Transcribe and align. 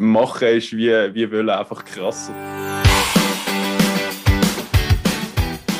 machen 0.00 0.48
ist 0.48 0.72
wie, 0.72 0.90
wie 1.14 1.30
wollen, 1.30 1.50
einfach 1.50 1.84
krasser. 1.84 2.32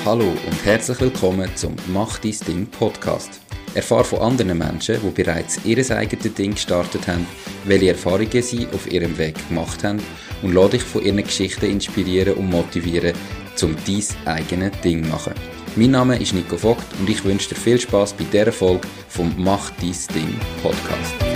Hallo 0.05 0.25
und 0.25 0.65
herzlich 0.65 1.01
willkommen 1.01 1.49
zum 1.57 1.75
Mach 1.89 2.19
dein 2.19 2.37
Ding 2.47 2.67
Podcast. 2.67 3.41
Erfahre 3.75 4.05
von 4.05 4.19
anderen 4.21 4.59
Menschen, 4.59 4.97
die 5.03 5.23
bereits 5.23 5.65
ihr 5.65 5.79
eigenes 5.97 6.35
Ding 6.35 6.53
gestartet 6.53 7.07
haben, 7.09 7.27
welche 7.65 7.91
Erfahrungen 7.91 8.43
sie 8.43 8.67
auf 8.75 8.91
ihrem 8.93 9.17
Weg 9.17 9.37
gemacht 9.49 9.85
haben 9.85 10.03
und 10.43 10.53
lade 10.53 10.71
dich 10.71 10.83
von 10.83 11.03
ihren 11.03 11.23
Geschichten 11.23 11.71
inspirieren 11.71 12.35
und 12.35 12.51
motivieren, 12.51 13.15
um 13.63 13.77
dein 13.87 14.35
eigenes 14.35 14.81
Ding 14.83 15.05
zu 15.05 15.11
machen. 15.11 15.35
Mein 15.77 15.93
Name 15.93 16.21
ist 16.21 16.35
Nico 16.35 16.59
Vogt 16.59 16.85
und 16.99 17.09
ich 17.09 17.25
wünsche 17.25 17.51
dir 17.51 17.55
viel 17.55 17.81
Spaß 17.81 18.15
bei 18.15 18.25
dieser 18.25 18.53
Folge 18.53 18.87
vom 19.09 19.33
Mach 19.39 19.71
dein 19.81 19.97
Ding 20.15 20.35
Podcast. 20.63 21.30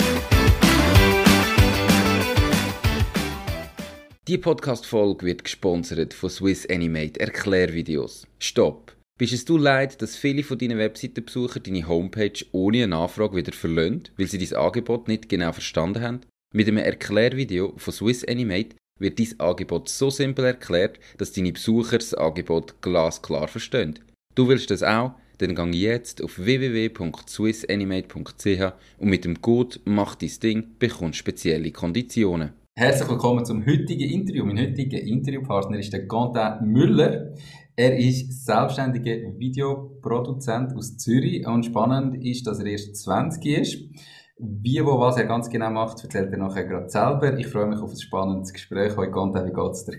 Die 4.26 4.38
Podcast-Folge 4.38 5.26
wird 5.26 5.44
gesponsert 5.44 6.14
von 6.14 6.30
Swiss 6.30 6.66
Animate 6.70 7.20
Erklärvideos. 7.20 8.26
Stopp! 8.38 8.96
Bist 9.18 9.34
es 9.34 9.44
du 9.44 9.58
leid, 9.58 10.00
dass 10.00 10.16
viele 10.16 10.42
von 10.42 10.56
deinen 10.56 10.78
Webseitenbesucher 10.78 11.60
deine 11.60 11.86
Homepage 11.86 12.42
ohne 12.52 12.84
eine 12.84 12.96
Anfrage 12.96 13.36
wieder 13.36 13.52
verlöhnt, 13.52 14.12
weil 14.16 14.26
sie 14.26 14.38
dein 14.38 14.58
Angebot 14.58 15.08
nicht 15.08 15.28
genau 15.28 15.52
verstanden 15.52 16.00
haben? 16.00 16.22
Mit 16.54 16.68
einem 16.68 16.78
Erklärvideo 16.78 17.74
von 17.76 17.92
Swiss 17.92 18.24
Animate 18.24 18.76
wird 18.98 19.18
dein 19.18 19.38
Angebot 19.40 19.90
so 19.90 20.08
simpel 20.08 20.46
erklärt, 20.46 20.98
dass 21.18 21.32
deine 21.32 21.52
Besucher 21.52 21.98
das 21.98 22.14
Angebot 22.14 22.80
glasklar 22.80 23.46
verstehen. 23.46 23.98
Du 24.34 24.48
willst 24.48 24.70
das 24.70 24.82
auch? 24.82 25.16
Dann 25.36 25.54
gang 25.54 25.74
jetzt 25.74 26.22
auf 26.22 26.38
www.swissanimate.ch 26.38 28.72
und 28.96 29.10
mit 29.10 29.26
dem 29.26 29.42
Code 29.42 29.80
«Mach 29.84 30.14
dein 30.14 30.32
Ding» 30.42 30.70
bekommst 30.78 31.18
spezielle 31.18 31.72
Konditionen. 31.72 32.54
Herzlich 32.76 33.08
willkommen 33.08 33.44
zum 33.44 33.64
heutigen 33.64 34.10
Interview. 34.10 34.44
Mein 34.44 34.58
heutiger 34.58 34.98
Interviewpartner 34.98 35.78
ist 35.78 35.92
der 35.92 36.08
Quentin 36.08 36.72
Müller. 36.72 37.32
Er 37.76 37.96
ist 37.96 38.44
selbstständiger 38.44 39.38
Videoproduzent 39.38 40.74
aus 40.74 40.96
Zürich 40.96 41.46
und 41.46 41.64
spannend 41.64 42.24
ist, 42.24 42.48
dass 42.48 42.58
er 42.58 42.66
erst 42.66 42.96
20 42.96 43.46
ist. 43.46 43.78
Wie, 44.38 44.84
wo, 44.84 44.98
was 44.98 45.16
er 45.16 45.26
ganz 45.26 45.48
genau 45.48 45.70
macht, 45.70 46.02
erzählt 46.02 46.32
er 46.32 46.38
nachher 46.38 46.64
gerade 46.64 46.88
selber. 46.88 47.38
Ich 47.38 47.46
freue 47.46 47.66
mich 47.66 47.78
auf 47.78 47.92
ein 47.92 48.00
spannendes 48.00 48.52
Gespräch. 48.52 48.96
Heute 48.96 49.12
Quentin, 49.12 49.46
wie 49.46 49.52
geht's 49.52 49.84
dir? 49.84 49.96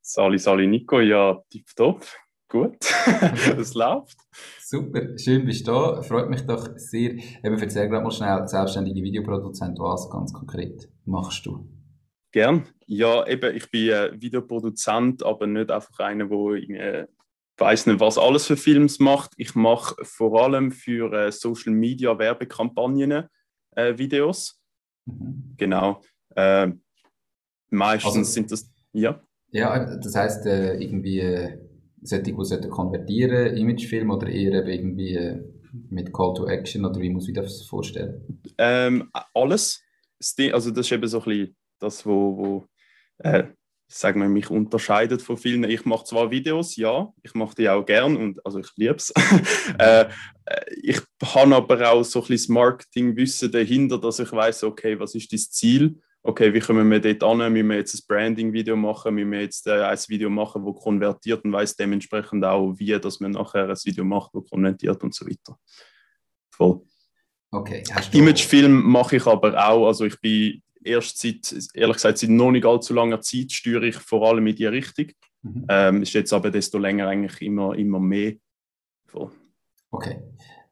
Sali, 0.00 0.38
Sali, 0.38 0.68
Nico, 0.68 1.00
ja, 1.00 1.42
tipptopp. 1.50 2.04
Gut, 2.48 2.76
es 3.58 3.74
läuft. 3.74 4.16
Super, 4.60 5.18
schön 5.18 5.44
bist 5.44 5.66
du 5.66 5.72
da. 5.72 6.02
Freut 6.02 6.30
mich 6.30 6.46
doch 6.46 6.68
sehr. 6.76 7.14
Eben, 7.14 7.58
erzähl 7.58 7.88
gerade 7.88 8.04
mal 8.04 8.12
schnell, 8.12 8.46
selbstständige 8.46 9.02
Videoproduzent, 9.02 9.76
was 9.80 10.08
ganz 10.08 10.32
konkret 10.32 10.88
machst 11.04 11.44
du? 11.46 11.66
Gern. 12.32 12.66
Ja, 12.86 13.26
eben, 13.26 13.56
ich 13.56 13.70
bin 13.70 13.90
äh, 13.90 14.20
Videoproduzent, 14.20 15.24
aber 15.24 15.46
nicht 15.46 15.70
einfach 15.70 15.98
einer, 15.98 16.26
der 16.26 16.70
äh, 16.70 17.06
weiß 17.56 17.86
nicht, 17.86 18.00
was 18.00 18.18
alles 18.18 18.46
für 18.46 18.56
Films 18.56 18.98
macht. 18.98 19.32
Ich 19.36 19.54
mache 19.54 19.96
vor 20.04 20.42
allem 20.42 20.70
für 20.72 21.12
äh, 21.12 21.32
Social 21.32 21.72
Media 21.72 22.18
Werbekampagnen 22.18 23.28
äh, 23.72 23.98
Videos. 23.98 24.60
Mhm. 25.06 25.54
Genau. 25.56 26.02
Äh, 26.34 26.68
meistens 27.70 28.16
also, 28.16 28.30
sind 28.30 28.50
das, 28.50 28.70
ja. 28.92 29.20
Ja, 29.52 29.96
das 29.96 30.14
heißt 30.14 30.46
äh, 30.46 30.74
irgendwie 30.74 31.58
solche, 32.02 32.22
die 32.22 32.34
sollten 32.38 32.70
konvertieren, 32.70 33.56
Imagefilm 33.56 34.10
oder 34.10 34.28
eher 34.28 34.64
irgendwie 34.66 35.14
äh, 35.14 35.42
mit 35.90 36.12
Call 36.12 36.34
to 36.34 36.46
Action 36.46 36.84
oder 36.84 37.00
wie 37.00 37.10
muss 37.10 37.28
ich 37.28 37.34
das 37.34 37.62
vorstellen? 37.62 38.42
Ähm, 38.58 39.10
alles. 39.34 39.82
Also 40.52 40.70
das 40.70 40.86
ist 40.86 40.92
eben 40.92 41.06
so 41.08 41.18
ein 41.18 41.24
bisschen 41.24 41.56
das, 41.80 42.06
wo, 42.06 42.36
wo 42.36 42.66
äh, 43.18 43.44
sagen 43.92 44.20
wir, 44.20 44.28
mich 44.28 44.50
unterscheidet 44.50 45.20
von 45.20 45.36
vielen. 45.36 45.64
Ich 45.64 45.84
mache 45.84 46.04
zwar 46.04 46.30
Videos, 46.30 46.76
ja, 46.76 47.12
ich 47.22 47.34
mache 47.34 47.56
die 47.56 47.68
auch 47.68 47.84
gern 47.84 48.16
und 48.16 48.44
also 48.46 48.60
ich 48.60 48.68
liebe 48.76 48.94
es. 48.94 49.12
äh, 49.78 50.08
ich 50.82 51.00
habe 51.22 51.56
aber 51.56 51.90
auch 51.90 52.04
so 52.04 52.22
ein 52.22 52.28
bisschen 52.28 52.54
Marketingwissen 52.54 53.50
dahinter, 53.50 53.98
dass 53.98 54.20
ich 54.20 54.30
weiß, 54.30 54.64
okay, 54.64 54.98
was 54.98 55.14
ist 55.14 55.32
das 55.32 55.50
Ziel? 55.50 56.00
Okay, 56.22 56.52
wie 56.52 56.60
können 56.60 56.88
wir 56.90 57.00
dort 57.00 57.22
an? 57.24 57.52
Müssen 57.52 57.68
wir 57.68 57.76
jetzt 57.76 57.94
ein 57.94 58.04
Branding-Video 58.06 58.76
machen? 58.76 59.14
Müssen 59.14 59.32
wir 59.32 59.40
jetzt 59.40 59.66
äh, 59.66 59.82
ein 59.82 59.98
Video 60.06 60.30
machen, 60.30 60.64
das 60.64 60.82
konvertiert 60.82 61.44
und 61.44 61.52
weiß 61.52 61.74
dementsprechend 61.76 62.44
auch, 62.44 62.74
wie 62.76 62.98
dass 63.00 63.20
man 63.20 63.32
nachher 63.32 63.68
ein 63.68 63.76
Video 63.84 64.04
macht, 64.04 64.30
das 64.34 64.44
konvertiert 64.48 65.02
und 65.02 65.14
so 65.14 65.26
weiter. 65.26 65.58
Voll. 66.50 66.82
Okay. 67.50 67.82
Imagefilm 68.12 68.82
mache 68.82 69.16
ich 69.16 69.26
aber 69.26 69.56
auch. 69.66 69.86
Also 69.86 70.04
ich 70.04 70.20
bin 70.20 70.62
erst 70.82 71.18
seit, 71.18 71.54
ehrlich 71.74 71.96
gesagt, 71.96 72.18
seit 72.18 72.30
noch 72.30 72.50
nicht 72.50 72.66
allzu 72.66 72.94
langer 72.94 73.20
Zeit 73.20 73.52
steuere 73.52 73.84
ich 73.84 73.96
vor 73.96 74.26
allem 74.28 74.46
in 74.46 74.56
die 74.56 74.66
Richtung. 74.66 75.06
Mhm. 75.42 75.66
Ähm, 75.68 76.02
ist 76.02 76.12
jetzt 76.12 76.32
aber 76.32 76.50
desto 76.50 76.78
länger 76.78 77.08
eigentlich 77.08 77.40
immer, 77.42 77.74
immer 77.76 77.98
mehr. 77.98 78.34
Voll. 79.06 79.30
Okay. 79.90 80.22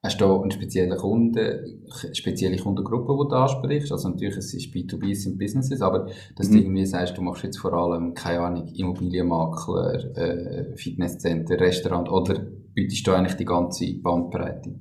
Hast 0.00 0.20
du 0.20 0.42
eine 0.42 0.52
spezielle 0.52 0.96
Kunden, 0.96 1.82
spezielle 2.12 2.56
Kundengruppe, 2.56 3.12
die 3.12 3.30
du 3.30 3.34
ansprichst? 3.34 3.90
Also 3.90 4.08
natürlich, 4.08 4.36
es 4.36 4.54
ist 4.54 4.72
B2B, 4.72 5.10
es 5.10 5.24
sind 5.24 5.38
Businesses, 5.38 5.82
aber 5.82 6.08
dass 6.36 6.48
mhm. 6.48 6.52
du 6.52 6.58
irgendwie 6.60 6.86
sagst, 6.86 7.18
du 7.18 7.22
machst 7.22 7.42
jetzt 7.42 7.58
vor 7.58 7.72
allem, 7.72 8.14
keine 8.14 8.40
Ahnung, 8.40 8.68
Immobilienmakler, 8.68 10.16
äh, 10.16 10.76
Fitnesscenter, 10.76 11.58
Restaurant 11.58 12.08
oder 12.10 12.38
bietest 12.74 13.06
du 13.08 13.12
eigentlich 13.12 13.36
die 13.36 13.44
ganze 13.44 13.92
Bandbreite? 13.94 14.78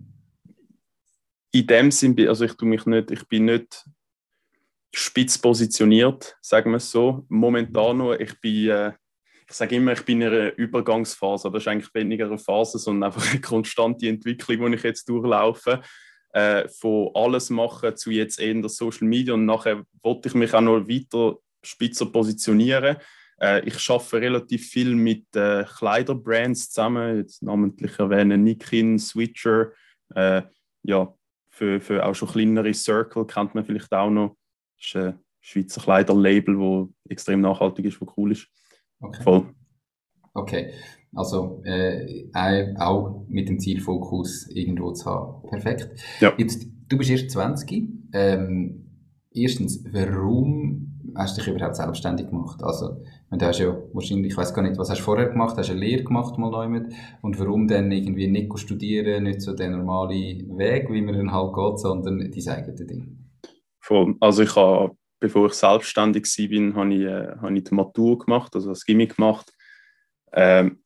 In 1.52 1.66
dem 1.66 1.90
Sinn, 1.90 2.16
also 2.28 2.46
ich 2.46 2.54
tue 2.54 2.68
mich 2.68 2.86
nicht, 2.86 3.10
ich 3.10 3.28
bin 3.28 3.46
nicht 3.46 3.90
spitz 4.98 5.38
positioniert, 5.38 6.36
sagen 6.42 6.72
wir 6.72 6.78
es 6.78 6.90
so. 6.90 7.26
Momentan 7.30 7.98
noch, 7.98 8.14
ich 8.14 8.40
bin, 8.42 8.70
äh, 8.70 8.94
ich 9.48 9.56
sage 9.56 9.76
immer, 9.76 9.94
ich 9.94 10.04
bin 10.04 10.22
in 10.22 10.28
einer 10.28 10.58
Übergangsphase, 10.58 11.52
das 11.52 11.64
ist 11.64 11.68
eigentlich 11.68 11.94
weniger 11.94 12.26
eine 12.26 12.40
Phase, 12.40 12.80
sondern 12.80 13.12
einfach 13.12 13.32
eine 13.32 13.42
konstante 13.42 14.08
Entwicklung, 14.08 14.72
die 14.72 14.78
ich 14.78 14.84
jetzt 14.84 15.08
durchlaufe. 15.08 15.82
Äh, 16.34 16.68
von 16.68 17.12
alles 17.14 17.50
machen 17.50 17.96
zu 17.96 18.12
jetzt 18.12 18.40
in 18.40 18.62
der 18.62 18.70
Social 18.70 19.08
Media 19.08 19.34
und 19.34 19.46
nachher 19.46 19.84
wollte 20.02 20.30
ich 20.30 20.36
mich 20.36 20.54
auch 20.54 20.62
noch 20.62 20.88
weiter 20.88 21.38
spitzer 21.64 22.08
positionieren. 22.08 22.98
Äh, 23.40 23.66
ich 23.68 23.90
arbeite 23.90 24.22
relativ 24.22 24.68
viel 24.68 24.96
mit 24.96 25.26
äh, 25.36 25.64
Kleiderbrands 25.64 26.72
zusammen, 26.72 27.18
jetzt 27.18 27.44
namentlich 27.44 27.98
erwähnen 28.00 28.44
Nikin, 28.44 29.00
Switcher, 29.00 29.72
äh, 30.16 30.42
ja, 30.84 31.14
für, 31.50 31.80
für 31.80 32.06
auch 32.06 32.14
schon 32.14 32.30
kleinere 32.30 32.74
Circle 32.74 33.26
kennt 33.26 33.56
man 33.56 33.64
vielleicht 33.64 33.94
auch 33.94 34.10
noch. 34.10 34.36
Das 34.78 34.86
ist 34.86 34.96
ein 34.96 35.20
Schweizer 35.40 35.82
Kleiderlabel, 35.82 36.58
das 36.58 37.12
extrem 37.12 37.42
nachhaltig 37.42 37.86
ist, 37.86 38.02
das 38.02 38.08
cool 38.18 38.32
ist. 38.32 38.48
Okay. 39.00 39.24
Voll. 39.24 39.54
Okay, 40.34 40.72
also 41.16 41.64
äh, 41.64 42.30
auch 42.78 43.26
mit 43.28 43.50
dem 43.50 43.60
Zielfokus 43.60 44.48
irgendwo 44.50 44.92
zu 44.92 45.06
haben. 45.06 45.48
Perfekt. 45.48 45.90
Ja. 46.20 46.34
Jetzt, 46.38 46.68
du 46.88 46.98
bist 46.98 47.10
erst 47.10 47.32
20. 47.32 47.90
Ähm, 48.14 48.86
erstens, 49.32 49.84
warum 49.92 50.88
hast 51.16 51.38
du 51.38 51.42
dich 51.42 51.54
überhaupt 51.54 51.76
selbstständig 51.76 52.30
gemacht? 52.30 52.62
Also, 52.64 53.04
du 53.32 53.46
hast 53.46 53.60
ja 53.60 53.76
wahrscheinlich, 53.94 54.32
ich 54.34 54.38
weiß 54.38 54.54
gar 54.54 54.62
nicht, 54.62 54.78
was 54.78 54.90
hast 54.90 55.00
du 55.00 55.04
vorher 55.04 55.30
gemacht, 55.30 55.58
hast 55.58 55.70
du 55.70 55.74
eine 55.74 55.82
Lehre 55.82 56.04
gemacht 56.04 56.38
mal 56.38 56.52
neu 56.52 56.68
mit 56.68 56.94
und 57.22 57.40
warum 57.40 57.68
dann 57.68 57.92
irgendwie 57.92 58.28
nicht 58.28 58.58
studieren, 58.60 59.24
nicht 59.24 59.42
so 59.42 59.54
der 59.54 59.72
normale 59.72 60.14
Weg, 60.14 60.92
wie 60.92 61.02
man 61.02 61.16
dann 61.16 61.32
halt 61.32 61.54
geht, 61.54 61.80
sondern 61.80 62.20
dein 62.20 62.48
eigenes 62.48 62.86
Ding? 62.86 63.27
Voll. 63.88 64.16
Also 64.20 64.44
ich 64.44 64.54
habe, 64.54 64.98
bevor 65.22 65.48
ich 65.48 65.54
selbstständig 65.54 66.26
war, 66.26 66.76
habe 66.76 66.94
ich, 66.94 67.02
äh, 67.04 67.38
habe 67.42 67.58
ich 67.58 67.64
die 67.64 67.74
Matur 67.74 68.20
gemacht, 68.20 68.54
also 68.54 68.68
das 68.68 68.84
Gimmick 68.84 69.16
gemacht. 69.16 69.50
Ähm, 70.34 70.84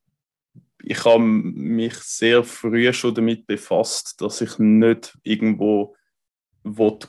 ich 0.84 1.04
habe 1.04 1.18
mich 1.18 1.96
sehr 1.96 2.44
früh 2.44 2.94
schon 2.94 3.16
damit 3.16 3.48
befasst, 3.48 4.22
dass 4.22 4.42
ich 4.42 4.60
nicht 4.60 5.18
irgendwo 5.24 5.96
will, 6.64 7.00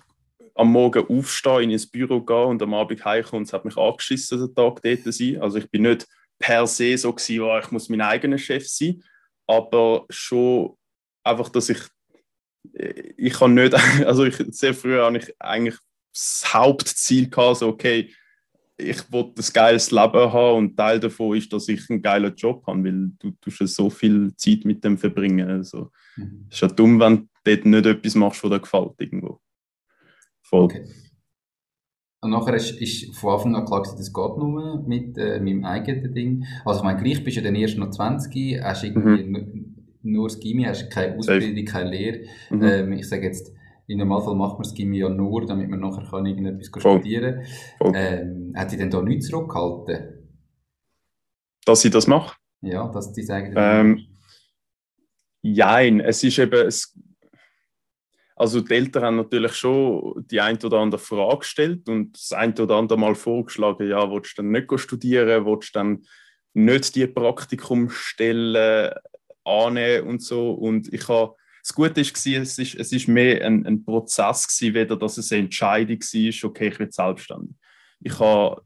am 0.55 0.73
Morgen 0.73 1.07
aufstehen, 1.07 1.65
in 1.65 1.71
ins 1.73 1.91
Büro 1.91 2.23
gehen 2.23 2.47
und 2.47 2.63
am 2.63 2.73
Abend 2.73 3.05
heimkommen 3.05 3.43
und 3.43 3.49
es 3.49 3.53
hat 3.53 3.67
mich 3.67 3.77
angeschissen, 3.77 4.39
den 4.39 4.55
Tag 4.55 4.81
dort 4.83 5.13
sein. 5.13 5.43
Also 5.43 5.59
ich 5.59 5.71
bin 5.71 5.83
nicht 5.83 6.09
per 6.39 6.67
se 6.67 6.97
so 6.97 7.13
gewesen, 7.13 7.41
oh, 7.43 7.59
ich 7.59 7.71
muss 7.71 7.91
mein 7.91 8.01
eigener 8.01 8.39
Chef 8.39 8.67
sein, 8.67 9.03
aber 9.47 10.07
schon 10.09 10.75
einfach, 11.23 11.51
dass 11.51 11.69
ich 11.69 11.81
ich 12.73 13.33
kann 13.35 13.55
nicht, 13.55 13.75
also 14.07 14.25
ich, 14.25 14.37
sehr 14.51 14.75
früh 14.75 14.99
habe 14.99 15.19
ich 15.19 15.35
eigentlich 15.39 15.79
das 16.13 16.45
Hauptziel 16.53 17.31
gehabt, 17.31 17.59
so, 17.59 17.69
okay, 17.69 18.11
ich 18.77 19.13
will 19.13 19.33
ein 19.37 19.45
geiles 19.53 19.91
Leben 19.91 20.33
haben 20.33 20.59
und 20.59 20.77
Teil 20.77 20.99
davon 20.99 21.37
ist, 21.37 21.53
dass 21.53 21.69
ich 21.69 21.89
einen 21.89 22.03
geilen 22.03 22.35
Job 22.35 22.67
habe, 22.67 22.85
weil 22.85 23.13
du 23.19 23.31
tust 23.41 23.75
so 23.75 23.91
viel 23.91 24.35
Zeit 24.37 24.65
mit 24.65 24.83
dem 24.83 24.99
verbringen. 24.99 25.49
Also, 25.49 25.91
mhm. 26.17 26.47
Es 26.49 26.57
ist 26.57 26.61
ja 26.63 26.69
dumm, 26.69 26.99
wenn 26.99 27.17
du 27.17 27.29
dort 27.45 27.65
nicht 27.65 27.87
etwas 27.87 28.15
machst, 28.15 28.43
was 28.43 28.51
dir 28.51 28.61
gefällt 28.61 28.93
irgendwo. 28.99 29.41
Voll. 30.43 30.65
Okay. 30.65 30.85
Und 32.23 32.31
nachher 32.31 32.55
ist, 32.55 32.81
ist 32.81 33.17
von 33.17 33.35
Anfang 33.35 33.57
an 33.57 33.67
klar, 33.67 33.83
das 33.83 34.13
geht 34.13 34.37
nur 34.37 34.83
mit 34.87 35.19
äh, 35.19 35.41
meinem 35.41 35.65
eigenen 35.65 36.15
Ding. 36.15 36.45
Also 36.65 36.81
ich 36.81 36.85
meine, 36.85 37.03
gleich 37.03 37.23
bist 37.23 37.37
du 37.37 37.43
dann 37.43 37.55
erst 37.55 37.79
noch 37.79 37.91
20, 37.91 38.63
hast 38.63 38.85
irgendwie 38.85 39.25
mhm 39.25 39.72
nur 40.03 40.29
das 40.29 40.41
Gimmi, 40.41 40.65
hast 40.65 40.91
keine 40.91 41.17
Ausbildung, 41.17 41.65
keine 41.65 41.91
Lehre. 41.91 42.21
Mhm. 42.51 42.63
Ähm, 42.63 42.93
ich 42.93 43.09
sage 43.09 43.27
jetzt, 43.27 43.53
im 43.87 43.99
Normalfall 43.99 44.35
macht 44.35 44.55
man 44.55 44.63
das 44.63 44.75
Gimmi 44.75 44.99
ja 44.99 45.09
nur, 45.09 45.45
damit 45.47 45.69
man 45.69 45.81
nachher 45.81 46.09
kann 46.09 46.27
irgendetwas 46.27 46.69
Voll. 46.83 46.99
studieren 46.99 47.45
kann. 47.79 47.95
Ähm, 47.95 48.53
hat 48.57 48.71
dich 48.71 48.79
denn 48.79 48.91
da 48.91 49.03
nichts 49.03 49.29
zurückgehalten? 49.29 50.29
Dass 51.65 51.85
ich 51.85 51.91
das 51.91 52.07
mache? 52.07 52.37
Ja, 52.63 52.89
dass 52.89 53.13
die 53.13 53.23
sagen. 53.23 53.55
Ähm, 53.57 54.07
Jein, 55.43 55.99
es 55.99 56.23
ist 56.23 56.39
eben, 56.39 56.67
es, 56.67 56.97
also 58.37 58.61
die 58.61 58.75
Eltern 58.75 59.03
haben 59.03 59.17
natürlich 59.17 59.53
schon 59.55 60.25
die 60.31 60.41
ein 60.41 60.57
oder 60.63 60.79
andere 60.79 61.01
Frage 61.01 61.39
gestellt 61.39 61.89
und 61.89 62.17
das 62.17 62.33
ein 62.33 62.57
oder 62.59 62.77
andere 62.77 62.99
Mal 62.99 63.17
vorgeschlagen, 63.17 63.89
ja, 63.89 64.09
willst 64.09 64.39
du 64.39 64.43
dann 64.43 64.53
nicht 64.53 64.81
studieren, 64.81 65.45
willst 65.45 65.75
du 65.75 65.79
dann 65.79 66.05
nicht 66.55 66.95
die 66.95 67.09
Praktikumstellen 67.09 68.93
annehmen 69.45 70.09
und 70.09 70.23
so 70.23 70.53
und 70.53 70.93
ich 70.93 71.09
habe 71.09 71.35
das 71.63 71.75
Gute 71.75 72.01
war, 72.01 72.43
es 72.43 72.59
ist, 72.59 72.75
es 72.75 72.93
ist 72.93 73.07
mehr 73.07 73.47
ein, 73.47 73.65
ein 73.67 73.85
Prozess 73.85 74.49
gewesen, 74.49 74.75
weder 74.75 74.97
dass 74.97 75.17
es 75.17 75.31
eine 75.31 75.43
Entscheidung 75.43 76.01
war, 76.01 76.51
okay, 76.51 76.69
ich 76.69 76.79
werde 76.79 76.93
selbstständig. 76.93 77.57
Ich 78.01 78.19
habe 78.19 78.63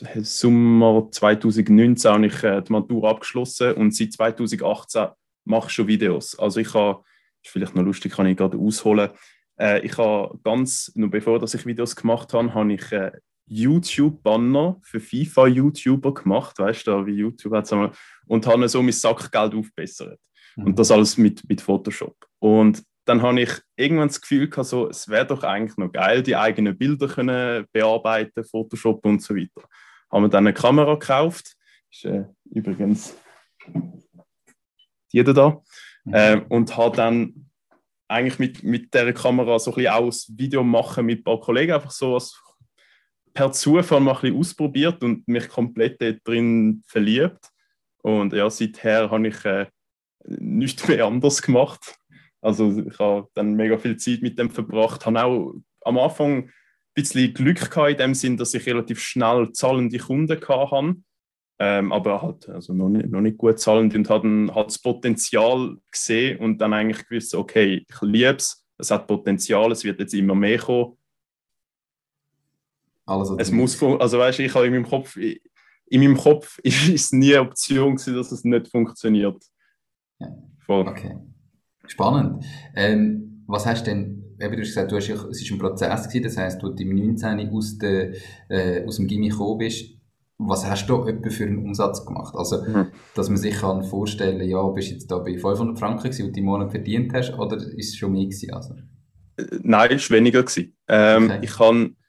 im 0.00 0.24
Sommer 0.24 1.08
2019 1.10 2.10
habe 2.10 2.26
ich 2.26 2.42
äh, 2.42 2.60
die 2.62 2.72
Matur 2.72 3.08
abgeschlossen 3.08 3.74
und 3.74 3.94
seit 3.94 4.12
2018 4.12 5.08
mache 5.44 5.68
ich 5.68 5.72
schon 5.72 5.86
Videos. 5.86 6.38
Also 6.38 6.60
ich 6.60 6.74
habe, 6.74 7.02
ist 7.42 7.52
vielleicht 7.52 7.74
noch 7.74 7.82
lustig, 7.82 8.12
kann 8.12 8.26
ich 8.26 8.36
gerade 8.36 8.58
ausholen. 8.58 9.10
Äh, 9.58 9.84
ich 9.86 9.96
habe 9.96 10.38
ganz, 10.42 10.92
noch 10.94 11.10
bevor 11.10 11.38
dass 11.38 11.54
ich 11.54 11.66
Videos 11.66 11.94
gemacht 11.94 12.32
habe, 12.32 12.52
habe 12.52 12.72
ich 12.72 12.90
äh, 12.92 13.12
YouTube-Banner 13.50 14.78
für 14.82 15.00
FIFA-YouTuber 15.00 16.14
gemacht, 16.14 16.58
weißt 16.58 16.86
du, 16.86 17.06
wie 17.06 17.14
YouTube 17.14 17.54
hat 17.54 17.70
und 18.26 18.46
habe 18.46 18.68
so 18.68 18.80
mein 18.80 18.92
Sackgeld 18.92 19.54
aufbessert. 19.54 20.20
Mhm. 20.56 20.66
Und 20.66 20.78
das 20.78 20.90
alles 20.90 21.18
mit, 21.18 21.46
mit 21.48 21.60
Photoshop. 21.60 22.16
Und 22.38 22.82
dann 23.04 23.22
habe 23.22 23.40
ich 23.40 23.50
irgendwann 23.76 24.08
das 24.08 24.20
Gefühl 24.20 24.48
gehabt, 24.48 24.68
so, 24.68 24.88
es 24.88 25.08
wäre 25.08 25.26
doch 25.26 25.42
eigentlich 25.42 25.76
noch 25.76 25.90
geil, 25.90 26.22
die 26.22 26.36
eigenen 26.36 26.78
Bilder 26.78 27.08
können 27.08 27.66
bearbeiten, 27.72 28.44
Photoshop 28.44 29.04
und 29.04 29.20
so 29.20 29.34
weiter. 29.34 29.66
Haben 30.12 30.24
wir 30.24 30.28
dann 30.28 30.46
eine 30.46 30.54
Kamera 30.54 30.94
gekauft. 30.94 31.56
Ist 31.90 32.04
äh, 32.04 32.24
übrigens 32.44 33.16
die 35.12 35.24
da. 35.24 35.60
Äh, 36.06 36.40
und 36.48 36.76
habe 36.76 36.96
dann 36.96 37.50
eigentlich 38.08 38.38
mit, 38.38 38.62
mit 38.62 38.94
der 38.94 39.12
Kamera 39.12 39.58
so 39.58 39.70
ein 39.70 39.74
bisschen 39.76 39.92
auch 39.92 40.06
das 40.06 40.32
Video 40.36 40.62
machen 40.62 41.06
mit 41.06 41.20
ein 41.20 41.24
paar 41.24 41.40
Kollegen, 41.40 41.72
einfach 41.72 41.90
so 41.90 42.14
als 42.14 42.40
per 43.32 43.52
Zufall 43.52 44.00
mal 44.00 44.18
ein 44.22 44.36
ausprobiert 44.36 45.02
und 45.02 45.26
mich 45.28 45.48
komplett 45.48 46.00
drin 46.26 46.82
verliebt. 46.86 47.50
Und 48.02 48.32
ja, 48.32 48.48
seither 48.48 49.10
habe 49.10 49.28
ich 49.28 49.44
äh, 49.44 49.66
nichts 50.24 50.86
mehr 50.88 51.06
anders 51.06 51.42
gemacht. 51.42 51.96
Also 52.40 52.84
ich 52.86 52.98
habe 52.98 53.28
dann 53.34 53.54
mega 53.54 53.76
viel 53.76 53.96
Zeit 53.96 54.22
mit 54.22 54.38
dem 54.38 54.50
verbracht, 54.50 55.04
habe 55.04 55.24
auch 55.24 55.54
am 55.82 55.98
Anfang 55.98 56.44
ein 56.44 56.52
bisschen 56.94 57.34
Glück 57.34 57.70
gehabt 57.70 57.90
in 57.90 57.96
dem 57.98 58.14
Sinn, 58.14 58.36
dass 58.36 58.54
ich 58.54 58.66
relativ 58.66 59.00
schnell 59.00 59.52
zahlende 59.52 59.98
Kunden 59.98 60.40
hatte. 60.40 60.96
Ähm, 61.62 61.92
aber 61.92 62.22
halt 62.22 62.48
also 62.48 62.72
noch, 62.72 62.88
nicht, 62.88 63.10
noch 63.10 63.20
nicht 63.20 63.36
gut 63.36 63.60
zahlend 63.60 63.94
und 63.94 64.08
hat, 64.08 64.24
hat 64.24 64.66
das 64.68 64.78
Potenzial 64.78 65.76
gesehen 65.90 66.38
und 66.38 66.58
dann 66.58 66.72
eigentlich 66.72 67.06
gewusst, 67.06 67.34
okay, 67.34 67.84
ich 67.86 68.00
liebe 68.00 68.36
es, 68.36 68.66
es 68.78 68.90
hat 68.90 69.06
Potenzial, 69.06 69.70
es 69.70 69.84
wird 69.84 70.00
jetzt 70.00 70.14
immer 70.14 70.34
mehr 70.34 70.58
kommen. 70.58 70.96
Alles 73.10 73.30
es 73.38 73.50
muss, 73.50 73.82
also 73.82 74.18
weißt 74.18 74.38
du, 74.38 74.44
ich 74.44 74.54
habe 74.54 74.66
in 74.66 74.72
meinem 74.72 74.86
Kopf, 74.86 75.16
in 75.16 75.40
meinem 76.00 76.16
Kopf 76.16 76.58
ist 76.62 76.88
es 76.88 77.12
nie 77.12 77.34
eine 77.34 77.48
Option 77.48 77.96
gewesen, 77.96 78.14
dass 78.14 78.30
es 78.30 78.44
nicht 78.44 78.68
funktioniert. 78.68 79.42
Ja. 80.20 80.28
Voll. 80.64 80.86
Okay. 80.86 81.16
Spannend. 81.86 82.44
Ähm, 82.76 83.44
was 83.48 83.66
hast 83.66 83.86
du 83.86 83.90
denn, 83.90 84.36
eben, 84.38 84.54
du 84.54 84.60
hast 84.60 84.68
gesagt, 84.68 84.92
du 84.92 84.96
hast, 84.96 85.08
es 85.08 85.50
war 85.50 85.56
ein 85.56 85.58
Prozess 85.58 86.04
gewesen, 86.04 86.22
das 86.22 86.36
heisst, 86.36 86.62
du 86.62 86.68
im 86.68 86.94
19. 86.94 87.50
aus, 87.50 87.78
der, 87.78 88.12
äh, 88.48 88.86
aus 88.86 88.96
dem 88.96 89.08
Gimmi 89.08 89.30
gekommen 89.30 89.58
bist, 89.58 89.96
was 90.38 90.64
hast 90.64 90.86
du 90.86 91.04
etwa 91.04 91.30
für 91.30 91.44
einen 91.44 91.58
Umsatz 91.58 92.06
gemacht? 92.06 92.34
Also, 92.36 92.62
mhm. 92.62 92.86
dass 93.14 93.28
man 93.28 93.38
sich 93.38 93.56
kann 93.56 93.82
vorstellen, 93.82 94.48
ja, 94.48 94.62
bist 94.68 94.90
du 94.90 94.94
jetzt 94.94 95.10
da 95.10 95.18
bei 95.18 95.36
500 95.36 95.78
Franken 95.78 96.04
gewesen, 96.04 96.26
und 96.26 96.36
die 96.36 96.42
Monat 96.42 96.70
verdient 96.70 97.12
hast, 97.12 97.36
oder 97.36 97.56
ist 97.56 97.88
es 97.88 97.96
schon 97.96 98.12
mehr 98.12 98.24
gewesen? 98.24 98.54
Also? 98.54 98.74
Äh, 99.36 99.58
nein, 99.62 99.90
es 99.92 100.08
war 100.08 100.16
weniger 100.16 100.42
gewesen. 100.42 100.76
Ähm, 100.88 101.24
okay. 101.24 101.38
Ich 101.42 101.52
kann, 101.56 101.86
äh, 101.86 101.99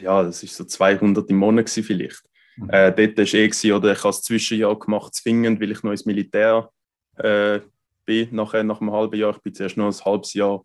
ja, 0.00 0.22
das 0.22 0.42
ist 0.42 0.56
so 0.56 0.64
200 0.64 1.28
im 1.30 1.36
Monat 1.36 1.70
vielleicht. 1.70 2.22
Mhm. 2.56 2.70
Äh, 2.70 2.92
dort 2.92 3.16
war 3.16 3.24
es 3.24 3.34
eh 3.34 3.46
gewesen, 3.48 3.72
oder 3.72 3.92
ich 3.92 3.98
habe 3.98 4.10
es 4.10 4.22
Zwischenjahr 4.22 4.78
gemacht, 4.78 5.14
zwingend, 5.14 5.60
weil 5.60 5.70
ich 5.70 5.82
noch 5.82 5.92
ins 5.92 6.06
Militär 6.06 6.70
äh, 7.16 7.60
bin, 8.04 8.34
nachher, 8.34 8.64
nach 8.64 8.80
einem 8.80 8.92
halben 8.92 9.18
Jahr. 9.18 9.34
Ich 9.36 9.42
bin 9.42 9.54
zuerst 9.54 9.76
noch 9.76 9.86
ein 9.86 10.04
halbes 10.04 10.34
Jahr 10.34 10.64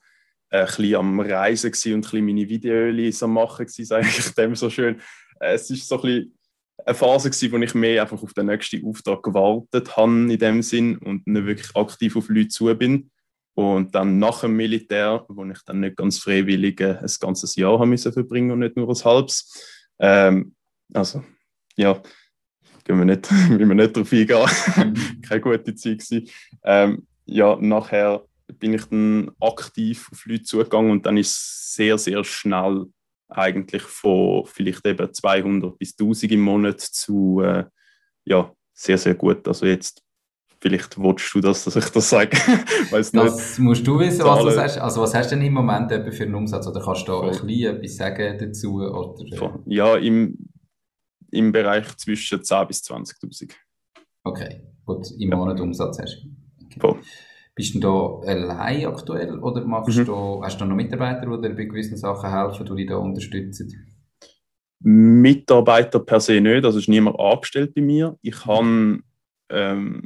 äh, 0.49 0.59
ein 0.59 0.65
bisschen 0.65 0.95
am 0.95 1.19
Reisen 1.19 1.71
gewesen 1.71 1.93
und 1.93 1.99
ein 1.99 2.01
bisschen 2.01 2.25
meine 2.25 2.49
Videos 2.49 3.23
am 3.23 3.33
Machen 3.33 3.65
gewesen, 3.65 3.85
sage 3.85 4.07
ich 4.07 4.33
dem 4.33 4.55
so 4.55 4.69
schön. 4.69 5.01
Äh, 5.39 5.53
es 5.53 5.69
ist 5.69 5.87
so 5.87 5.95
ein 5.95 6.01
bisschen 6.01 6.37
eine 6.85 6.95
Phase 6.95 7.29
gewesen, 7.29 7.51
wo 7.51 7.57
ich 7.57 7.73
mehr 7.75 8.01
einfach 8.01 8.21
auf 8.21 8.33
den 8.33 8.47
nächsten 8.47 8.85
Auftrag 8.85 9.23
gewartet 9.23 9.95
habe 9.95 10.11
in 10.11 10.37
dem 10.37 10.61
Sinn 10.61 10.97
und 10.97 11.25
nicht 11.27 11.45
wirklich 11.45 11.75
aktiv 11.75 12.15
auf 12.15 12.29
Leute 12.29 12.49
zu 12.49 12.73
bin. 12.75 13.11
Und 13.55 13.93
dann 13.93 14.17
nach 14.17 14.41
dem 14.41 14.55
Militär, 14.55 15.25
wo 15.27 15.45
ich 15.45 15.59
dann 15.65 15.81
nicht 15.81 15.95
ganz 15.95 16.17
freiwillig 16.19 16.81
äh, 16.81 16.97
ein 16.97 17.11
ganzes 17.19 17.55
Jahr 17.55 17.79
haben 17.79 17.89
müssen 17.89 18.11
verbringen 18.11 18.51
und 18.51 18.59
nicht 18.59 18.75
nur 18.75 18.89
ein 18.89 19.03
halbes. 19.03 19.87
Ähm, 19.99 20.55
also, 20.93 21.23
ja, 21.75 22.01
gehen 22.83 22.97
wir 22.97 23.05
nicht, 23.05 23.29
will 23.49 23.67
wir 23.67 23.75
nicht 23.75 23.95
darauf 23.95 24.11
eingehen. 24.11 25.21
Keine 25.27 25.41
gute 25.41 25.75
Zeit 25.75 25.99
gewesen. 25.99 26.29
Ähm, 26.63 27.07
ja, 27.25 27.55
nachher 27.59 28.25
bin 28.47 28.73
ich 28.73 28.85
dann 28.85 29.31
aktiv 29.39 30.09
auf 30.11 30.25
Leute 30.25 30.43
zugegangen 30.43 30.91
und 30.91 31.05
dann 31.05 31.17
ist 31.17 31.31
es 31.31 31.73
sehr, 31.75 31.97
sehr 31.97 32.23
schnell 32.23 32.85
eigentlich 33.29 33.83
von 33.83 34.45
vielleicht 34.45 34.85
eben 34.85 35.13
200 35.13 35.77
bis 35.77 35.93
1000 35.93 36.33
im 36.33 36.41
Monat 36.41 36.81
zu 36.81 37.41
äh, 37.41 37.65
ja, 38.25 38.51
sehr, 38.73 38.97
sehr 38.97 39.15
gut. 39.15 39.47
Also 39.47 39.65
jetzt, 39.65 40.03
vielleicht 40.63 40.97
willst 40.97 41.33
du 41.35 41.41
das, 41.41 41.65
dass 41.65 41.75
ich 41.75 41.89
das 41.89 42.09
sage. 42.09 42.37
Das 42.91 43.11
nicht. 43.11 43.59
musst 43.59 43.85
du 43.85 43.99
wissen, 43.99 44.23
was 44.23 44.39
du 44.43 44.51
sagst. 44.51 44.77
Also 44.77 45.01
was 45.01 45.13
hast 45.13 45.31
du 45.31 45.35
denn 45.35 45.45
im 45.45 45.53
Moment 45.53 45.91
für 45.91 46.23
einen 46.23 46.35
Umsatz? 46.35 46.65
Oder 46.67 46.81
kannst 46.81 47.07
du 47.07 47.11
da 47.11 47.21
ein 47.21 47.45
bisschen 47.45 47.75
etwas 47.75 47.95
sagen 47.97 48.37
dazu? 48.39 48.75
Oder? 48.75 49.59
Ja, 49.65 49.97
im, 49.97 50.37
im 51.31 51.51
Bereich 51.51 51.95
zwischen 51.97 52.39
10.000 52.39 52.65
bis 52.65 52.81
20.000. 52.83 53.51
Okay, 54.23 54.61
gut, 54.85 55.11
im 55.19 55.31
ja. 55.31 55.35
Monat 55.35 55.59
Umsatz 55.59 55.99
hast 55.99 56.23
du. 56.23 56.87
Okay. 56.87 56.99
Bist 57.55 57.75
du 57.75 57.79
da 57.79 58.31
allein 58.31 58.85
aktuell 58.85 59.37
oder 59.39 59.65
machst 59.65 59.97
mhm. 59.97 60.05
du, 60.05 60.43
hast 60.43 60.59
du 60.59 60.65
noch 60.65 60.75
Mitarbeiter, 60.75 61.25
die 61.25 61.41
dir 61.41 61.55
bei 61.55 61.65
gewissen 61.65 61.97
Sachen 61.97 62.29
helfen, 62.31 62.65
die 62.65 62.75
dich 62.75 62.87
da 62.87 62.95
unterstützen? 62.95 63.97
Mitarbeiter 64.79 65.99
per 65.99 66.19
se 66.19 66.39
nicht, 66.39 66.63
also 66.63 66.79
ist 66.79 66.89
niemand 66.89 67.19
angestellt 67.19 67.75
bei 67.75 67.81
mir. 67.81 68.17
Ich 68.21 68.45
habe 68.45 68.99
ähm, 69.49 70.01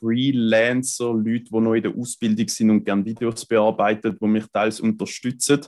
Freelancer, 0.00 1.12
Leute, 1.12 1.44
die 1.44 1.60
noch 1.60 1.74
in 1.74 1.82
der 1.82 1.96
Ausbildung 1.96 2.48
sind 2.48 2.70
und 2.70 2.84
gerne 2.84 3.04
Videos 3.04 3.44
bearbeiten, 3.44 4.16
die 4.20 4.26
mich 4.26 4.46
teils 4.52 4.80
unterstützen. 4.80 5.60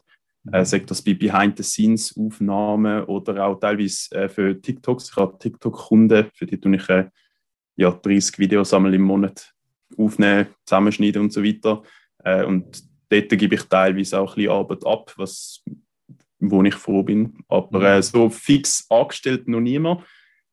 Mhm. 0.45 0.55
Äh, 0.55 0.65
sagt 0.65 0.91
das 0.91 1.03
bei 1.03 1.15
Behind-the-Scenes-Aufnahmen 1.15 3.05
oder 3.05 3.47
auch 3.47 3.61
teilweise 3.61 4.15
äh, 4.15 4.29
für 4.29 4.61
TikToks. 4.61 5.11
Ich 5.11 5.17
habe 5.17 5.39
TikTok-Kunden, 5.39 6.31
für 6.35 6.47
die 6.47 6.59
tue 6.59 6.77
ich 6.77 6.89
äh, 6.89 7.09
ja, 7.77 7.91
30 7.91 8.39
Videos 8.39 8.75
einmal 8.75 8.95
im 8.95 9.03
Monat 9.03 9.53
aufnehmen, 9.97 10.49
zusammenschneiden 10.65 11.23
und 11.23 11.33
so 11.33 11.45
weiter. 11.45 11.83
Äh, 12.25 12.45
und 12.45 12.83
dort 13.09 13.29
gebe 13.29 13.55
ich 13.55 13.63
teilweise 13.65 14.19
auch 14.19 14.33
ein 14.33 14.37
bisschen 14.37 14.51
Arbeit 14.51 14.87
ab, 14.87 15.13
was, 15.17 15.63
wo 16.41 16.63
ich 16.63 16.75
froh 16.75 17.03
bin. 17.03 17.35
Aber 17.49 17.79
mhm. 17.79 17.85
äh, 17.85 18.03
so 18.03 18.29
fix 18.31 18.87
angestellt 18.91 19.49
noch 19.49 19.61
niemand. 19.61 20.03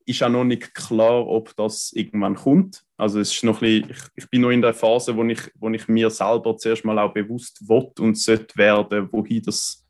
Ist 0.10 0.24
auch 0.24 0.30
noch 0.30 0.44
nicht 0.44 0.74
klar, 0.74 1.28
ob 1.28 1.56
das 1.56 1.92
irgendwann 1.94 2.34
kommt. 2.34 2.84
Also 2.98 3.20
es 3.20 3.32
ist 3.32 3.44
noch 3.44 3.62
ein 3.62 3.84
bisschen, 3.84 3.92
ich, 3.92 4.24
ich 4.24 4.30
bin 4.32 4.42
noch 4.42 4.50
in 4.50 4.64
der 4.64 4.74
Phase, 4.74 5.16
wo 5.16 5.24
ich, 5.24 5.40
wo 5.54 5.70
ich 5.70 5.88
mir 5.88 6.10
selber 6.10 6.58
zuerst 6.58 6.84
mal 6.84 6.98
auch 6.98 7.14
bewusst 7.14 7.62
will 7.70 7.92
und 8.00 8.18
sollte 8.18 8.58
werden, 8.58 9.08
wohin 9.12 9.44
das, 9.44 9.88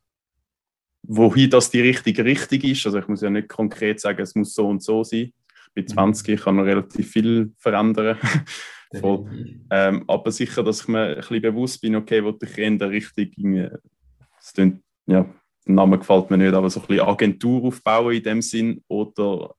wohin 1.04 1.50
das 1.50 1.72
die 1.72 1.80
richtige 1.80 2.26
Richtung 2.26 2.60
ist. 2.70 2.86
Also 2.86 3.00
ich 3.00 3.08
muss 3.08 3.22
ja 3.22 3.30
nicht 3.30 3.48
konkret 3.48 4.02
sagen, 4.02 4.22
es 4.22 4.36
muss 4.36 4.54
so 4.54 4.68
und 4.68 4.84
so 4.84 5.06
sein. 5.06 5.32
Ich 5.68 5.74
bin 5.74 5.88
20, 5.88 6.28
mhm. 6.28 6.34
ich 6.34 6.42
kann 6.42 6.56
noch 6.58 6.66
relativ 6.66 7.10
viel 7.10 7.54
verändern. 7.58 8.18
Ähm, 8.92 10.04
aber 10.08 10.32
sicher, 10.32 10.64
dass 10.64 10.82
ich 10.82 10.88
mir 10.88 11.10
ein 11.10 11.16
bisschen 11.18 11.44
bewusst 11.44 11.80
bin, 11.80 11.96
okay, 11.96 12.24
wo 12.24 12.36
ich 12.42 12.58
in 12.58 12.80
der 12.80 12.90
Richtung, 12.90 13.70
es 14.40 14.52
klingt, 14.52 14.82
ja, 15.06 15.32
der 15.68 15.76
Name 15.76 16.00
gefällt 16.00 16.32
mir 16.32 16.40
nicht, 16.40 16.56
aber 16.56 16.72
so 16.72 16.80
ein 16.80 16.88
bisschen 16.88 17.08
Agentur 17.08 17.66
aufbauen 17.66 18.16
in 18.16 18.24
dem 18.24 18.42
Sinn 18.42 18.84
oder 18.88 19.54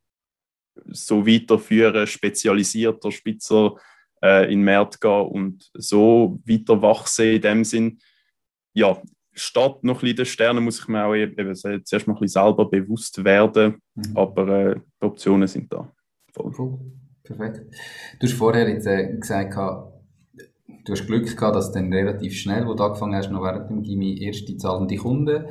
so 0.87 1.27
weiterführen, 1.27 2.07
spezialisierter, 2.07 3.11
spitzer 3.11 3.75
äh, 4.23 4.45
in 4.45 4.61
den 4.61 4.65
Markt 4.65 5.00
gehen 5.00 5.27
und 5.27 5.71
so 5.75 6.41
weiter 6.47 6.81
wachsen 6.81 7.27
in 7.27 7.41
dem 7.41 7.65
Sinn. 7.65 7.99
Ja, 8.73 9.00
statt 9.33 9.83
noch 9.83 9.97
ein 9.97 10.00
bisschen 10.00 10.17
den 10.17 10.27
Sternen 10.27 10.65
muss 10.65 10.81
ich 10.81 10.89
mir 10.89 11.05
auch 11.05 11.15
eben 11.15 11.55
zuerst 11.55 12.07
mal 12.07 12.15
ein 12.15 12.21
bisschen 12.21 12.43
selber 12.43 12.69
bewusst 12.69 13.23
werden, 13.25 13.81
mhm. 13.95 14.17
aber 14.17 14.49
äh, 14.49 14.75
die 15.03 15.07
Optionen 15.07 15.49
sind 15.49 15.73
da. 15.73 15.91
Voll. 16.33 16.53
Cool. 16.57 16.79
Perfekt. 17.23 17.62
Du 18.19 18.27
hast 18.27 18.35
vorher 18.35 18.69
jetzt 18.69 18.87
äh, 18.87 19.17
gesagt, 19.17 19.55
du 19.57 20.93
hast 20.93 21.07
Glück 21.07 21.37
gehabt, 21.37 21.55
dass 21.55 21.71
du 21.71 21.79
dann 21.79 21.93
relativ 21.93 22.35
schnell, 22.35 22.67
wo 22.67 22.75
du 22.75 22.83
angefangen 22.83 23.15
hast, 23.15 23.31
noch 23.31 23.43
während 23.43 23.71
dem 23.71 23.83
Gimmi 23.83 24.19
erste 24.23 24.57
zahlende 24.57 24.97
Kunden 24.97 25.45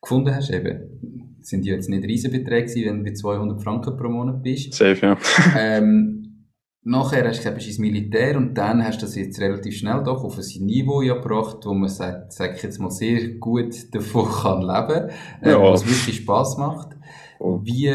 gefunden 0.00 0.34
hast. 0.34 0.50
Eben, 0.50 1.29
sind 1.42 1.64
ja 1.64 1.74
jetzt 1.74 1.88
nicht 1.88 2.04
Riesenbeträge 2.04 2.86
wenn 2.86 2.98
du 2.98 3.04
bei 3.04 3.12
200 3.12 3.62
Franken 3.62 3.96
pro 3.96 4.08
Monat 4.08 4.42
bist. 4.42 4.74
Safe, 4.74 4.98
ja. 5.00 5.18
ähm, 5.58 6.46
nachher 6.82 7.26
hast 7.26 7.36
du 7.36 7.38
gesagt, 7.38 7.56
bist 7.56 7.68
ins 7.68 7.78
Militär 7.78 8.36
und 8.36 8.54
dann 8.54 8.84
hast 8.84 9.02
du 9.02 9.06
das 9.06 9.14
jetzt 9.16 9.40
relativ 9.40 9.76
schnell 9.76 10.02
doch 10.02 10.24
auf 10.24 10.38
ein 10.38 10.64
Niveau 10.64 10.98
gebracht, 10.98 11.58
wo 11.64 11.74
man 11.74 11.88
sagt, 11.88 12.32
sag 12.32 12.56
ich 12.56 12.62
jetzt 12.62 12.78
mal, 12.78 12.90
sehr 12.90 13.34
gut 13.34 13.94
davon 13.94 14.28
kann 14.42 14.62
leben, 14.62 15.10
äh, 15.42 15.50
ja. 15.50 15.62
was 15.62 15.86
wirklich 15.86 16.16
Spass 16.16 16.56
macht. 16.56 16.96
Oh. 17.38 17.60
Wie, 17.62 17.94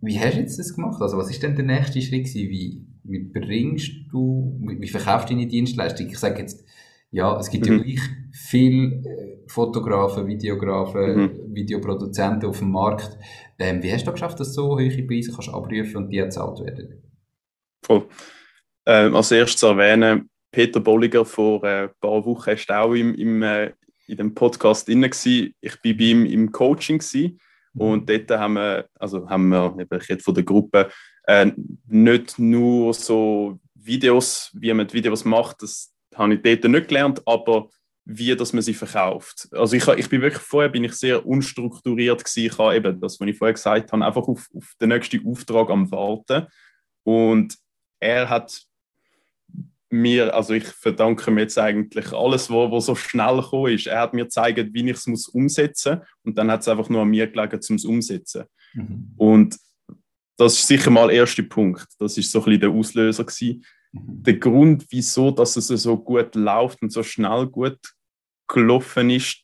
wie 0.00 0.18
hast 0.18 0.34
du 0.34 0.40
jetzt 0.40 0.58
das 0.58 0.74
gemacht? 0.74 1.00
Also 1.00 1.16
was 1.16 1.30
ist 1.30 1.42
denn 1.42 1.56
der 1.56 1.64
nächste 1.64 2.00
Schritt 2.00 2.26
gewesen? 2.26 2.50
Wie, 2.50 2.86
wie 3.04 3.24
bringst 3.24 3.92
du, 4.10 4.58
wie 4.60 4.88
verkaufst 4.88 5.30
du 5.30 5.34
deine 5.34 5.46
Dienstleistung? 5.46 6.06
Ich 6.08 6.18
sage 6.18 6.40
jetzt, 6.40 6.64
ja, 7.16 7.38
es 7.38 7.48
gibt 7.48 7.66
mhm. 7.66 7.78
ja 7.78 7.82
gleich 7.82 8.00
viele 8.30 8.88
äh, 9.08 9.38
Fotografen, 9.48 10.26
Videografen, 10.26 11.16
mhm. 11.16 11.54
Videoproduzenten 11.54 12.46
auf 12.46 12.58
dem 12.58 12.70
Markt. 12.70 13.18
Ähm, 13.58 13.82
wie 13.82 13.90
hast 13.90 14.06
du 14.06 14.12
geschafft, 14.12 14.38
dass 14.38 14.48
du 14.48 14.62
so 14.62 14.68
hohe 14.72 14.90
Preise 15.06 15.32
kannst 15.32 15.48
abrufen 15.48 15.96
und 15.96 16.10
die 16.10 16.18
gezahlt 16.18 16.60
werden? 16.60 17.02
Voll. 17.82 18.06
Ähm, 18.84 19.16
als 19.16 19.30
erstes 19.30 19.62
erwähnen, 19.62 20.28
Peter 20.52 20.78
Bolliger 20.78 21.24
vor 21.24 21.64
äh, 21.64 21.84
ein 21.84 21.90
paar 22.00 22.22
Wochen 22.26 22.50
war 22.68 22.82
auch 22.82 22.92
im, 22.92 23.14
im, 23.14 23.42
äh, 23.42 23.72
in 24.08 24.18
dem 24.18 24.34
Podcast 24.34 24.86
drin. 24.86 25.00
Gewesen. 25.00 25.54
Ich 25.62 25.72
war 25.72 25.94
bei 25.94 26.04
ihm 26.04 26.26
im 26.26 26.52
Coaching 26.52 26.98
gewesen, 26.98 27.40
mhm. 27.72 27.80
und 27.80 28.10
dort 28.10 28.30
haben 28.30 28.54
wir, 28.54 28.88
also 28.98 29.26
haben 29.26 29.48
wir 29.48 29.74
ich 29.78 30.10
rede 30.10 30.22
von 30.22 30.34
der 30.34 30.44
Gruppe, 30.44 30.90
äh, 31.24 31.50
nicht 31.86 32.38
nur 32.38 32.92
so 32.92 33.58
Videos, 33.74 34.50
wie 34.52 34.74
man 34.74 34.92
Videos 34.92 35.24
macht, 35.24 35.62
das 35.62 35.95
habe 36.16 36.34
ich 36.34 36.42
dort 36.42 36.64
nicht 36.64 36.88
gelernt, 36.88 37.22
aber 37.26 37.68
wie 38.04 38.36
dass 38.36 38.52
man 38.52 38.62
sie 38.62 38.74
verkauft. 38.74 39.48
Also 39.50 39.76
ich, 39.76 39.86
ich 39.88 40.08
bin 40.08 40.22
wirklich 40.22 40.42
vorher 40.42 40.70
bin 40.70 40.84
ich 40.84 40.92
sehr 40.92 41.26
unstrukturiert 41.26 42.22
gewesen. 42.24 42.46
Ich 42.46 42.58
habe 42.58 42.76
eben 42.76 43.00
das, 43.00 43.18
was 43.18 43.28
ich 43.28 43.36
vorher 43.36 43.54
gesagt 43.54 43.92
habe, 43.92 44.04
einfach 44.04 44.28
auf, 44.28 44.46
auf 44.54 44.74
den 44.80 44.90
nächsten 44.90 45.26
Auftrag 45.26 45.70
am 45.70 45.90
warten. 45.90 46.46
Und 47.02 47.56
er 47.98 48.28
hat 48.28 48.62
mir, 49.90 50.34
also 50.34 50.54
ich 50.54 50.66
verdanke 50.66 51.30
mir 51.30 51.42
jetzt 51.42 51.58
eigentlich 51.58 52.12
alles, 52.12 52.48
was, 52.48 52.70
was 52.70 52.86
so 52.86 52.94
schnell 52.94 53.36
gekommen 53.36 53.72
ist. 53.72 53.86
Er 53.86 54.00
hat 54.00 54.14
mir 54.14 54.24
gezeigt, 54.24 54.72
wie 54.72 54.90
ich 54.90 55.06
es 55.06 55.28
umsetzen 55.28 55.98
muss 55.98 56.08
und 56.22 56.38
dann 56.38 56.50
hat 56.50 56.60
es 56.60 56.68
einfach 56.68 56.88
nur 56.88 57.02
an 57.02 57.08
mir 57.08 57.26
gelegen, 57.26 57.60
um 57.68 57.76
es 57.76 57.84
umzusetzen. 57.84 58.44
Mhm. 58.74 59.12
Und 59.16 59.56
das 60.36 60.54
ist 60.54 60.66
sicher 60.66 60.90
mal 60.90 61.08
der 61.08 61.16
erste 61.16 61.42
Punkt. 61.42 61.86
Das 61.98 62.16
ist 62.18 62.30
so 62.30 62.40
ein 62.40 62.44
bisschen 62.44 62.60
der 62.60 62.70
Auslöser 62.70 63.24
gewesen. 63.24 63.64
Mhm. 63.96 64.22
Der 64.22 64.36
Grund, 64.38 64.86
wieso 64.90 65.30
dass 65.30 65.56
es 65.56 65.68
so 65.68 65.96
gut 65.96 66.34
läuft 66.34 66.82
und 66.82 66.90
so 66.90 67.02
schnell 67.02 67.46
gut 67.46 67.78
gelaufen 68.48 69.10
ist, 69.10 69.42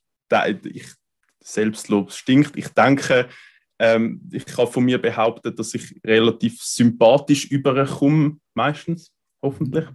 ich, 0.65 0.87
Selbstlob 1.41 2.13
stinkt. 2.13 2.57
Ich 2.57 2.69
denke, 2.69 3.29
ähm, 3.79 4.23
ich 4.33 4.47
kann 4.47 4.67
von 4.67 4.85
mir 4.85 5.01
behaupten, 5.01 5.55
dass 5.55 5.75
ich 5.75 6.01
relativ 6.05 6.63
sympathisch 6.63 7.51
überkomme, 7.51 8.39
meistens, 8.55 9.13
hoffentlich. 9.43 9.87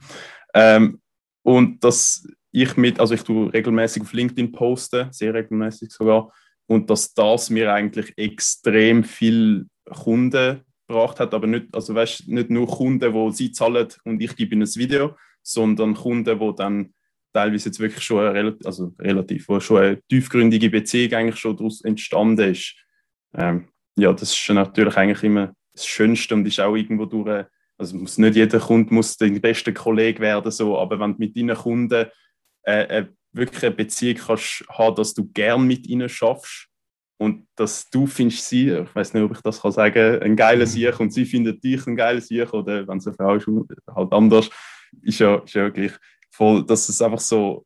Ähm, 0.53 1.01
und 1.43 1.83
dass 1.83 2.27
ich 2.51 2.75
mit, 2.75 2.99
also 2.99 3.13
ich 3.13 3.23
tue 3.23 3.51
regelmäßig 3.53 4.03
auf 4.03 4.13
LinkedIn 4.13 4.51
posten, 4.51 5.11
sehr 5.11 5.33
regelmäßig 5.33 5.91
sogar, 5.91 6.31
und 6.67 6.89
dass 6.89 7.13
das 7.13 7.49
mir 7.49 7.73
eigentlich 7.73 8.13
extrem 8.17 9.03
viel 9.03 9.67
Kunden 9.85 10.61
gebracht 10.88 11.20
hat, 11.20 11.34
aber 11.34 11.48
nicht, 11.48 11.67
also 11.74 11.94
weißt, 11.94 12.27
nicht 12.27 12.50
nur 12.50 12.67
Kunden, 12.67 13.13
wo 13.13 13.29
sie 13.29 13.51
zahlen 13.51 13.88
und 14.03 14.22
ich 14.22 14.36
gebe 14.36 14.56
ihnen 14.56 14.63
ein 14.63 14.75
Video, 14.75 15.15
sondern 15.44 15.94
Kunden, 15.94 16.39
wo 16.39 16.51
dann 16.51 16.94
teilweise 17.34 17.70
jetzt 17.70 17.79
wirklich 17.79 18.03
schon 18.03 18.25
eine, 18.36 18.58
also 18.63 18.94
relativ, 19.00 19.48
wo 19.50 19.60
schon 19.60 19.77
eine 19.77 20.01
tiefgründige 20.10 20.70
Beziehung 20.70 21.13
eigentlich 21.13 21.39
schon 21.39 21.58
daraus 21.58 21.82
entstanden 21.82 22.51
ist. 22.51 22.75
Ähm, 23.34 23.67
ja, 23.98 24.13
das 24.13 24.32
ist 24.32 24.50
natürlich 24.50 24.98
eigentlich 24.98 25.24
immer 25.24 25.53
das 25.74 25.86
Schönste 25.86 26.36
und 26.36 26.48
ist 26.48 26.60
auch 26.60 26.75
irgendwo 26.75 27.06
durch, 27.06 27.46
also 27.77 27.98
muss 27.98 28.17
nicht 28.17 28.36
jeder 28.36 28.60
Kunde 28.60 28.94
muss 28.94 29.17
der 29.17 29.29
beste 29.39 29.74
Kollege 29.74 30.20
werden, 30.20 30.51
so, 30.51 30.77
aber 30.77 31.00
wenn 31.00 31.13
du 31.13 31.20
mit 31.20 31.38
deinen 31.38 31.56
Kunden 31.56 32.08
äh, 32.63 33.00
äh, 33.00 33.08
wirklich 33.34 33.63
eine 33.63 33.75
Beziehung 33.75 34.17
kannst 34.17 34.65
haben, 34.70 34.96
dass 34.96 35.13
du 35.13 35.27
gern 35.32 35.67
mit 35.67 35.88
ihnen 35.88 36.10
schaffst 36.10 36.66
und 37.17 37.47
dass 37.55 37.89
du 37.89 38.05
findest 38.05 38.47
sie, 38.47 38.69
ich 38.69 38.95
weiß 38.95 39.13
nicht, 39.13 39.24
ob 39.24 39.31
ich 39.31 39.41
das 39.41 39.62
kann 39.62 39.71
sagen, 39.71 40.21
ein 40.21 40.36
geiler 40.36 40.65
mhm. 40.65 40.69
Sieg 40.69 41.00
und 41.00 41.12
sie 41.12 41.25
findet 41.25 41.63
dich 41.63 41.86
ein 41.88 41.95
geiler 41.95 42.21
Sieg 42.21 42.53
oder 42.53 42.88
wenn 42.88 43.00
es 43.00 43.07
eine 43.07 43.15
Frau 43.15 43.36
ist, 43.36 43.47
halt 43.93 44.13
anders, 44.13 44.50
ist 45.01 45.19
ja, 45.19 45.38
ist 45.38 45.53
ja 45.53 45.69
gleich 45.69 45.93
voll, 46.31 46.65
dass 46.65 46.89
es 46.89 47.01
einfach 47.01 47.19
so, 47.19 47.65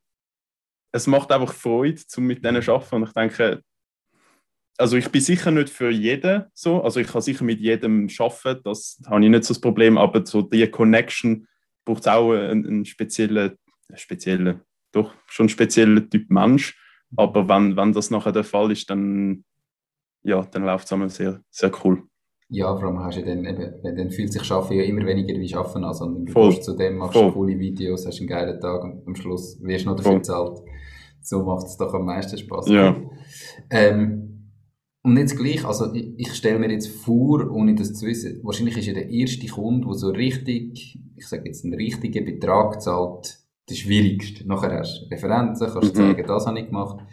es 0.93 1.07
macht 1.07 1.31
einfach 1.31 1.53
Freude, 1.53 2.05
zum 2.07 2.25
mit 2.25 2.43
denen 2.43 2.61
zu 2.61 2.73
arbeiten. 2.73 2.95
Und 2.95 3.03
ich 3.07 3.13
denke, 3.13 3.61
also 4.77 4.97
ich 4.97 5.09
bin 5.09 5.21
sicher 5.21 5.51
nicht 5.51 5.69
für 5.69 5.89
jeden 5.89 6.45
so, 6.53 6.81
also 6.81 6.99
ich 6.99 7.07
kann 7.07 7.21
sicher 7.21 7.43
mit 7.43 7.59
jedem 7.59 8.09
arbeiten, 8.17 8.61
das 8.63 8.99
habe 9.05 9.23
ich 9.23 9.29
nicht 9.29 9.43
so 9.43 9.53
das 9.53 9.61
Problem, 9.61 9.97
aber 9.97 10.25
so 10.25 10.41
die 10.41 10.67
Connection 10.67 11.47
braucht 11.85 12.07
auch 12.07 12.31
einen, 12.31 12.65
einen 12.65 12.85
speziellen, 12.85 13.57
speziellen, 13.95 14.61
doch 14.91 15.13
schon 15.27 15.49
speziellen 15.49 16.09
Typ 16.09 16.29
Mensch, 16.29 16.77
aber 17.15 17.47
wenn, 17.47 17.75
wenn 17.75 17.93
das 17.93 18.11
nachher 18.11 18.31
der 18.31 18.43
Fall 18.43 18.71
ist, 18.71 18.89
dann, 18.89 19.43
ja, 20.23 20.43
dann 20.43 20.63
läuft 20.63 20.85
es 20.85 20.93
einmal 20.93 21.09
sehr, 21.09 21.41
sehr 21.49 21.71
cool. 21.83 22.03
Ja, 22.53 22.75
vor 22.75 22.89
allem 22.89 22.99
hast 22.99 23.17
du 23.17 23.23
dann 23.23 23.45
eben, 23.45 23.95
dann 23.95 24.11
fühlt 24.11 24.33
sich 24.33 24.43
Schaffen 24.43 24.75
ja 24.75 24.83
immer 24.83 25.05
weniger 25.05 25.39
wie 25.39 25.47
Schaffen 25.47 25.85
an, 25.85 25.93
sondern 25.93 26.25
du 26.25 26.33
Voll. 26.33 26.61
zu 26.61 26.75
dem, 26.75 26.97
machst 26.97 27.13
Voll. 27.17 27.31
coole 27.31 27.57
Videos, 27.57 28.05
hast 28.05 28.19
einen 28.19 28.27
geilen 28.27 28.59
Tag 28.59 28.83
und 28.83 29.07
am 29.07 29.15
Schluss 29.15 29.57
wirst 29.61 29.85
du 29.85 29.89
noch 29.89 29.95
dafür 29.95 30.15
bezahlt. 30.15 30.59
So 31.21 31.43
macht 31.43 31.67
es 31.67 31.77
doch 31.77 31.93
am 31.93 32.05
meisten 32.05 32.37
Spaß. 32.37 32.67
Ja. 32.67 33.01
Ähm, 33.69 34.31
und 35.03 35.17
jetzt 35.17 35.37
gleich, 35.37 35.65
also 35.65 35.93
ich, 35.93 36.13
ich 36.17 36.33
stelle 36.33 36.59
mir 36.59 36.71
jetzt 36.71 36.89
vor, 36.89 37.49
ohne 37.49 37.73
das 37.73 37.93
zu 37.93 38.05
wissen, 38.05 38.41
wahrscheinlich 38.43 38.77
ist 38.77 38.87
ja 38.87 38.93
der 38.93 39.09
erste 39.09 39.47
Kunde, 39.47 39.87
der 39.87 39.93
so 39.93 40.09
richtig, 40.09 40.99
ich 41.15 41.27
sage 41.27 41.43
jetzt 41.45 41.63
einen 41.63 41.75
richtigen 41.75 42.25
Betrag 42.25 42.81
zahlt, 42.81 43.40
der 43.69 43.75
schwierigste. 43.75 44.47
Nachher 44.47 44.79
hast 44.79 45.01
du 45.01 45.13
Referenzen, 45.13 45.71
kannst 45.71 45.95
du 45.95 46.01
mhm. 46.01 46.07
sagen, 46.07 46.27
das 46.27 46.45
habe 46.45 46.59
ich 46.59 46.65
gemacht. 46.65 47.05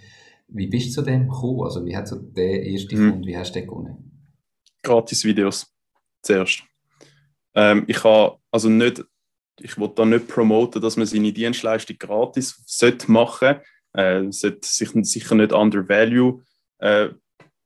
Wie 0.48 0.66
bist 0.66 0.88
du 0.88 0.92
zu 0.92 1.02
dem 1.02 1.28
gekommen? 1.28 1.62
Also 1.62 1.84
wie 1.84 1.96
hat 1.96 2.08
so 2.08 2.16
der 2.16 2.62
erste 2.62 2.96
mhm. 2.96 3.10
Kunde, 3.10 3.28
wie 3.28 3.36
hast 3.36 3.54
du 3.54 3.60
den 3.60 3.68
gewonnen? 3.68 4.30
Gratis-Videos 4.82 5.66
zuerst. 6.22 6.62
Ähm, 7.54 7.84
ich 7.86 8.02
habe 8.04 8.38
also 8.50 8.68
nicht, 8.68 9.04
ich 9.60 9.76
will 9.78 9.90
da 9.94 10.04
nicht 10.04 10.28
promoten, 10.28 10.80
dass 10.80 10.96
man 10.96 11.06
seine 11.06 11.32
Dienstleistung 11.32 11.98
gratis 11.98 12.62
sollte 12.66 13.10
machen 13.10 13.56
äh, 13.92 14.30
sollte 14.30 14.66
sich 14.68 14.90
sicher 15.02 15.34
nicht 15.34 15.52
under 15.52 15.88
value 15.88 16.42
äh, 16.78 17.08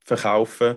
verkaufen. 0.04 0.76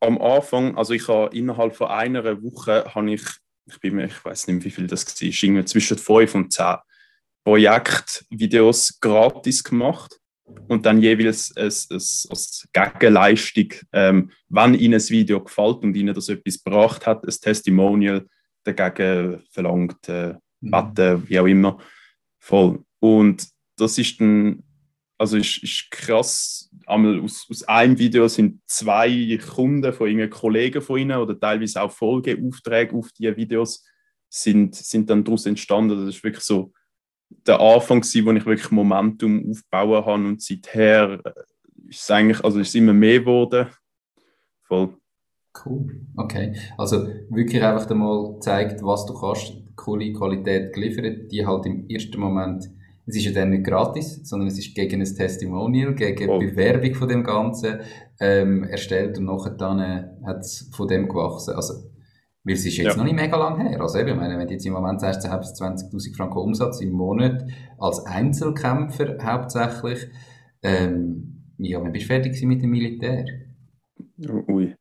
Am 0.00 0.20
Anfang, 0.20 0.76
also 0.78 0.94
ich 0.94 1.06
habe 1.08 1.36
innerhalb 1.36 1.76
von 1.76 1.88
einer 1.88 2.42
Woche, 2.42 2.94
habe 2.94 3.12
ich, 3.12 3.22
ich 3.70 3.80
bin 3.80 3.94
mir, 3.94 4.06
ich 4.06 4.24
weiß 4.24 4.48
nicht, 4.48 4.64
wie 4.64 4.70
viel 4.70 4.86
das 4.86 5.06
war, 5.06 5.28
irgendwie 5.42 5.64
zwischen 5.64 5.98
fünf 5.98 6.34
und 6.34 6.52
zehn 6.52 6.76
Projektvideos 7.44 8.98
gratis 9.00 9.64
gemacht 9.64 10.20
und 10.68 10.86
dann 10.86 11.00
jeweils 11.00 11.56
als, 11.56 11.90
als, 11.90 12.26
als 12.30 12.68
Gegenleistung, 12.72 13.72
ähm, 13.92 14.30
wenn 14.48 14.74
Ihnen 14.74 14.92
das 14.92 15.10
Video 15.10 15.42
gefällt 15.42 15.82
und 15.82 15.94
Ihnen 15.96 16.14
das 16.14 16.28
etwas 16.28 16.62
gebracht 16.62 17.06
hat, 17.06 17.24
ein 17.24 17.34
Testimonial 17.40 18.26
dagegen 18.64 19.42
verlangt, 19.50 20.08
äh, 20.08 20.34
mhm. 20.60 21.28
wie 21.28 21.38
auch 21.38 21.46
immer. 21.46 21.78
Voll. 22.38 22.82
Und 22.98 23.48
das 23.76 23.98
ist 23.98 24.20
dann, 24.20 24.62
also 25.18 25.36
ist, 25.36 25.62
ist 25.62 25.90
krass, 25.90 26.69
einmal 26.90 27.20
aus, 27.20 27.46
aus 27.50 27.62
einem 27.64 27.98
Video 27.98 28.28
sind 28.28 28.60
zwei 28.66 29.38
Kunden 29.54 29.92
von 29.92 30.08
ihnen, 30.08 30.30
Kollegen 30.30 30.82
von 30.82 30.98
ihnen 30.98 31.18
oder 31.18 31.38
teilweise 31.38 31.82
auch 31.82 31.90
Folgeaufträge 31.90 32.94
auf 32.94 33.10
diese 33.12 33.36
Videos 33.36 33.84
sind, 34.28 34.74
sind 34.74 35.08
dann 35.10 35.24
daraus 35.24 35.46
entstanden. 35.46 36.06
Das 36.06 36.14
ist 36.14 36.22
wirklich 36.22 36.44
so 36.44 36.72
der 37.46 37.60
Anfang, 37.60 38.00
gewesen, 38.00 38.26
wo 38.26 38.32
ich 38.32 38.46
wirklich 38.46 38.70
Momentum 38.70 39.50
aufbauen 39.50 40.04
habe 40.04 40.26
und 40.26 40.42
seither 40.42 41.20
äh, 41.24 41.32
ist 41.88 42.02
es 42.02 42.10
eigentlich, 42.10 42.44
also 42.44 42.60
ist 42.60 42.68
es 42.68 42.74
immer 42.74 42.92
mehr 42.92 43.20
geworden. 43.20 43.68
Voll. 44.62 44.96
Cool, 45.64 46.06
okay. 46.16 46.54
Also 46.78 47.08
wirklich 47.28 47.62
einfach 47.62 47.90
einmal 47.90 48.34
gezeigt, 48.34 48.82
was 48.82 49.04
du 49.06 49.14
kannst, 49.14 49.54
coole 49.76 50.12
Qualität 50.12 50.72
geliefert, 50.72 51.30
die 51.32 51.44
halt 51.44 51.66
im 51.66 51.88
ersten 51.88 52.20
Moment, 52.20 52.70
es 53.06 53.16
ist 53.16 53.24
ja 53.24 53.32
dann 53.32 53.50
nicht 53.50 53.64
gratis, 53.64 54.20
sondern 54.22 54.48
es 54.48 54.58
ist 54.58 54.74
gegen 54.74 55.00
ein 55.00 55.14
Testimonial, 55.14 55.94
gegen 55.94 56.28
oh. 56.28 56.38
Bewerbung 56.38 56.94
von 56.94 57.08
dem 57.08 57.24
Ganzen 57.24 57.80
ähm, 58.20 58.64
erstellt 58.64 59.18
und 59.18 59.24
nachher 59.24 59.50
dann 59.50 59.80
äh, 59.80 60.04
hat 60.26 60.40
es 60.40 60.70
von 60.72 60.86
dem 60.86 61.08
gewachsen. 61.08 61.54
Also 61.54 61.90
weil 62.42 62.54
es 62.54 62.64
ist 62.64 62.78
jetzt 62.78 62.92
ja. 62.92 62.96
noch 62.96 63.04
nicht 63.04 63.16
mega 63.16 63.36
lang 63.36 63.60
her. 63.60 63.80
Also 63.80 63.98
eben, 63.98 64.10
ich 64.10 64.16
meine, 64.16 64.38
wenn 64.38 64.46
du 64.46 64.54
jetzt 64.54 64.64
im 64.64 64.72
Moment 64.72 65.00
sagst, 65.00 65.24
du 65.24 65.30
hast 65.30 65.60
20.000 65.60 66.16
Franken 66.16 66.38
Umsatz 66.38 66.80
im 66.80 66.92
Monat 66.92 67.44
als 67.78 68.04
Einzelkämpfer 68.06 69.18
hauptsächlich, 69.22 70.08
ähm, 70.62 71.54
ja, 71.58 71.82
wann 71.82 71.92
bist 71.92 72.04
du 72.04 72.08
fertig 72.08 72.42
mit 72.42 72.62
dem 72.62 72.70
Militär? 72.70 73.26
Ui, 74.48 74.74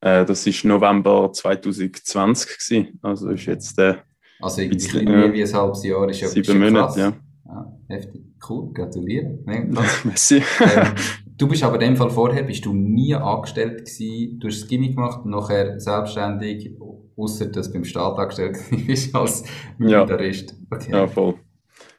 äh, 0.00 0.24
das 0.26 0.46
war 0.46 0.70
November 0.70 1.32
2020 1.32 2.58
gewesen. 2.58 2.98
Also 3.00 3.30
ist 3.30 3.46
jetzt, 3.46 3.78
äh, 3.78 3.94
Also 4.40 4.60
irgendwie 4.60 5.04
mehr 5.04 5.32
wie 5.32 5.42
ein 5.42 5.52
halbes 5.52 5.84
Jahr 5.84 6.08
ist 6.10 6.20
ja 6.20 6.28
Sieben 6.28 6.58
Monate, 6.58 7.00
ja. 7.00 7.12
Ja. 7.48 7.78
Heftig. 7.88 8.24
Cool, 8.48 8.72
gratuliere. 8.72 9.38
Messi. 10.04 10.42
ähm, 10.60 10.94
du 11.36 11.48
bist 11.48 11.62
aber 11.62 11.74
in 11.74 11.80
dem 11.80 11.96
Fall 11.96 12.10
vorher, 12.10 12.42
bist 12.42 12.64
du 12.64 12.74
nie 12.74 13.14
angestellt 13.14 13.86
gewesen, 13.86 14.38
du 14.38 14.48
hast 14.48 14.62
das 14.62 14.68
Gimmick 14.68 14.94
gemacht, 14.94 15.24
nachher 15.24 15.80
selbstständig, 15.80 16.72
außer 17.16 17.46
dass 17.46 17.68
du 17.68 17.74
beim 17.74 17.84
Staat 17.84 18.18
angestellt 18.18 18.58
bist 18.86 19.14
als 19.14 19.44
Militarist. 19.78 20.54
Ja, 20.70 20.76
okay. 20.76 20.92
ja 20.92 21.06
voll. 21.06 21.34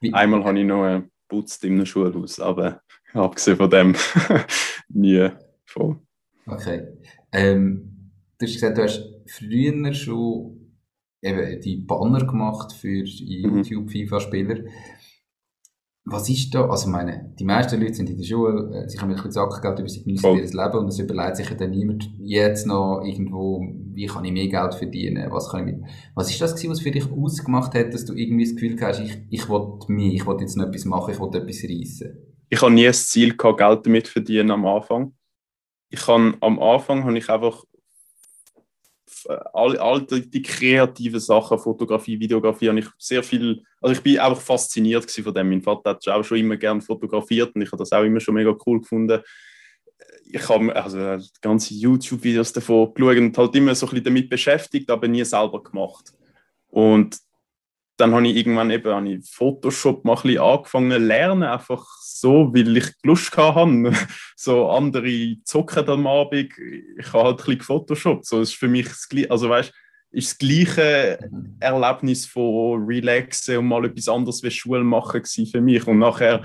Wie, 0.01 0.13
Einmal 0.13 0.43
habe 0.43 0.59
ich 0.59 0.65
noch 0.65 1.01
geputzt 1.27 1.63
in 1.63 1.73
einem 1.73 1.85
Schulhaus, 1.85 2.39
aber 2.39 2.81
abgesehen 3.13 3.57
von 3.57 3.69
dem 3.69 3.95
nie 4.89 5.29
voll. 5.65 5.97
Okay. 6.45 6.87
Ähm, 7.31 8.11
du 8.37 8.45
hast 8.45 8.53
gesagt, 8.53 8.77
du 8.77 8.83
hast 8.83 9.03
früher 9.27 9.93
schon 9.93 10.59
eben 11.21 11.61
die 11.61 11.77
Banner 11.77 12.25
gemacht 12.25 12.73
für 12.73 13.03
mhm. 13.03 13.63
YouTube-FIFA-Spieler. 13.63 14.59
Was 16.11 16.27
ist 16.29 16.53
da, 16.55 16.67
also 16.67 16.89
meine, 16.89 17.33
die 17.39 17.43
meisten 17.43 17.79
Leute 17.79 17.93
sind 17.93 18.09
in 18.09 18.17
der 18.17 18.23
Schule, 18.23 18.83
äh, 18.83 18.89
sie 18.89 18.97
haben 18.97 19.09
ein 19.09 19.15
bisschen 19.15 19.31
Sackgeld 19.31 19.79
über 19.79 19.87
sich 19.87 20.03
genießen 20.03 20.35
ihr 20.35 20.43
Leben 20.43 20.77
und 20.77 20.87
es 20.87 20.97
überlegt 20.97 21.37
sich 21.37 21.49
ja 21.49 21.55
dann 21.55 21.69
niemand 21.69 22.09
jetzt 22.19 22.65
noch 22.65 23.03
irgendwo, 23.05 23.61
wie 23.93 24.07
kann 24.07 24.25
ich 24.25 24.31
mehr 24.31 24.47
Geld 24.47 24.73
verdienen, 24.73 25.31
was 25.31 25.49
kann 25.49 25.67
ich 25.67 25.75
mit, 25.75 25.83
was 26.15 26.31
ist 26.31 26.41
das 26.41 26.55
gewesen, 26.55 26.71
was 26.71 26.81
für 26.81 26.91
dich 26.91 27.11
ausgemacht 27.11 27.75
hat, 27.75 27.93
dass 27.93 28.05
du 28.05 28.13
irgendwie 28.13 28.45
das 28.45 28.55
Gefühl 28.55 28.77
hast, 28.81 28.99
ich, 29.01 29.17
ich 29.29 29.49
will 29.49 29.79
mehr, 29.87 30.11
ich 30.11 30.25
will 30.25 30.37
jetzt 30.39 30.57
noch 30.57 30.67
etwas 30.67 30.85
machen, 30.85 31.13
ich 31.13 31.19
will 31.19 31.27
etwas 31.27 31.63
reissen? 31.63 32.17
Ich 32.49 32.61
habe 32.61 32.73
nie 32.73 32.85
das 32.85 33.07
Ziel 33.07 33.37
gehabt, 33.37 33.59
Geld 33.59 33.85
damit 33.85 34.07
verdienen 34.07 34.51
am 34.51 34.65
Anfang. 34.65 35.13
Ich 35.91 36.01
kann, 36.01 36.35
am 36.41 36.59
Anfang 36.59 37.03
habe 37.03 37.17
ich 37.17 37.29
einfach 37.29 37.63
all, 39.27 39.77
all 39.77 40.01
die, 40.05 40.29
die 40.29 40.41
kreativen 40.41 41.19
Sachen, 41.19 41.59
Fotografie, 41.59 42.19
Videografie, 42.19 42.69
habe 42.69 42.79
ich 42.79 42.87
sehr 42.97 43.23
viel, 43.23 43.63
also 43.81 43.93
ich 43.93 44.01
bin 44.01 44.19
einfach 44.19 44.41
fasziniert 44.41 45.09
von 45.09 45.33
dem. 45.33 45.49
Mein 45.49 45.61
Vater 45.61 45.91
hat 45.91 46.07
auch 46.07 46.23
schon 46.23 46.37
immer 46.37 46.57
gerne 46.57 46.81
fotografiert 46.81 47.55
und 47.55 47.61
ich 47.61 47.71
habe 47.71 47.77
das 47.77 47.91
auch 47.91 48.03
immer 48.03 48.19
schon 48.19 48.35
mega 48.35 48.55
cool 48.65 48.81
gefunden. 48.81 49.21
Ich 50.31 50.47
habe 50.47 50.75
also 50.75 51.17
ganze 51.41 51.73
YouTube-Videos 51.73 52.53
davon 52.53 52.93
geschaut 52.93 53.17
und 53.17 53.37
halt 53.37 53.55
immer 53.55 53.73
so 53.75 53.87
ein 53.87 53.89
bisschen 53.89 54.05
damit 54.05 54.29
beschäftigt, 54.29 54.89
aber 54.89 55.07
nie 55.07 55.23
selber 55.25 55.63
gemacht. 55.63 56.13
Und 56.69 57.17
dann 57.99 58.13
habe 58.13 58.27
ich 58.27 58.37
irgendwann 58.37 58.71
eben 58.71 58.93
habe 58.93 59.09
ich 59.09 59.29
Photoshop 59.29 60.05
mal 60.05 60.15
ein 60.15 60.21
bisschen 60.21 60.41
angefangen 60.41 60.91
zu 60.91 60.97
lernen, 60.99 61.43
einfach 61.43 61.85
so, 62.01 62.53
weil 62.53 62.77
ich 62.77 62.91
Lust 63.03 63.35
hatte. 63.35 63.91
so 64.35 64.69
andere 64.69 65.35
zocken 65.43 65.87
am 65.87 66.07
Abend, 66.07 66.51
ich 66.97 67.13
habe 67.13 67.23
halt 67.25 67.39
ein 67.39 67.45
bisschen 67.45 67.61
Photoshop. 67.61 68.25
So 68.25 68.41
ist 68.41 68.55
für 68.55 68.67
mich 68.67 68.87
das 68.87 69.07
gleiche, 69.07 69.31
also 69.31 69.49
weißt, 69.49 69.73
ist 70.11 70.31
das 70.31 70.37
gleiche 70.37 71.19
mhm. 71.29 71.57
Erlebnis 71.59 72.25
von 72.25 72.83
relaxen 72.85 73.57
und 73.57 73.67
mal 73.67 73.85
etwas 73.85 74.07
anderes 74.07 74.43
wie 74.43 74.51
Schule 74.51 74.83
machen 74.83 75.23
für 75.25 75.61
mich. 75.61 75.85
Und 75.85 75.99
nachher 75.99 76.43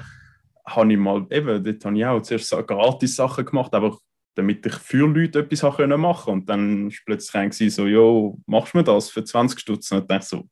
habe 0.67 0.93
ich 0.93 0.99
mal, 0.99 1.27
eben, 1.31 1.63
dort 1.63 1.85
habe 1.85 1.99
ich 1.99 2.05
auch 2.05 2.23
zuerst 2.23 2.49
so 2.49 2.63
gratis 2.63 3.17
Sachen 3.17 3.45
gemacht, 3.45 3.73
einfach 3.75 3.99
damit 4.35 4.67
ich 4.67 4.75
für 4.75 5.07
Leute 5.07 5.41
etwas 5.41 5.63
machen 5.63 5.87
konnte. 5.87 6.31
Und 6.31 6.49
dann 6.49 6.87
war 6.87 6.99
plötzlich 7.07 7.75
so, 7.75 7.87
jo, 7.87 8.39
machst 8.47 8.75
du 8.75 8.79
mir 8.79 8.85
das 8.85 9.11
für 9.11 9.23
20 9.23 9.61
Stutz? 9.61 9.93
Und 9.93 10.11
dachte 10.11 10.27
so, 10.27 10.49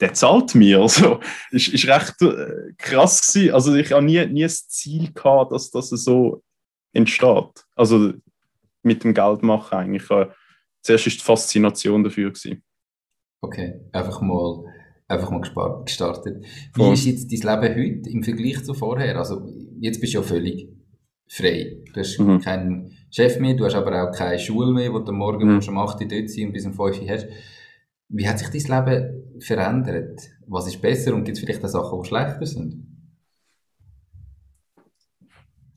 der 0.00 0.14
zahlt 0.14 0.54
mir. 0.54 0.80
Also, 0.80 1.20
ist, 1.50 1.68
ist 1.68 1.86
recht 1.86 2.20
äh, 2.22 2.72
krass 2.78 3.32
gewesen. 3.32 3.54
Also, 3.54 3.74
ich 3.74 3.92
habe 3.92 4.04
nie, 4.04 4.24
nie 4.26 4.42
das 4.42 4.68
Ziel 4.68 5.12
gehabt, 5.12 5.52
dass 5.52 5.70
das 5.70 5.90
so 5.90 6.42
entsteht. 6.92 7.64
Also, 7.76 8.12
mit 8.82 9.04
dem 9.04 9.14
Geld 9.14 9.42
machen 9.42 9.78
eigentlich. 9.78 10.10
Äh, 10.10 10.28
zuerst 10.82 11.06
war 11.06 11.12
die 11.12 11.18
Faszination 11.18 12.04
dafür. 12.04 12.30
Gewesen. 12.30 12.62
Okay, 13.42 13.80
einfach 13.92 14.20
mal, 14.20 14.64
einfach 15.08 15.30
mal 15.30 15.40
gestartet. 15.84 16.44
Wie 16.74 16.82
Voll. 16.82 16.94
ist 16.94 17.06
jetzt 17.06 17.32
dein 17.32 17.60
Leben 17.60 17.74
heute 17.74 18.10
im 18.10 18.22
Vergleich 18.22 18.64
zu 18.64 18.74
vorher? 18.74 19.16
Also, 19.18 19.48
jetzt 19.80 20.00
bist 20.00 20.14
du 20.14 20.18
ja 20.18 20.22
völlig 20.22 20.68
frei. 21.28 21.76
Du 21.92 22.00
hast 22.00 22.18
mhm. 22.18 22.40
keinen 22.40 22.96
Chef 23.10 23.38
mehr, 23.38 23.54
du 23.54 23.64
hast 23.64 23.74
aber 23.74 24.02
auch 24.02 24.12
keine 24.12 24.38
Schule 24.38 24.72
mehr, 24.72 24.92
wo 24.92 24.98
du 24.98 25.12
morgen 25.12 25.54
mhm. 25.54 25.60
um 25.68 25.78
8 25.78 26.00
Uhr 26.00 26.08
dort 26.08 26.30
sein 26.30 26.46
und 26.46 26.52
bis 26.52 26.66
um 26.66 26.74
5 26.74 27.00
Uhr 27.00 27.08
hast. 27.08 27.26
Wie 28.08 28.28
hat 28.28 28.38
sich 28.38 28.48
dein 28.48 28.84
Leben 28.84 29.19
verändert? 29.44 30.20
Was 30.46 30.66
ist 30.66 30.80
besser 30.80 31.14
und 31.14 31.24
gibt 31.24 31.36
es 31.36 31.44
vielleicht 31.44 31.64
auch 31.64 31.68
Sachen, 31.68 32.02
die 32.02 32.08
schlechter 32.08 32.46
sind? 32.46 32.86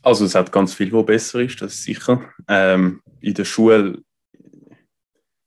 Also 0.02 0.26
es 0.26 0.36
hat 0.36 0.52
ganz 0.52 0.73
viel, 0.73 0.91
was 0.91 1.06
besser 1.06 1.39
ist, 1.39 1.62
das 1.62 1.76
ist 1.76 1.84
sicher. 1.84 2.30
Ähm, 2.47 3.02
in 3.21 3.34
der 3.34 3.45
Schule, 3.45 4.04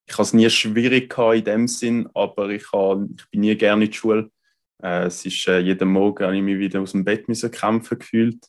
ich 0.06 0.14
habe 0.14 0.22
es 0.22 0.32
nie 0.32 0.48
schwierig 0.48 1.10
gehabt 1.10 1.36
in 1.36 1.44
dem 1.44 1.68
Sinn, 1.68 2.08
aber 2.14 2.48
ich, 2.48 2.72
habe, 2.72 3.08
ich 3.18 3.30
bin 3.30 3.40
nie 3.40 3.54
gerne 3.54 3.84
in 3.84 3.90
die 3.90 3.96
Schule. 3.96 4.30
Äh, 4.82 5.04
es 5.06 5.26
ist 5.26 5.46
äh, 5.48 5.58
jeden 5.58 5.88
Morgen 5.90 6.24
habe 6.24 6.36
ich 6.36 6.42
mich 6.42 6.58
wieder 6.58 6.80
aus 6.80 6.92
dem 6.92 7.04
Bett 7.04 7.28
müssen 7.28 7.50
kämpfen 7.50 7.98
gefühlt. 7.98 8.46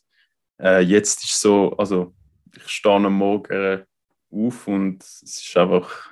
Äh, 0.60 0.80
jetzt 0.80 1.24
ist 1.24 1.40
so, 1.40 1.76
also 1.76 2.14
ich 2.56 2.68
stehe 2.68 2.94
am 2.94 3.12
Morgen 3.12 3.84
auf 4.30 4.66
und 4.66 5.02
es 5.02 5.22
ist 5.22 5.56
einfach 5.56 6.08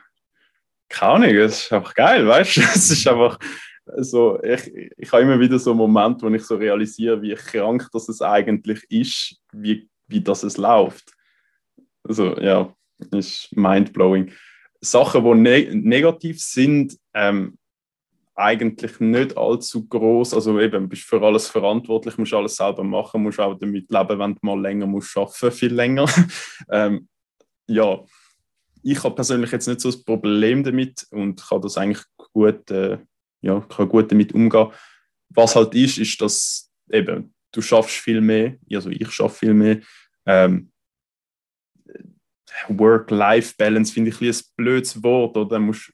keine 0.88 1.12
Ahnung, 1.12 1.31
es 1.31 1.64
ist 1.64 1.72
einfach 1.72 1.94
geil, 1.94 2.27
weißt 2.27 2.57
du? 2.57 2.61
Es 2.75 2.90
ist 2.90 3.07
einfach 3.07 3.38
so, 3.99 4.42
ich, 4.42 4.92
ich 4.96 5.12
habe 5.12 5.22
immer 5.22 5.38
wieder 5.38 5.59
so 5.59 5.72
Momente, 5.72 6.27
wo 6.27 6.35
ich 6.35 6.42
so 6.42 6.57
realisiere, 6.57 7.22
wie 7.22 7.35
krank 7.35 7.88
das 7.92 8.09
es 8.09 8.20
eigentlich 8.20 8.85
ist, 8.90 9.40
wie, 9.53 9.88
wie 10.09 10.20
das 10.20 10.42
es 10.42 10.57
läuft. 10.57 11.12
Also 12.03 12.37
ja, 12.40 12.75
ist 13.12 13.55
mindblowing. 13.57 14.33
Sachen, 14.81 15.25
die 15.25 15.35
ne 15.35 15.75
negativ 15.75 16.40
sind, 16.40 16.99
ähm, 17.14 17.59
eigentlich 18.35 19.01
nicht 19.01 19.37
allzu 19.37 19.87
groß. 19.88 20.35
Also 20.35 20.61
eben, 20.61 20.88
bist 20.88 21.05
für 21.05 21.22
alles 21.22 21.49
verantwortlich, 21.49 22.18
musst 22.18 22.35
alles 22.35 22.57
selber 22.57 22.85
machen, 22.85 23.22
musst 23.22 23.40
auch 23.40 23.59
damit 23.59 23.90
leben, 23.90 24.18
wenn 24.18 24.35
du 24.35 24.38
mal 24.42 24.61
länger 24.61 24.87
musst 24.87 25.16
arbeiten, 25.16 25.51
viel 25.51 25.75
länger. 25.75 26.07
ähm, 26.70 27.09
ja, 27.66 28.01
ich 28.87 29.03
habe 29.03 29.16
persönlich 29.16 29.51
jetzt 29.51 29.66
nicht 29.66 29.81
so 29.81 29.90
das 29.90 30.03
Problem 30.03 30.62
damit 30.62 31.07
und 31.11 31.42
kann 31.42 31.61
das 31.61 31.77
eigentlich 31.77 32.05
gut, 32.33 32.70
äh, 32.70 32.99
ja, 33.40 33.61
kann 33.68 33.88
gut 33.88 34.12
damit 34.12 34.33
umgehen. 34.33 34.68
Was 35.31 35.57
halt 35.57 35.75
ist, 35.75 35.99
ist, 35.99 36.20
dass 36.20 36.70
eben, 36.90 37.35
du 37.51 37.61
schaffst 37.61 37.96
viel 37.96 38.20
mehr, 38.20 38.57
also 38.72 38.88
ich 38.90 39.11
schaffe 39.11 39.38
viel 39.38 39.55
mehr. 39.55 39.81
Ähm, 40.25 40.70
Work-Life-Balance 42.68 43.92
finde 43.92 44.11
ich 44.11 44.20
ein, 44.20 44.29
ein 44.29 44.40
blödes 44.57 45.03
Wort. 45.03 45.37
Oder 45.37 45.59
musst, 45.59 45.92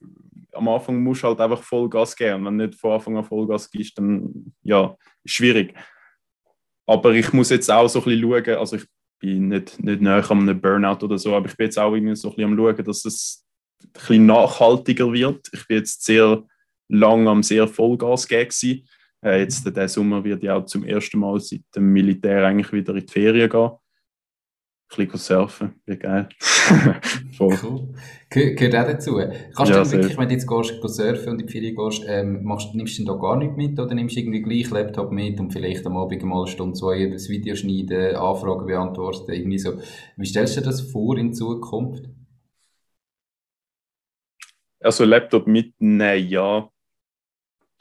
am 0.53 0.69
Anfang 0.69 1.01
musst 1.01 1.23
du 1.23 1.27
halt 1.27 1.41
einfach 1.41 1.63
Vollgas 1.63 2.15
geben. 2.15 2.45
Wenn 2.45 2.59
du 2.59 2.67
nicht 2.67 2.79
von 2.79 2.91
Anfang 2.91 3.17
an 3.17 3.25
Vollgas 3.25 3.71
gibst, 3.71 3.97
dann 3.97 4.53
ja, 4.61 4.95
ist 5.23 5.33
schwierig. 5.33 5.73
Aber 6.85 7.11
ich 7.11 7.33
muss 7.33 7.49
jetzt 7.49 7.71
auch 7.71 7.87
so 7.87 7.99
ein 7.99 8.05
bisschen 8.05 8.21
schauen, 8.21 8.57
also 8.59 8.75
ich 8.75 8.85
bin 9.23 9.47
nicht, 9.47 9.81
nicht 9.81 10.01
näher 10.01 10.29
an 10.29 10.41
einem 10.41 10.59
Burnout 10.59 11.03
oder 11.03 11.17
so, 11.17 11.33
aber 11.35 11.47
ich 11.47 11.55
bin 11.55 11.65
jetzt 11.65 11.79
auch 11.79 11.93
irgendwie 11.93 12.15
so 12.15 12.29
ein 12.29 12.35
bisschen 12.35 12.51
am 12.51 12.57
schauen, 12.57 12.85
dass 12.85 13.05
es 13.05 13.45
ein 13.81 13.91
bisschen 13.93 14.25
nachhaltiger 14.25 15.11
wird. 15.11 15.49
Ich 15.53 15.65
bin 15.67 15.77
jetzt 15.77 16.03
sehr 16.03 16.43
lang 16.89 17.27
am 17.27 17.41
sehr 17.41 17.67
Vollgas 17.67 18.27
gehen. 18.27 18.85
Äh, 19.23 19.39
jetzt 19.39 19.65
der 19.65 19.87
Sommer 19.87 20.23
wird 20.23 20.43
ja 20.43 20.57
auch 20.57 20.65
zum 20.65 20.83
ersten 20.83 21.19
Mal 21.19 21.39
seit 21.39 21.61
dem 21.75 21.91
Militär 21.93 22.45
eigentlich 22.45 22.73
wieder 22.73 22.93
in 22.93 23.05
die 23.05 23.11
Ferien 23.11 23.49
gehen 23.49 23.71
bisschen 24.95 25.17
surfen, 25.17 25.81
wie 25.85 25.97
geil. 25.97 26.29
Voll. 27.37 27.57
Cool. 27.61 27.93
Ge 28.29 28.55
gehört 28.55 28.75
auch 28.75 28.91
dazu. 28.91 29.19
Kannst 29.55 29.71
ja, 29.71 29.83
du 29.83 29.91
wirklich, 29.91 30.17
wenn 30.17 30.27
du 30.27 30.33
jetzt 30.33 30.47
gehst, 30.47 30.81
surfen 30.81 31.33
und 31.33 31.41
in 31.41 31.47
die 31.47 31.51
Ferien 31.51 31.75
gehst, 31.75 32.03
ähm, 32.07 32.43
machst, 32.43 32.73
nimmst 32.73 32.97
du 32.97 33.03
denn 33.03 33.13
da 33.13 33.19
gar 33.19 33.37
nichts 33.37 33.57
mit 33.57 33.79
oder 33.79 33.93
nimmst 33.93 34.15
du 34.15 34.19
irgendwie 34.19 34.41
gleich 34.41 34.69
Laptop 34.69 35.11
mit 35.11 35.39
und 35.39 35.51
vielleicht 35.51 35.85
am 35.85 35.97
Abend 35.97 36.23
mal 36.23 36.43
eine 36.43 36.47
Stunde, 36.47 36.77
zwei 36.77 37.07
das 37.07 37.29
Video 37.29 37.55
schneiden, 37.55 38.15
Anfragen 38.15 38.65
beantworten, 38.65 39.31
irgendwie 39.31 39.59
so. 39.59 39.79
Wie 40.17 40.25
stellst 40.25 40.57
du 40.57 40.61
dir 40.61 40.67
das 40.67 40.81
vor 40.81 41.17
in 41.17 41.33
Zukunft? 41.33 42.05
Also 44.79 45.05
Laptop 45.05 45.47
mitnehmen, 45.47 46.27
ja. 46.27 46.69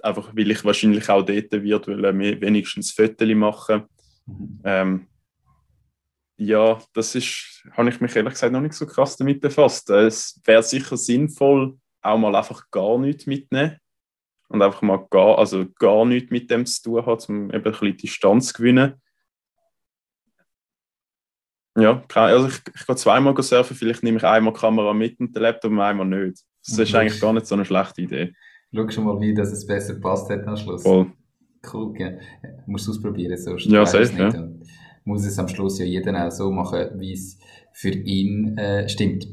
Einfach, 0.03 0.35
weil 0.35 0.51
ich 0.51 0.65
wahrscheinlich 0.65 1.09
auch 1.09 1.23
dort 1.23 1.53
wird, 1.53 1.89
weil 1.89 2.19
wir 2.19 2.41
wenigstens 2.41 2.91
Fotos 2.91 3.29
machen. 3.35 3.85
Mhm. 4.27 4.61
Ähm, 4.65 5.07
ja, 6.47 6.79
das 6.93 7.15
ist, 7.15 7.65
habe 7.73 7.89
ich 7.89 8.01
mich 8.01 8.15
ehrlich 8.17 8.35
gesagt 8.35 8.53
noch 8.53 8.61
nicht 8.61 8.75
so 8.75 8.87
krass 8.87 9.17
damit 9.17 9.41
befasst. 9.41 9.89
Es 9.91 10.41
wäre 10.45 10.63
sicher 10.63 10.97
sinnvoll, 10.97 11.79
auch 12.03 12.19
mal 12.19 12.35
einfach 12.35 12.71
gar 12.71 12.99
nichts 12.99 13.27
mitnehmen 13.27 13.79
und 14.49 14.63
einfach 14.63 14.83
mal 14.83 15.07
gar, 15.11 15.39
also 15.39 15.67
gar 15.79 16.05
nichts 16.05 16.31
mit 16.31 16.51
dem 16.51 16.67
zu 16.67 16.83
tun 16.83 17.07
haben, 17.07 17.23
um 17.29 17.51
eben 17.51 17.55
ein 17.55 17.63
bisschen 17.63 17.97
Distanz 17.97 18.49
zu 18.49 18.55
gewinnen. 18.55 18.95
Ja, 21.79 22.03
also 22.15 22.49
ich, 22.49 22.61
ich 22.75 22.87
gehe 22.87 22.97
zweimal 22.97 23.41
surfen, 23.41 23.77
vielleicht 23.77 24.03
nehme 24.03 24.19
ich 24.19 24.25
einmal 24.25 24.53
die 24.53 24.61
Kamera 24.61 24.93
mit 24.93 25.19
und 25.21 25.35
den 25.35 25.43
Laptop 25.43 25.71
und 25.71 25.81
einmal 25.81 26.07
nicht. 26.07 26.43
Das 26.67 26.79
ist 26.79 26.95
eigentlich 26.95 27.21
gar 27.21 27.33
nicht 27.33 27.47
so 27.47 27.55
eine 27.55 27.65
schlechte 27.65 28.03
Idee. 28.03 28.35
Schau 28.75 28.89
schon 28.91 29.05
mal, 29.05 29.21
wie 29.21 29.33
dass 29.33 29.53
es 29.53 29.67
besser 29.67 29.95
passt 29.95 30.29
hat 30.29 30.47
am 30.47 30.57
Schluss. 30.57 30.83
Voll. 30.83 31.13
Cool, 31.73 31.95
ja. 31.99 32.11
Musst 32.67 32.89
du 32.89 32.91
ausprobieren, 32.91 33.39
sonst 33.39 33.67
ja, 33.67 33.87
safe, 33.87 34.13
ja 34.17 34.49
muss 35.05 35.25
es 35.25 35.39
am 35.39 35.49
Schluss 35.49 35.79
ja 35.79 35.85
jeder 35.85 36.27
auch 36.27 36.31
so 36.31 36.51
machen, 36.51 36.91
wie 36.99 37.13
es 37.13 37.39
für 37.73 37.91
ihn 37.91 38.57
äh, 38.59 38.89
stimmt. 38.89 39.27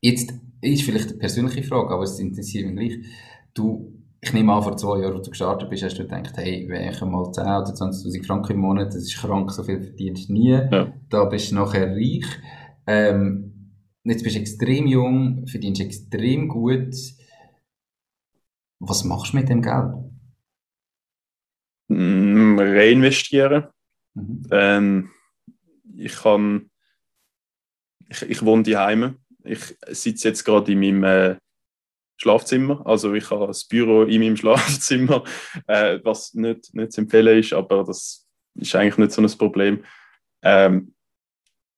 Jetzt 0.00 0.34
ist 0.60 0.82
vielleicht 0.82 1.10
eine 1.10 1.18
persönliche 1.18 1.62
Frage, 1.62 1.90
aber 1.90 2.04
es 2.04 2.18
interessiert 2.18 2.66
mich 2.66 2.76
gleich. 2.76 3.06
Du 3.54 3.94
ich 4.24 4.32
nehme 4.32 4.54
an, 4.54 4.62
vor 4.62 4.76
zwei 4.76 5.00
Jahren, 5.00 5.16
als 5.16 5.26
du 5.26 5.30
gestartet 5.30 5.68
bist, 5.68 5.82
hast 5.82 5.98
du 5.98 6.04
gedacht, 6.04 6.32
hey, 6.36 6.66
wenn 6.68 6.88
ich 6.88 7.00
mal 7.02 7.30
10 7.30 7.44
oder 7.44 7.64
20.000 7.64 8.26
Franken 8.26 8.52
im 8.52 8.60
Monat, 8.60 8.88
das 8.88 9.02
ist 9.02 9.18
krank, 9.18 9.50
so 9.50 9.62
viel 9.62 9.82
verdienst 9.82 10.30
du 10.30 10.32
nie. 10.32 10.50
Ja. 10.50 10.92
Da 11.10 11.24
bist 11.26 11.50
du 11.50 11.56
nachher 11.56 11.94
reich. 11.94 12.24
Ähm, 12.86 13.74
jetzt 14.02 14.24
bist 14.24 14.36
du 14.36 14.40
extrem 14.40 14.86
jung, 14.86 15.46
verdienst 15.46 15.82
extrem 15.82 16.48
gut. 16.48 16.94
Was 18.80 19.04
machst 19.04 19.34
du 19.34 19.36
mit 19.36 19.50
dem 19.50 19.60
Geld? 19.60 19.92
Mm, 21.88 22.58
reinvestieren. 22.58 23.64
Mhm. 24.14 24.42
Ähm, 24.50 25.10
ich 25.96 26.16
kann, 26.16 26.70
ich, 28.08 28.22
ich 28.22 28.44
wohne 28.44 28.62
daheim. 28.62 29.18
Ich 29.44 29.76
sitze 29.88 30.28
jetzt 30.28 30.44
gerade 30.44 30.72
in 30.72 30.80
meinem 30.80 31.04
äh, 31.04 31.36
Schlafzimmer. 32.16 32.86
Also 32.86 33.12
ich 33.14 33.30
habe 33.30 33.46
das 33.46 33.64
Büro 33.64 34.02
in 34.02 34.20
meinem 34.20 34.36
Schlafzimmer, 34.38 35.24
äh, 35.66 35.98
was 36.02 36.34
nicht, 36.34 36.74
nicht 36.74 36.92
zu 36.92 37.02
empfehlen 37.02 37.38
ist, 37.38 37.52
aber 37.52 37.84
das 37.84 38.26
ist 38.54 38.74
eigentlich 38.74 38.98
nicht 38.98 39.12
so 39.12 39.22
ein 39.22 39.38
Problem. 39.38 39.84
Ähm, 40.42 40.94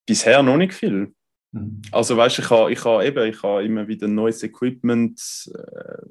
bisher 0.04 0.42
noch 0.42 0.56
nicht 0.56 0.74
viel. 0.74 1.14
Mhm. 1.52 1.82
Also 1.90 2.16
weißt 2.16 2.38
ich 2.38 2.50
habe 2.50 2.72
ich 2.72 2.84
ha 2.84 3.02
eben, 3.02 3.28
ich 3.28 3.42
habe 3.42 3.64
immer 3.64 3.88
wieder 3.88 4.08
neues 4.08 4.42
Equipment. 4.42 5.20
Äh, 5.54 6.06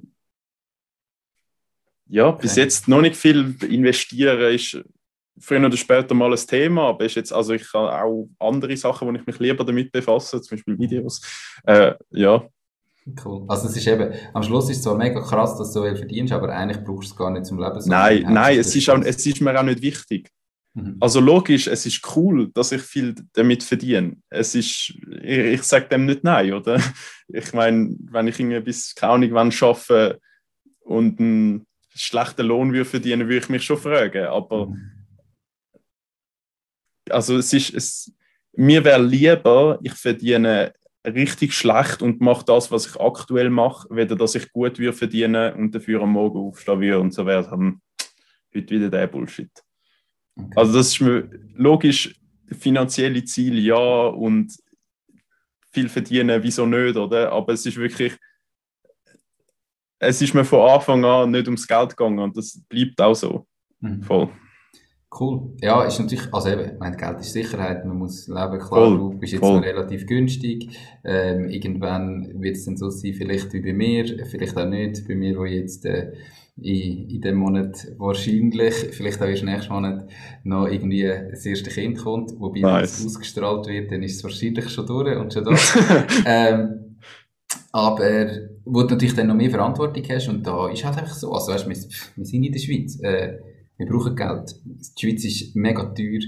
ja, 2.08 2.28
okay. 2.28 2.42
bis 2.44 2.56
jetzt 2.56 2.88
noch 2.88 3.02
nicht 3.02 3.16
viel 3.16 3.56
investieren 3.64 4.54
ist 4.54 4.80
früher 5.40 5.66
oder 5.66 5.78
später 5.78 6.14
mal 6.14 6.32
ein 6.32 6.48
Thema, 6.48 6.90
aber 6.90 7.06
ist 7.06 7.16
jetzt, 7.16 7.34
also 7.34 7.54
ich 7.54 7.72
habe 7.74 8.04
auch 8.04 8.30
andere 8.40 8.76
Sachen, 8.78 9.08
wo 9.08 9.14
ich 9.14 9.26
mich 9.26 9.40
lieber 9.40 9.64
damit 9.64 9.92
befasse, 9.92 10.42
zum 10.42 10.58
Beispiel 10.58 10.78
Videos. 10.78 11.22
Äh, 11.66 11.94
ja, 12.12 12.44
Cool. 13.24 13.46
Also 13.48 13.68
es 13.68 13.78
ist 13.78 13.86
eben, 13.86 14.14
am 14.34 14.42
Schluss 14.42 14.70
ist 14.70 14.78
es 14.78 14.84
zwar 14.84 14.98
mega 14.98 15.22
krass, 15.22 15.58
dass 15.58 15.72
du 15.72 15.82
so 15.82 15.84
viel 15.84 15.96
verdienst, 15.96 16.34
aber 16.34 16.50
eigentlich 16.50 16.84
brauchst 16.84 17.10
du 17.10 17.14
es 17.14 17.16
gar 17.16 17.30
nicht 17.30 17.46
zum 17.46 17.60
Leben. 17.60 17.80
Nein, 17.86 18.26
nein, 18.28 18.58
es 18.58 18.76
ist, 18.76 18.90
auch, 18.90 19.00
es 19.00 19.24
ist 19.24 19.42
mir 19.42 19.60
auch 19.60 19.64
nicht 19.64 19.82
wichtig. 19.84 20.32
Mhm. 20.74 20.98
Also 21.00 21.20
logisch, 21.20 21.68
es 21.68 21.86
ist 21.86 22.02
cool, 22.16 22.50
dass 22.54 22.72
ich 22.72 22.82
viel 22.82 23.14
damit 23.34 23.62
verdiene. 23.62 24.18
Es 24.30 24.56
ist, 24.56 24.94
ich, 25.22 25.38
ich 25.38 25.64
sage 25.64 25.88
dem 25.88 26.08
nicht 26.08 26.24
nein, 26.24 26.54
oder? 26.54 26.80
Ich 27.28 27.54
meine, 27.54 27.96
wenn 28.12 28.28
ich 28.28 28.40
irgendwie 28.40 28.60
bis 28.60 28.94
keine 28.94 29.14
Ahnung 29.14 29.30
wann 29.34 29.54
arbeite 29.62 30.20
und 30.82 31.20
einen 31.20 31.66
schlechten 31.96 32.46
Lohn 32.46 32.72
würde 32.72 32.86
verdienen, 32.86 33.28
würde 33.28 33.38
ich 33.38 33.50
mich 33.50 33.64
schon 33.64 33.78
fragen. 33.78 34.26
Aber 34.26 34.68
mhm. 34.68 34.92
Also 37.10 37.38
es 37.38 37.54
ist, 37.54 37.74
es, 37.74 38.14
mir 38.54 38.84
wäre 38.84 39.02
lieber, 39.02 39.80
ich 39.84 39.94
verdiene 39.94 40.74
richtig 41.06 41.54
schlecht 41.54 42.02
und 42.02 42.22
mache 42.22 42.46
das, 42.46 42.72
was 42.72 42.88
ich 42.88 43.00
aktuell 43.00 43.50
mache, 43.50 43.88
weder 43.92 44.16
dass 44.16 44.36
ich 44.36 44.52
gut 44.52 44.80
würde 44.80 44.98
verdienen 44.98 45.54
und 45.54 45.76
dafür 45.76 46.02
am 46.02 46.12
Morgen 46.12 46.40
aufstehen 46.40 46.82
würde 46.82 47.00
und 47.00 47.14
so 47.14 47.26
wäre 47.26 47.44
dann 47.44 47.82
heute 48.56 48.70
wieder 48.76 48.90
der 48.90 49.08
Bullshit. 49.08 49.52
Okay. 50.36 50.50
Also 50.56 50.74
das 50.74 50.88
ist 50.88 51.02
mir 51.02 51.30
logisch, 51.54 52.16
finanzielle 52.60 53.24
Ziel 53.24 53.60
ja 53.60 54.08
und 54.08 54.56
viel 55.72 55.90
verdienen, 55.90 56.42
wieso 56.42 56.66
nicht, 56.66 56.96
oder? 56.96 57.32
Aber 57.32 57.54
es 57.54 57.66
ist 57.66 57.78
wirklich, 57.78 58.14
es 60.00 60.22
ist 60.22 60.34
mir 60.34 60.46
von 60.46 60.70
Anfang 60.70 61.04
an 61.04 61.32
nicht 61.32 61.48
ums 61.48 61.68
Geld 61.68 61.90
gegangen 61.96 62.20
und 62.20 62.38
das 62.38 62.62
bleibt 62.70 63.00
auch 63.02 63.16
so. 63.16 63.48
Mhm. 63.80 64.02
Voll. 64.04 64.30
Cool. 65.18 65.54
Ja, 65.62 65.84
ist 65.84 66.00
natürlich, 66.00 66.34
also 66.34 66.50
eben, 66.50 66.78
mein 66.80 66.98
Geld 66.98 67.22
ist 67.22 67.32
Sicherheit, 67.32 67.86
man 67.86 67.98
muss 67.98 68.28
leben, 68.28 68.60
klar, 68.60 68.60
voll, 68.60 68.98
du 68.98 69.10
bist 69.18 69.34
jetzt 69.34 69.40
voll. 69.40 69.58
noch 69.58 69.64
relativ 69.64 70.06
günstig. 70.08 70.78
Ähm, 71.06 71.50
irgendwann 71.50 72.42
wird 72.42 72.58
es 72.58 72.66
dann 72.66 72.76
so 72.76 72.90
sein, 72.90 73.14
vielleicht 73.14 73.54
wie 73.54 73.62
bei 73.62 73.74
mir, 73.74 74.26
vielleicht 74.26 74.58
auch 74.58 74.68
nicht. 74.68 75.08
Bei 75.08 75.16
mir, 75.16 75.38
wo 75.38 75.46
jetzt 75.46 75.86
äh, 75.86 76.12
in, 76.58 77.10
in 77.10 77.22
dem 77.22 77.36
Monat 77.36 77.88
wahrscheinlich, 77.98 78.74
vielleicht 78.92 79.22
auch 79.22 79.28
erst 79.28 79.44
nächsten 79.44 79.74
Monat, 79.74 80.10
noch 80.44 80.68
irgendwie 80.68 81.04
das 81.04 81.46
erste 81.46 81.70
Kind 81.70 81.98
kommt, 81.98 82.38
wobei 82.38 82.60
nice. 82.62 83.00
es 83.00 83.06
ausgestrahlt 83.06 83.68
wird, 83.68 83.92
dann 83.92 84.04
ist 84.04 84.18
es 84.18 84.24
wahrscheinlich 84.24 84.70
schon 84.70 84.86
durch 84.86 85.18
und 85.18 85.34
schon 85.34 85.46
da. 85.46 85.56
ähm, 86.26 86.98
aber 87.72 88.28
wo 88.66 88.82
du 88.82 88.96
natürlich 88.96 89.16
dann 89.16 89.28
noch 89.28 89.36
mehr 89.36 89.50
Verantwortung 89.50 90.04
hast 90.10 90.28
und 90.28 90.46
da 90.46 90.70
ist 90.70 90.84
halt 90.84 90.98
einfach 90.98 91.14
so, 91.14 91.32
also 91.32 91.52
weißt, 91.52 91.68
wir, 91.70 91.76
wir 92.16 92.26
sind 92.26 92.44
in 92.44 92.52
der 92.52 92.60
Schweiz, 92.60 93.00
äh, 93.02 93.38
wir 93.78 93.86
brauchen 93.86 94.16
Geld. 94.16 94.56
Die 94.66 95.08
Schweiz 95.08 95.26
ist 95.26 95.56
mega 95.56 95.84
teuer. 95.84 96.22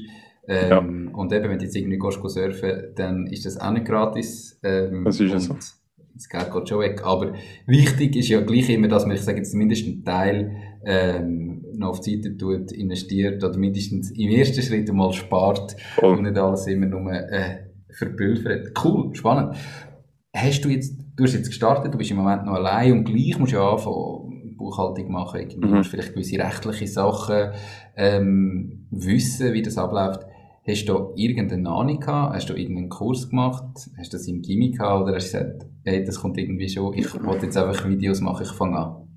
Ähm, 0.47 1.09
ja. 1.09 1.15
Und 1.15 1.33
eben, 1.33 1.49
wenn 1.49 1.59
du 1.59 1.65
jetzt 1.65 1.75
irgendwie 1.75 1.97
gehst, 1.97 2.19
surfen 2.23 2.93
dann 2.95 3.27
ist 3.27 3.45
das 3.45 3.59
auch 3.59 3.71
nicht 3.71 3.85
gratis. 3.85 4.59
Ähm, 4.63 5.03
das 5.03 5.19
ist 5.19 5.31
ja 5.31 5.39
so. 5.39 5.55
Das 6.13 6.29
Geld 6.29 6.51
geht 6.51 6.69
schon 6.69 6.79
weg. 6.79 7.01
Aber 7.03 7.33
wichtig 7.67 8.15
ist 8.15 8.29
ja 8.29 8.41
gleich 8.41 8.69
immer, 8.69 8.87
dass 8.87 9.05
man, 9.05 9.15
ich 9.15 9.21
sage 9.21 9.37
jetzt 9.37 9.51
zumindest 9.51 9.85
einen 9.85 10.03
Teil 10.03 10.51
ähm, 10.83 11.63
noch 11.75 11.89
auf 11.89 12.01
die 12.01 12.15
Seite 12.15 12.37
tut, 12.37 12.71
investiert 12.71 13.43
oder 13.43 13.57
mindestens 13.57 14.11
im 14.11 14.31
ersten 14.31 14.61
Schritt 14.61 14.89
einmal 14.89 15.13
spart 15.13 15.75
Voll. 15.95 16.17
und 16.17 16.23
nicht 16.23 16.37
alles 16.37 16.65
immer 16.67 16.87
nur 16.87 17.11
äh, 17.11 17.67
verpulvert. 17.91 18.71
Cool, 18.83 19.13
spannend. 19.13 19.55
Hast 20.35 20.65
du 20.65 20.69
jetzt, 20.69 20.97
du 21.15 21.23
hast 21.23 21.33
jetzt 21.33 21.49
gestartet, 21.49 21.93
du 21.93 21.97
bist 21.97 22.11
im 22.11 22.17
Moment 22.17 22.45
noch 22.45 22.53
allein 22.53 22.93
und 22.93 23.03
gleich 23.05 23.37
musst 23.37 23.53
du 23.53 23.57
ja 23.57 23.71
anfangen, 23.71 24.26
Buchhaltung 24.57 25.11
machen, 25.11 25.47
du 25.49 25.67
mhm. 25.67 25.75
musst 25.75 25.91
vielleicht 25.91 26.13
gewisse 26.13 26.39
rechtliche 26.39 26.87
Sachen 26.87 27.51
ähm, 27.95 28.87
wissen, 28.91 29.53
wie 29.53 29.61
das 29.61 29.77
abläuft. 29.77 30.25
Hast 30.67 30.85
du 30.85 31.13
irgendeine 31.15 31.69
Ahnung 31.69 31.99
gehabt? 31.99 32.35
Hast 32.35 32.49
du 32.49 32.53
irgendeinen 32.53 32.89
Kurs 32.89 33.29
gemacht? 33.29 33.63
Hast 33.97 34.11
du 34.11 34.17
das 34.17 34.27
im 34.27 34.41
Gimmick 34.41 34.77
gehabt? 34.77 35.03
Oder 35.03 35.15
hast 35.15 35.33
du 35.33 35.39
gesagt, 35.39 35.65
hey, 35.85 36.03
das 36.03 36.19
kommt 36.19 36.37
irgendwie 36.37 36.67
schon, 36.67 36.93
ich 36.93 37.13
wollte 37.23 37.45
jetzt 37.45 37.57
einfach 37.57 37.87
Videos 37.87 38.19
machen, 38.19 38.43
ich 38.43 38.51
fange 38.51 38.77
an? 38.77 39.07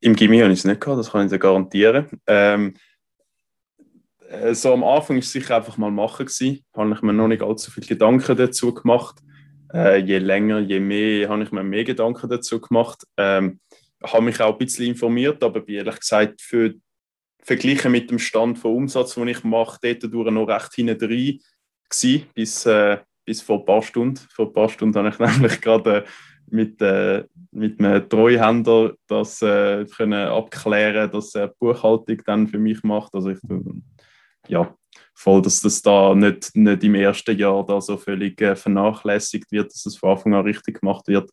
Im 0.00 0.14
Gimmick 0.16 0.42
habe 0.42 0.52
ich 0.52 0.60
es 0.60 0.64
nicht 0.64 0.80
gehabt, 0.80 0.98
das 0.98 1.10
kann 1.10 1.26
ich 1.26 1.30
dir 1.32 1.38
garantieren. 1.38 2.06
Ähm, 2.26 2.74
äh, 4.28 4.54
so 4.54 4.72
am 4.72 4.84
Anfang 4.84 5.16
war 5.16 5.20
es 5.20 5.32
sicher 5.32 5.56
einfach 5.56 5.76
mal 5.76 5.90
machen 5.90 6.26
gewesen. 6.26 6.64
Habe 6.74 6.92
ich 6.94 7.02
mir 7.02 7.12
noch 7.12 7.28
nicht 7.28 7.42
allzu 7.42 7.70
viele 7.70 7.86
Gedanken 7.86 8.36
dazu 8.36 8.72
gemacht. 8.72 9.20
Äh, 9.72 9.98
je 9.98 10.18
länger, 10.18 10.60
je 10.60 10.80
mehr 10.80 11.28
habe 11.28 11.42
ich 11.42 11.52
mir 11.52 11.64
mehr 11.64 11.84
Gedanken 11.84 12.28
dazu 12.30 12.60
gemacht. 12.60 13.04
Ähm, 13.16 13.60
habe 14.02 14.24
mich 14.24 14.40
auch 14.40 14.52
ein 14.52 14.58
bisschen 14.58 14.86
informiert, 14.86 15.42
aber 15.42 15.60
bin 15.60 15.76
ehrlich 15.76 16.00
gesagt 16.00 16.40
für 16.40 16.74
verglichen 17.42 17.92
mit 17.92 18.10
dem 18.10 18.18
Stand 18.18 18.58
von 18.58 18.74
Umsatz, 18.74 19.14
den 19.14 19.28
ich 19.28 19.44
mache, 19.44 19.78
dort 19.96 20.32
noch 20.32 20.48
recht 20.48 20.74
hinten 20.74 20.98
drin 20.98 21.40
gewesen, 21.88 22.26
bis, 22.34 22.66
äh, 22.66 22.98
bis 23.24 23.40
vor 23.40 23.60
ein 23.60 23.64
paar 23.64 23.82
Stunden. 23.82 24.20
Vor 24.30 24.46
ein 24.46 24.52
paar 24.52 24.68
Stunden 24.68 24.98
habe 24.98 25.08
ich 25.08 25.18
nämlich 25.18 25.60
gerade 25.60 26.04
mit, 26.48 26.80
äh, 26.82 27.24
mit 27.52 27.78
einem 27.80 28.08
Treuhänder 28.08 28.94
das 29.06 29.42
äh, 29.42 29.84
können 29.84 30.28
abklären, 30.28 31.10
dass 31.10 31.34
er 31.34 31.48
Buchhaltung 31.48 32.20
dann 32.24 32.48
für 32.48 32.58
mich 32.58 32.82
macht. 32.82 33.14
Also 33.14 33.30
ich 33.30 33.38
ja 34.48 34.74
voll, 35.14 35.42
dass 35.42 35.60
das 35.60 35.82
da 35.82 36.14
nicht, 36.14 36.54
nicht 36.54 36.84
im 36.84 36.94
ersten 36.94 37.36
Jahr 37.36 37.64
da 37.64 37.80
so 37.80 37.96
völlig 37.96 38.40
äh, 38.40 38.54
vernachlässigt 38.54 39.50
wird, 39.50 39.72
dass 39.72 39.86
es 39.86 39.96
von 39.96 40.10
Anfang 40.10 40.34
an 40.34 40.44
richtig 40.44 40.80
gemacht 40.80 41.08
wird. 41.08 41.30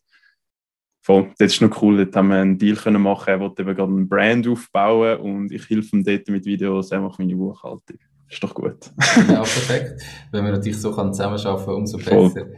Voll, 1.04 1.30
das 1.38 1.52
ist 1.52 1.60
noch 1.60 1.82
cool, 1.82 1.98
dort 1.98 2.16
haben 2.16 2.28
wir 2.28 2.36
einen 2.36 2.56
Deal 2.56 2.76
können 2.76 3.02
machen 3.02 3.28
er 3.28 3.38
wollte 3.38 3.60
eben 3.60 3.76
gerade 3.76 3.92
einen 3.92 4.08
Brand 4.08 4.48
aufbauen 4.48 5.20
und 5.20 5.52
ich 5.52 5.68
helfe 5.68 5.96
ihm 5.96 6.02
dort 6.02 6.26
mit 6.28 6.46
Videos, 6.46 6.92
einfach 6.92 7.18
meine 7.18 7.36
Buchhaltung. 7.36 7.98
Ist 8.26 8.42
doch 8.42 8.54
gut. 8.54 8.90
ja, 9.28 9.42
perfekt. 9.42 10.00
Wenn 10.32 10.46
wir 10.46 10.52
natürlich 10.52 10.80
so 10.80 10.96
kann 10.96 11.12
zusammenarbeiten 11.12 11.74
umso 11.74 11.98
besser. 11.98 12.30
Voll. 12.30 12.56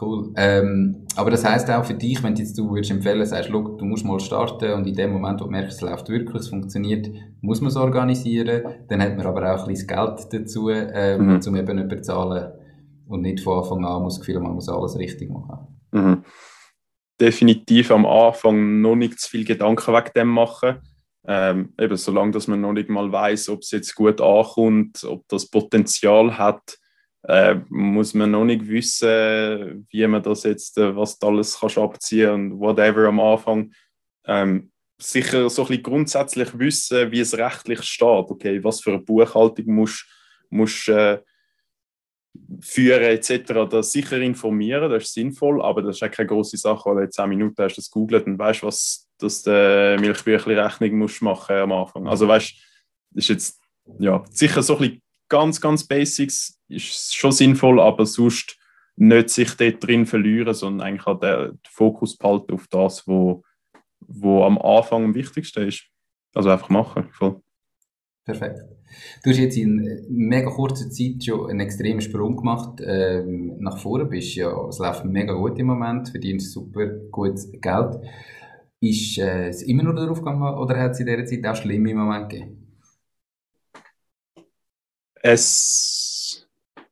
Cool. 0.00 0.32
Ähm, 0.34 1.06
aber 1.14 1.30
das 1.30 1.44
heisst 1.44 1.70
auch 1.70 1.84
für 1.84 1.94
dich, 1.94 2.20
wenn 2.24 2.34
jetzt 2.34 2.58
du 2.58 2.68
würdest 2.68 2.90
empfehlen, 2.90 3.24
sagst, 3.24 3.48
look, 3.50 3.78
du 3.78 3.84
musst 3.84 4.04
mal 4.04 4.18
starten 4.18 4.72
und 4.72 4.88
in 4.88 4.94
dem 4.94 5.12
Moment, 5.12 5.40
wo 5.40 5.44
du 5.44 5.52
merkst, 5.52 5.76
es 5.76 5.80
läuft 5.80 6.08
wirklich, 6.08 6.42
es 6.42 6.48
funktioniert, 6.48 7.08
muss 7.42 7.60
man 7.60 7.68
es 7.68 7.76
organisieren. 7.76 8.62
Dann 8.88 9.02
hat 9.02 9.16
man 9.16 9.24
aber 9.24 9.54
auch 9.54 9.60
ein 9.60 9.68
bisschen 9.68 9.86
Geld 9.86 10.32
dazu, 10.32 10.68
ähm, 10.68 11.26
mhm. 11.26 11.40
um 11.46 11.54
eben 11.54 11.76
nicht 11.76 11.88
bezahlen 11.88 12.54
und 13.06 13.20
nicht 13.20 13.38
von 13.38 13.58
Anfang 13.62 13.84
an 13.84 14.02
muss 14.02 14.16
das 14.16 14.26
Gefühl, 14.26 14.40
man 14.40 14.54
muss 14.54 14.68
alles 14.68 14.98
richtig 14.98 15.30
machen. 15.30 15.58
Mhm 15.92 16.24
definitiv 17.20 17.90
am 17.90 18.06
Anfang 18.06 18.80
noch 18.80 18.96
nicht 18.96 19.20
zu 19.20 19.30
viel 19.30 19.44
Gedanken 19.44 19.94
wegen 19.94 20.10
dem 20.14 20.28
machen. 20.28 20.76
Ähm, 21.26 21.72
eben, 21.80 21.96
solange 21.96 22.32
dass 22.32 22.48
man 22.48 22.60
noch 22.60 22.72
nicht 22.72 22.88
mal 22.88 23.10
weiß, 23.10 23.48
ob 23.48 23.60
es 23.60 23.70
jetzt 23.70 23.94
gut 23.94 24.20
ankommt, 24.20 25.04
ob 25.04 25.26
das 25.28 25.48
Potenzial 25.48 26.36
hat, 26.36 26.78
äh, 27.22 27.56
muss 27.70 28.12
man 28.12 28.30
noch 28.30 28.44
nicht 28.44 28.68
wissen, 28.68 29.86
wie 29.90 30.06
man 30.06 30.22
das 30.22 30.42
jetzt, 30.42 30.76
äh, 30.76 30.94
was 30.94 31.18
du 31.18 31.28
alles 31.28 31.58
kannst 31.58 31.78
abziehen 31.78 32.30
und 32.30 32.60
whatever 32.60 33.08
am 33.08 33.20
Anfang. 33.20 33.72
Ähm, 34.26 34.70
sicher 34.98 35.48
so 35.48 35.62
ein 35.62 35.68
bisschen 35.68 35.82
grundsätzlich 35.82 36.58
wissen, 36.58 37.10
wie 37.10 37.20
es 37.20 37.36
rechtlich 37.36 37.82
steht. 37.82 38.06
Okay, 38.30 38.62
was 38.62 38.80
für 38.80 38.90
eine 38.90 39.00
Buchhaltung 39.02 39.64
musst 39.66 40.88
du 40.88 40.92
äh, 40.92 41.22
führen 42.60 43.04
etc. 43.04 43.68
Das 43.70 43.92
sicher 43.92 44.18
informieren, 44.18 44.90
das 44.90 45.04
ist 45.04 45.14
sinnvoll, 45.14 45.62
aber 45.62 45.82
das 45.82 45.96
ist 45.96 46.02
auch 46.02 46.10
keine 46.10 46.28
große 46.28 46.56
Sache, 46.56 46.90
weil 46.90 46.96
du 46.96 47.02
in 47.02 47.10
10 47.10 47.28
Minuten 47.28 47.62
hast 47.62 47.76
das 47.76 47.90
googelt 47.90 48.26
und 48.26 48.38
weißt, 48.38 48.62
was 48.62 49.08
das 49.18 49.42
der 49.42 49.98
Milchbüchli-Rechnung 50.00 50.98
musst 50.98 51.22
machen 51.22 51.56
am 51.56 51.72
Anfang. 51.72 52.08
Also 52.08 52.26
weißt, 52.26 52.54
ist 53.14 53.28
jetzt 53.28 53.60
ja 53.98 54.24
sicher 54.30 54.62
so 54.62 54.78
ein 54.78 55.00
ganz, 55.28 55.60
ganz 55.60 55.86
Basics 55.86 56.58
ist 56.68 57.14
schon 57.14 57.32
sinnvoll, 57.32 57.80
aber 57.80 58.06
sonst 58.06 58.56
nicht 58.96 59.30
sich 59.30 59.54
dort 59.56 59.84
drin 59.84 60.06
verlieren, 60.06 60.54
sondern 60.54 60.86
eigentlich 60.86 61.18
den 61.18 61.58
Fokus 61.68 62.16
behalten 62.16 62.54
auf 62.54 62.66
das, 62.68 63.06
wo, 63.06 63.42
wo 64.00 64.44
am 64.44 64.58
Anfang 64.58 65.04
am 65.04 65.14
wichtigsten 65.14 65.68
ist. 65.68 65.84
Also 66.34 66.50
einfach 66.50 66.68
machen. 66.68 67.08
Voll. 67.12 67.40
Perfekt. 68.24 68.58
Du 69.22 69.30
hast 69.30 69.38
jetzt 69.38 69.56
in 69.56 70.04
mega 70.08 70.50
kurzer 70.50 70.90
Zeit 70.90 71.24
schon 71.24 71.50
einen 71.50 71.60
extremen 71.60 72.00
Sprung 72.00 72.36
gemacht. 72.36 72.80
Ähm, 72.84 73.56
nach 73.58 73.78
vorne 73.78 74.04
bist 74.04 74.34
ja, 74.34 74.68
es 74.68 74.78
läuft 74.78 75.04
mega 75.04 75.32
gut 75.32 75.58
im 75.58 75.66
Moment, 75.66 76.08
verdienst 76.08 76.52
super 76.52 76.86
gut 77.10 77.38
Geld. 77.60 77.96
Ist 78.80 79.18
äh, 79.18 79.48
es 79.48 79.62
immer 79.62 79.82
nur 79.82 79.94
darauf 79.94 80.18
gegangen 80.18 80.42
oder 80.58 80.78
hat 80.78 80.92
es 80.92 81.00
in 81.00 81.06
dieser 81.06 81.24
Zeit 81.24 81.46
auch 81.46 81.56
schlimme 81.56 81.94
Momente 81.94 82.36
gegeben? 82.36 82.64
Es 85.14 86.46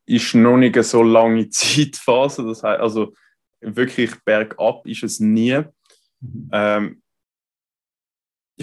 ist 0.07 0.35
noch 0.35 0.57
nicht 0.57 0.83
so 0.85 1.03
lange 1.03 1.49
Zeitphase. 1.51 2.45
Das 2.47 2.63
heißt, 2.63 2.81
also 2.81 3.13
wirklich 3.61 4.13
bergab 4.25 4.87
ist 4.87 5.03
es 5.03 5.21
nie. 5.21 5.63
Mhm. 6.21 6.51
Ähm, 6.53 7.02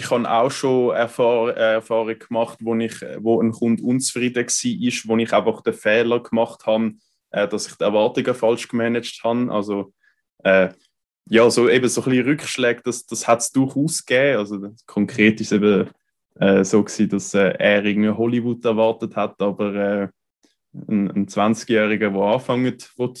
ich 0.00 0.10
habe 0.10 0.30
auch 0.30 0.50
schon 0.50 0.94
Erfahr 0.94 1.54
Erfahrung 1.54 2.18
gemacht, 2.18 2.58
wo, 2.62 2.74
ich, 2.76 2.94
wo 3.18 3.40
ein 3.40 3.52
Kunde 3.52 3.82
unzufrieden 3.82 4.46
war, 4.46 5.10
wo 5.10 5.16
ich 5.18 5.32
einfach 5.32 5.60
den 5.60 5.74
Fehler 5.74 6.22
gemacht 6.22 6.64
habe, 6.64 6.92
äh, 7.30 7.46
dass 7.46 7.68
ich 7.68 7.74
die 7.74 7.84
Erwartungen 7.84 8.34
falsch 8.34 8.66
gemanagt 8.66 9.20
habe. 9.22 9.52
Also 9.52 9.92
äh, 10.42 10.70
ja, 11.26 11.50
so 11.50 11.68
eben 11.68 11.86
so 11.88 12.00
ein 12.00 12.10
bisschen 12.10 12.24
Rückschläge, 12.24 12.80
das, 12.82 13.04
das 13.04 13.28
hat 13.28 13.40
es 13.40 13.52
durchaus 13.52 14.04
gegeben. 14.06 14.38
Also 14.38 14.58
konkret 14.86 15.38
ist 15.42 15.52
es 15.52 15.56
eben 15.56 15.90
äh, 16.40 16.64
so 16.64 16.82
gewesen, 16.82 17.10
dass 17.10 17.34
äh, 17.34 17.54
er 17.58 17.84
irgendwie 17.84 18.10
Hollywood 18.10 18.64
erwartet 18.64 19.14
hat, 19.16 19.40
aber 19.42 19.74
äh, 19.74 20.08
ein, 20.88 21.10
ein 21.10 21.26
20-Jähriger, 21.26 22.10
der 22.10 22.22
anfängt, 22.22 22.90
will, 22.96 23.12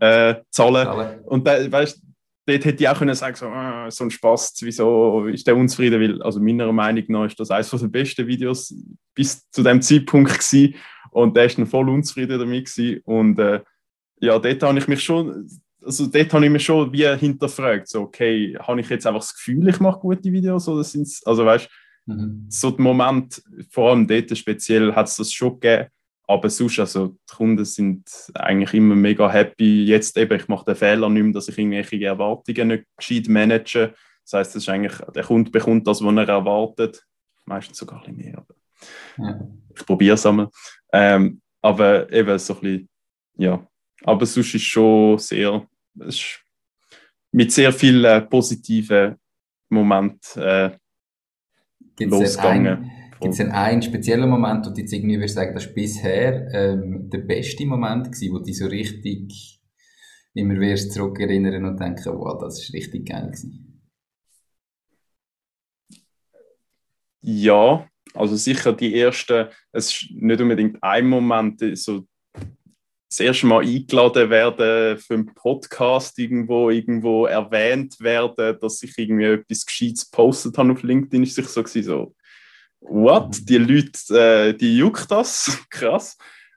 äh, 0.00 0.34
zahlen. 0.50 0.84
zahlen. 0.84 1.20
Und 1.24 1.46
da, 1.46 1.72
weißt, 1.72 2.02
dort 2.46 2.64
hätte 2.64 2.82
ich 2.82 2.88
auch 2.88 2.98
können 2.98 3.14
sagen 3.14 3.36
so, 3.36 3.46
ah, 3.46 3.90
so 3.90 4.04
ein 4.04 4.10
Spaß, 4.10 4.54
wieso 4.60 5.26
ist 5.26 5.46
der 5.46 5.56
unzufrieden? 5.56 6.00
Weil, 6.00 6.22
also 6.22 6.40
meiner 6.40 6.72
Meinung 6.72 7.04
nach 7.08 7.26
ist 7.26 7.38
das 7.38 7.50
eines 7.50 7.70
der 7.70 7.88
besten 7.88 8.26
Videos 8.26 8.74
bis 9.14 9.50
zu 9.50 9.62
dem 9.62 9.82
Zeitpunkt 9.82 10.32
gewesen. 10.32 10.74
und 11.10 11.36
der 11.36 11.46
ist 11.46 11.58
dann 11.58 11.66
voll 11.66 11.88
unzufrieden 11.88 12.38
damit 12.38 12.66
gewesen. 12.66 13.00
und 13.04 13.38
äh, 13.38 13.60
ja, 14.20 14.38
dort 14.38 14.62
habe 14.62 14.78
ich 14.78 14.88
mich 14.88 15.02
schon, 15.02 15.48
also 15.82 16.06
dort 16.06 16.32
habe 16.32 16.44
ich 16.46 16.50
mich 16.50 16.64
schon 16.64 16.92
wie 16.92 17.06
hinterfragt, 17.16 17.88
so 17.88 18.02
okay, 18.02 18.56
habe 18.60 18.80
ich 18.80 18.88
jetzt 18.88 19.06
einfach 19.06 19.20
das 19.20 19.34
Gefühl, 19.34 19.68
ich 19.68 19.80
mache 19.80 20.00
gute 20.00 20.32
Videos 20.32 20.68
oder 20.68 20.84
sind 20.84 21.08
also 21.24 21.44
weißt, 21.44 21.68
mhm. 22.06 22.46
so 22.48 22.70
der 22.70 22.80
Moment, 22.80 23.42
vor 23.70 23.90
allem 23.90 24.06
dort 24.06 24.36
speziell, 24.36 24.94
hat 24.94 25.08
es 25.08 25.16
das 25.16 25.32
schon 25.32 25.60
gegeben, 25.60 25.90
aber 26.26 26.50
sonst, 26.50 26.78
also 26.80 27.08
die 27.08 27.34
Kunden 27.34 27.64
sind 27.64 28.08
eigentlich 28.34 28.74
immer 28.74 28.96
mega 28.96 29.30
happy. 29.30 29.84
Jetzt 29.84 30.16
eben, 30.16 30.38
ich 30.38 30.48
mache 30.48 30.64
den 30.64 30.76
Fehler 30.76 31.08
nicht 31.08 31.22
mehr, 31.22 31.32
dass 31.32 31.48
ich 31.48 31.56
irgendwelche 31.56 32.04
Erwartungen 32.04 32.68
nicht 32.68 32.84
gescheit 32.96 33.28
manage. 33.28 33.94
Das 34.24 34.32
heißt, 34.32 34.56
das 34.56 34.62
ist 34.62 34.68
eigentlich, 34.68 34.98
der 35.14 35.22
Kunde 35.22 35.50
bekommt 35.50 35.86
das, 35.86 36.02
was 36.02 36.16
er 36.16 36.28
erwartet. 36.28 37.06
Meistens 37.44 37.78
sogar 37.78 38.04
ein 38.04 38.16
bisschen 38.16 38.32
mehr. 38.32 38.38
Aber 38.38 38.54
ja. 39.18 39.40
Ich 39.74 39.86
probiere 39.86 40.14
es 40.14 40.26
einmal. 40.26 40.48
Ähm, 40.92 41.40
aber 41.62 42.12
eben 42.12 42.38
so 42.38 42.54
ein 42.54 42.60
bisschen, 42.60 42.88
ja. 43.36 43.66
Aber 44.02 44.26
sonst 44.26 44.54
ist 44.54 44.62
schon 44.62 45.18
sehr, 45.18 45.66
es 46.00 46.16
ist 46.16 46.40
mit 47.30 47.52
sehr 47.52 47.72
vielen 47.72 48.28
positiven 48.28 49.16
Momenten 49.68 50.42
äh, 50.42 50.76
losgegangen. 52.00 52.90
Gibt 53.20 53.32
es 53.32 53.38
denn 53.38 53.50
einen 53.50 53.82
speziellen 53.82 54.28
Moment, 54.28 54.66
wo 54.66 54.70
du 54.70 54.80
jetzt 54.80 54.92
irgendwie 54.92 55.16
würdest 55.16 55.36
sagen, 55.36 55.54
das 55.54 55.66
war 55.66 55.72
bisher 55.72 56.52
ähm, 56.52 57.08
der 57.08 57.18
beste 57.18 57.64
Moment 57.64 58.12
gewesen, 58.12 58.34
wo 58.34 58.38
du 58.38 58.52
so 58.52 58.66
richtig 58.66 59.60
immer 60.34 60.60
wirst 60.60 60.92
zurückerinnern 60.92 61.64
und 61.64 61.80
denken, 61.80 62.12
wow, 62.14 62.38
das 62.38 62.62
ist 62.62 62.74
richtig 62.74 63.08
geil 63.08 63.26
gewesen? 63.26 63.82
Ja, 67.22 67.88
also 68.14 68.36
sicher 68.36 68.72
die 68.72 69.00
ersten, 69.00 69.48
es 69.72 69.92
ist 69.92 70.10
nicht 70.10 70.40
unbedingt 70.40 70.82
ein 70.82 71.08
Moment, 71.08 71.60
so 71.76 72.06
das 73.08 73.20
erste 73.20 73.46
Mal 73.46 73.64
eingeladen 73.64 74.30
werden 74.30 74.98
für 74.98 75.14
einen 75.14 75.34
Podcast 75.34 76.18
irgendwo, 76.18 76.70
irgendwo 76.70 77.26
erwähnt 77.26 77.98
werden, 78.00 78.58
dass 78.60 78.82
ich 78.82 78.96
irgendwie 78.98 79.24
etwas 79.24 79.64
Gescheites 79.64 80.10
postet 80.10 80.58
habe 80.58 80.72
auf 80.72 80.82
LinkedIn, 80.82 81.22
ist 81.22 81.36
sich 81.36 81.46
so 81.46 81.64
so 81.64 82.14
what? 82.88 83.48
Die 83.48 83.58
Leute, 83.58 84.18
äh, 84.18 84.54
die 84.54 84.78
juckt 84.78 85.10
das, 85.10 85.58
krass. 85.70 86.16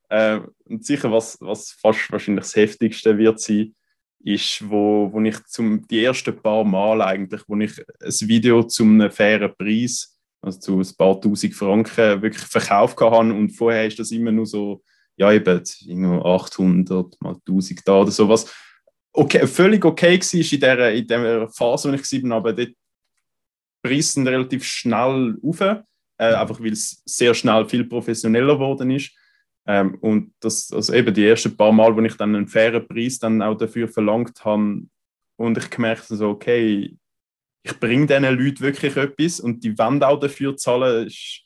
Äh, 0.09 0.39
und 0.65 0.85
sicher, 0.85 1.11
was, 1.11 1.37
was 1.39 1.71
fast 1.71 2.11
wahrscheinlich 2.11 2.45
das 2.45 2.55
Heftigste 2.55 3.17
wird 3.17 3.39
sein, 3.39 3.75
ist, 4.23 4.67
wo, 4.69 5.09
wo 5.11 5.21
ich 5.21 5.43
zum, 5.45 5.87
die 5.87 6.03
ersten 6.03 6.35
paar 6.35 6.63
Mal 6.63 7.01
eigentlich, 7.01 7.41
wo 7.47 7.55
ich 7.57 7.79
ein 8.01 8.27
Video 8.27 8.63
zum 8.63 8.99
einem 8.99 9.11
fairen 9.11 9.53
Preis, 9.55 10.17
also 10.41 10.59
zu 10.59 10.79
ein 10.79 10.97
paar 10.97 11.19
tausend 11.21 11.53
Franken, 11.53 12.21
wirklich 12.21 12.43
verkauft 12.43 12.99
habe 12.99 13.33
und 13.33 13.51
vorher 13.51 13.87
ist 13.87 13.99
das 13.99 14.11
immer 14.11 14.31
nur 14.31 14.45
so, 14.45 14.83
ja 15.15 15.31
eben, 15.31 15.61
800 15.61 17.21
mal 17.21 17.35
1000 17.35 17.87
da 17.87 18.01
oder 18.01 18.11
sowas. 18.11 18.53
Okay, 19.11 19.45
völlig 19.47 19.83
okay 19.85 20.19
war 20.19 20.33
in 20.33 20.41
dieser, 20.41 20.91
in 20.91 21.07
dieser 21.07 21.47
Phase, 21.49 21.91
wo 21.91 21.95
ich 21.95 22.23
war, 22.23 22.37
aber 22.37 22.53
die 22.53 22.75
Preise 23.81 24.13
sind 24.13 24.27
relativ 24.27 24.63
schnell 24.65 25.37
rauf 25.43 25.83
äh, 26.19 26.33
einfach 26.33 26.59
weil 26.59 26.73
es 26.73 27.01
sehr 27.05 27.33
schnell 27.33 27.65
viel 27.65 27.85
professioneller 27.85 28.55
geworden 28.55 28.91
ist. 28.91 29.11
Ähm, 29.65 29.97
und 30.01 30.33
das, 30.39 30.71
also 30.71 30.93
eben 30.93 31.13
die 31.13 31.25
ersten 31.25 31.55
paar 31.55 31.71
Mal, 31.71 31.95
wo 31.95 32.01
ich 32.01 32.15
dann 32.15 32.35
einen 32.35 32.47
fairen 32.47 32.87
Preis 32.87 33.19
dann 33.19 33.41
auch 33.41 33.55
dafür 33.55 33.87
verlangt 33.87 34.43
habe 34.43 34.83
und 35.37 35.57
ich 35.57 35.69
gemerkt 35.69 36.03
habe, 36.03 36.15
so, 36.15 36.29
okay, 36.29 36.95
ich 37.63 37.79
bringe 37.79 38.05
diesen 38.05 38.23
Leuten 38.23 38.59
wirklich 38.61 38.95
etwas 38.95 39.39
und 39.39 39.63
die 39.63 39.77
wollen 39.77 40.03
auch 40.03 40.19
dafür 40.19 40.55
zahlen, 40.57 41.07
ist 41.07 41.41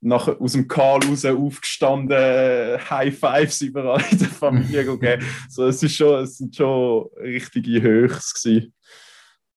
nachher 0.00 0.40
aus 0.40 0.52
dem 0.52 0.68
Karl 0.68 1.00
raus 1.04 1.24
aufgestanden, 1.24 2.18
High 2.90 3.18
Fives 3.18 3.60
überall 3.62 4.04
in 4.10 4.18
der 4.18 4.28
Familie 4.28 4.90
okay. 4.90 5.18
so, 5.48 5.66
es, 5.66 5.82
ist 5.82 5.96
schon, 5.96 6.22
es 6.22 6.38
sind 6.38 6.54
schon 6.54 7.08
richtige 7.16 7.82
Höchst 7.82 8.42
gewesen. 8.42 8.74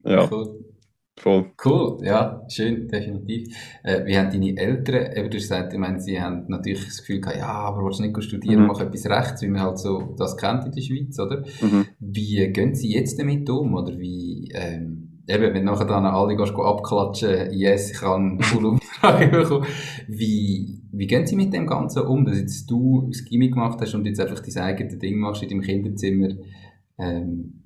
Ja. 0.03 0.29
Cool. 0.29 0.76
Voll. 1.17 1.51
Cool, 1.65 1.97
ja, 2.03 2.43
schön, 2.47 2.87
definitiv. 2.87 3.47
Äh, 3.83 4.05
wie 4.05 4.15
haben 4.15 4.29
deine 4.29 4.55
Eltern, 4.55 5.17
eben 5.17 5.29
du 5.31 5.37
hast 5.37 5.49
gesagt, 5.49 5.73
ich 5.73 5.79
meine, 5.79 5.99
sie 5.99 6.21
haben 6.21 6.45
natürlich 6.47 6.85
das 6.85 6.99
Gefühl 6.99 7.21
gehabt, 7.21 7.37
ja, 7.37 7.47
aber 7.47 7.83
willst 7.83 7.99
du 7.99 8.03
nicht 8.03 8.23
studieren, 8.23 8.61
mhm. 8.61 8.67
mach 8.67 8.79
etwas 8.79 9.09
rechts, 9.09 9.41
wie 9.41 9.47
man 9.47 9.63
halt 9.63 9.79
so 9.79 10.13
das 10.15 10.37
kennt 10.37 10.65
in 10.65 10.71
der 10.73 10.81
Schweiz, 10.81 11.19
oder? 11.19 11.43
Mhm. 11.59 11.87
Wie 11.99 12.47
gehen 12.53 12.75
sie 12.75 12.93
jetzt 12.93 13.19
damit 13.19 13.49
um, 13.49 13.73
oder 13.73 13.97
wie, 13.97 14.51
ähm, 14.53 15.23
eben, 15.27 15.53
wenn 15.55 15.63
nachher 15.63 15.85
dann 15.85 16.05
alle 16.05 16.35
gehst, 16.35 16.53
abklatschen, 16.53 17.51
yes, 17.51 17.91
ich 17.91 17.97
kann 17.97 18.39
cool 18.53 18.65
Umfrage 18.67 19.27
bekommen, 19.29 19.65
wie, 20.07 20.83
wie 20.91 21.07
gehen 21.07 21.25
sie 21.25 21.35
mit 21.35 21.51
dem 21.51 21.65
Ganzen 21.65 22.03
um, 22.03 22.25
dass 22.25 22.37
jetzt 22.37 22.69
du 22.69 23.07
das 23.11 23.25
Gimmick 23.25 23.53
gemacht 23.53 23.79
hast 23.81 23.95
und 23.95 24.05
jetzt 24.05 24.19
einfach 24.19 24.39
dein 24.39 24.63
eigenes 24.63 24.99
Ding 24.99 25.17
machst 25.17 25.41
in 25.41 25.49
deinem 25.49 25.61
Kinderzimmer, 25.61 26.29
ähm, 26.99 27.63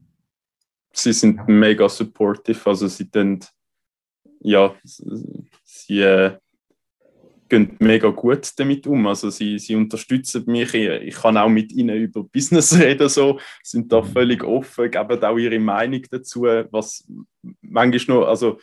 sie 0.93 1.13
sind 1.13 1.47
mega 1.47 1.87
supportive, 1.87 2.69
also 2.69 2.87
sie 2.87 3.09
tun, 3.09 3.39
ja, 4.41 4.75
sie 5.63 6.01
äh, 6.01 6.37
gehen 7.51 7.75
mega 7.79 8.09
gut 8.09 8.49
damit 8.57 8.87
um, 8.87 9.07
also 9.07 9.29
sie, 9.29 9.59
sie 9.59 9.75
unterstützen 9.75 10.43
mich, 10.47 10.73
ich, 10.73 10.87
ich 10.87 11.15
kann 11.15 11.37
auch 11.37 11.49
mit 11.49 11.71
ihnen 11.71 11.97
über 11.97 12.23
Business 12.23 12.77
reden, 12.79 13.09
so, 13.09 13.39
sind 13.61 13.91
da 13.91 14.01
mhm. 14.01 14.05
völlig 14.05 14.43
offen, 14.43 14.89
geben 14.89 15.23
auch 15.23 15.37
ihre 15.37 15.59
Meinung 15.59 16.01
dazu, 16.09 16.43
was 16.43 17.05
manchmal 17.61 18.19
noch, 18.19 18.27
also 18.27 18.59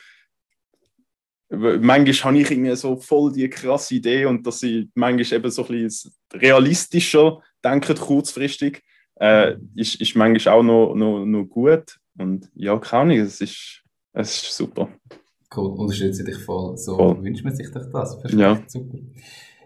manchmal 1.50 2.12
habe 2.12 2.38
ich 2.38 2.50
irgendwie 2.50 2.76
so 2.76 2.96
voll 2.96 3.32
die 3.32 3.48
krasse 3.48 3.94
Idee 3.94 4.26
und 4.26 4.46
dass 4.46 4.60
sie 4.60 4.90
manchmal 4.94 5.38
eben 5.38 5.50
so 5.50 5.66
ein 5.66 5.68
bisschen 5.68 6.12
realistischer 6.32 7.42
denken, 7.64 7.96
kurzfristig, 7.96 8.82
äh, 9.20 9.54
mhm. 9.54 9.70
ist, 9.76 10.00
ist 10.00 10.16
manchmal 10.16 10.54
auch 10.54 10.62
noch, 10.62 10.94
noch, 10.94 11.24
noch 11.24 11.44
gut. 11.44 11.98
Und 12.18 12.50
ja, 12.54 12.78
keine 12.78 13.02
Ahnung, 13.02 13.18
es 13.18 13.40
ist, 13.40 13.85
es 14.12 14.42
ist 14.42 14.57
super. 14.57 14.88
Cool, 15.54 15.78
unterstütze 15.78 16.24
dich 16.24 16.37
voll. 16.37 16.76
So 16.76 16.96
voll. 16.96 17.22
wünscht 17.22 17.44
man 17.44 17.54
sich 17.54 17.70
doch 17.70 17.90
das. 17.90 18.20
Verstehe. 18.20 18.40
Ja. 18.40 18.62
Super. 18.66 18.98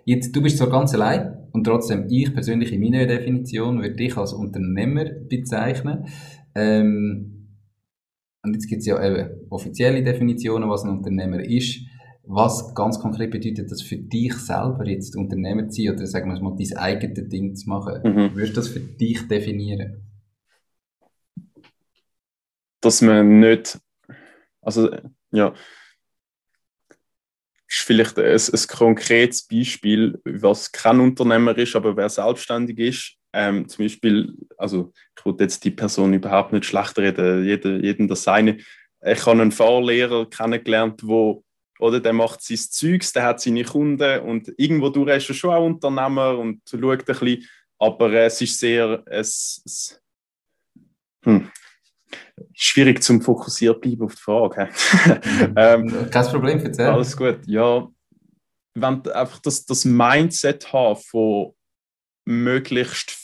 Jetzt, 0.05 0.35
du 0.35 0.43
bist 0.43 0.59
zwar 0.59 0.71
ganz 0.71 0.95
allein 0.95 1.49
und 1.53 1.65
trotzdem, 1.65 2.07
ich 2.09 2.33
persönlich 2.33 2.73
in 2.73 2.81
meiner 2.81 3.07
Definition 3.07 3.81
würde 3.81 3.95
dich 3.95 4.17
als 4.17 4.33
Unternehmer 4.33 5.05
bezeichnen. 5.05 6.07
Ähm, 6.55 7.59
und 8.45 8.55
jetzt 8.55 8.67
gibt 8.67 8.81
es 8.81 8.87
ja 8.87 9.03
eben 9.05 9.31
offizielle 9.51 10.03
Definitionen, 10.03 10.69
was 10.69 10.85
ein 10.85 10.91
Unternehmer 10.91 11.41
ist. 11.41 11.81
Was 12.25 12.75
ganz 12.75 12.99
konkret 12.99 13.31
bedeutet 13.31 13.71
das 13.71 13.83
für 13.83 13.97
dich 13.97 14.35
selber, 14.35 14.87
jetzt 14.87 15.17
Unternehmer 15.17 15.69
zu 15.69 15.83
sein 15.83 15.95
oder 15.95 16.07
sagen 16.07 16.33
wir 16.33 16.41
mal, 16.41 16.57
dein 16.57 16.77
eigenes 16.77 17.29
Ding 17.29 17.55
zu 17.55 17.69
machen? 17.69 18.01
Mhm. 18.05 18.35
Würdest 18.35 18.57
du 18.57 18.61
das 18.61 18.69
für 18.69 18.81
dich 18.81 19.27
definieren? 19.29 20.12
Dass 22.83 23.01
man 23.01 23.41
nicht, 23.41 23.79
also 24.61 24.91
ja, 25.31 25.55
ist 27.69 27.87
vielleicht 27.87 28.19
ein, 28.19 28.25
ein 28.27 28.69
konkretes 28.69 29.47
Beispiel, 29.47 30.21
was 30.25 30.71
kein 30.71 31.01
Unternehmer 31.01 31.57
ist, 31.57 31.75
aber 31.75 31.97
wer 31.97 32.09
selbstständig 32.09 32.79
ist. 32.79 33.17
Ähm, 33.33 33.67
zum 33.67 33.87
Beispiel, 33.87 34.35
also 34.59 34.93
ich 35.17 35.25
würde 35.25 35.45
jetzt 35.45 35.65
die 35.65 35.71
Person 35.71 36.13
überhaupt 36.13 36.53
nicht 36.53 36.67
schlecht 36.67 36.99
reden, 36.99 37.45
jeder, 37.45 37.77
jedem 37.77 38.09
das 38.09 38.25
seine, 38.25 38.59
ich 39.05 39.27
habe 39.27 39.41
einen 39.41 39.53
Fahrlehrer 39.53 40.29
kennengelernt, 40.29 41.01
wo 41.03 41.43
oder 41.79 41.99
der 41.99 42.13
macht 42.13 42.43
sein 42.43 42.59
Zeugs, 42.59 43.13
der 43.13 43.25
hat 43.25 43.41
seine 43.41 43.65
Kunden 43.65 44.21
und 44.21 44.53
irgendwo 44.57 44.91
durch 44.91 45.17
ist 45.17 45.31
er 45.31 45.35
schon 45.35 45.55
auch 45.55 45.65
Unternehmer 45.65 46.39
und 46.39 46.61
schaut 46.69 47.01
ein 47.01 47.05
bisschen, 47.05 47.49
aber 47.79 48.13
es 48.13 48.41
ist 48.43 48.61
sehr, 48.61 49.03
es, 49.07 49.63
es 49.65 50.01
hm, 51.25 51.51
schwierig 52.63 53.03
zum 53.03 53.21
fokussiert 53.21 53.81
bleiben 53.81 54.03
auf 54.03 54.15
die 54.15 54.23
Frage. 54.23 54.69
ähm, 55.57 56.11
Kein 56.11 56.27
Problem, 56.27 56.61
erzähl. 56.61 56.87
Alles 56.87 57.17
gut, 57.17 57.41
ja. 57.47 57.89
Wenn 58.75 59.07
einfach 59.09 59.39
das, 59.41 59.67
das 59.67 59.85
Mindset 59.85 60.73
haben 60.73 61.01
von 61.01 61.55
möglichst 62.25 63.19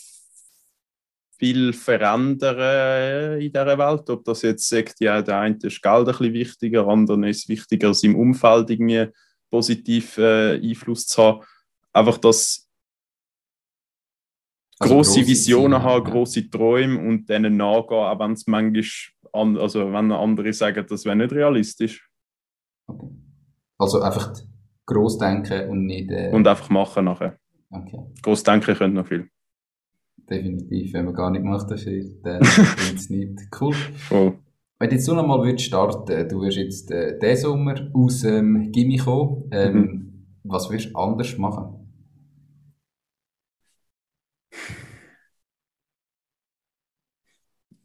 viel 1.39 1.73
verändern 1.73 3.41
in 3.41 3.53
dieser 3.53 3.79
Welt. 3.79 4.11
Ob 4.11 4.25
das 4.25 4.43
jetzt 4.43 4.69
sagt, 4.69 4.97
ja, 4.99 5.23
der 5.23 5.39
eine 5.39 5.57
ist 5.63 5.81
Geld 5.81 5.99
ein 6.01 6.05
bisschen 6.05 6.33
wichtiger, 6.33 6.83
der 6.83 6.93
andere 6.93 7.29
ist 7.29 7.49
wichtiger, 7.49 7.95
seinem 7.95 8.17
Umfeld 8.17 8.71
irgendwie 8.71 9.07
positiv 9.51 10.19
äh, 10.19 10.57
Einfluss 10.57 11.07
zu 11.07 11.23
haben. 11.23 11.45
Einfach 11.93 12.19
das 12.19 12.68
also 14.79 14.95
große 14.95 15.27
Visionen 15.27 15.83
haben, 15.83 16.05
ja. 16.05 16.11
große 16.11 16.51
Träume 16.51 17.01
und 17.01 17.29
denen 17.29 17.57
nachgehen, 17.57 17.99
auch 17.99 18.19
wenn 18.19 18.33
es 18.33 18.47
manchmal, 18.47 18.85
an, 19.33 19.57
also 19.59 19.93
wenn 19.93 20.13
andere 20.13 20.53
sagen, 20.53 20.85
das 20.89 21.05
wäre 21.05 21.17
nicht 21.17 21.33
realistisch. 21.33 22.09
Okay. 22.87 23.09
Also 23.79 24.01
einfach 24.01 24.33
groß 24.87 25.19
denken 25.19 25.69
und 25.69 25.87
nicht. 25.87 26.11
Äh... 26.11 26.31
Und 26.33 26.47
einfach 26.47 26.71
machen 26.71 27.05
nachher. 27.05 27.39
Okay. 27.71 27.99
Groß 28.23 28.43
denken 28.43 28.75
können 28.75 28.95
noch 28.95 29.07
viel 29.07 29.29
definitiv. 30.29 30.93
Wenn 30.93 31.05
man 31.07 31.15
gar 31.15 31.31
nicht 31.31 31.45
macht, 31.45 31.71
dann 31.71 31.79
bringt 32.41 32.99
es 32.99 33.11
nicht. 33.11 33.39
Cool. 33.61 33.75
Oh. 34.11 34.33
Wenn 34.79 34.91
jetzt 34.91 35.09
du 35.09 35.15
nochmal 35.15 35.41
würdest 35.43 35.67
starten, 35.67 36.29
du 36.29 36.41
wirst 36.43 36.57
jetzt 36.57 36.91
äh, 36.91 37.19
diesen 37.19 37.51
Sommer 37.51 37.75
aus 37.95 38.21
dem 38.21 38.57
ähm, 38.57 38.73
Gimmi 38.73 38.99
kommen, 38.99 39.49
ähm, 39.51 39.75
mhm. 39.75 40.27
was 40.45 40.71
würdest 40.71 40.91
du 40.91 40.99
anders 40.99 41.37
machen? 41.37 41.88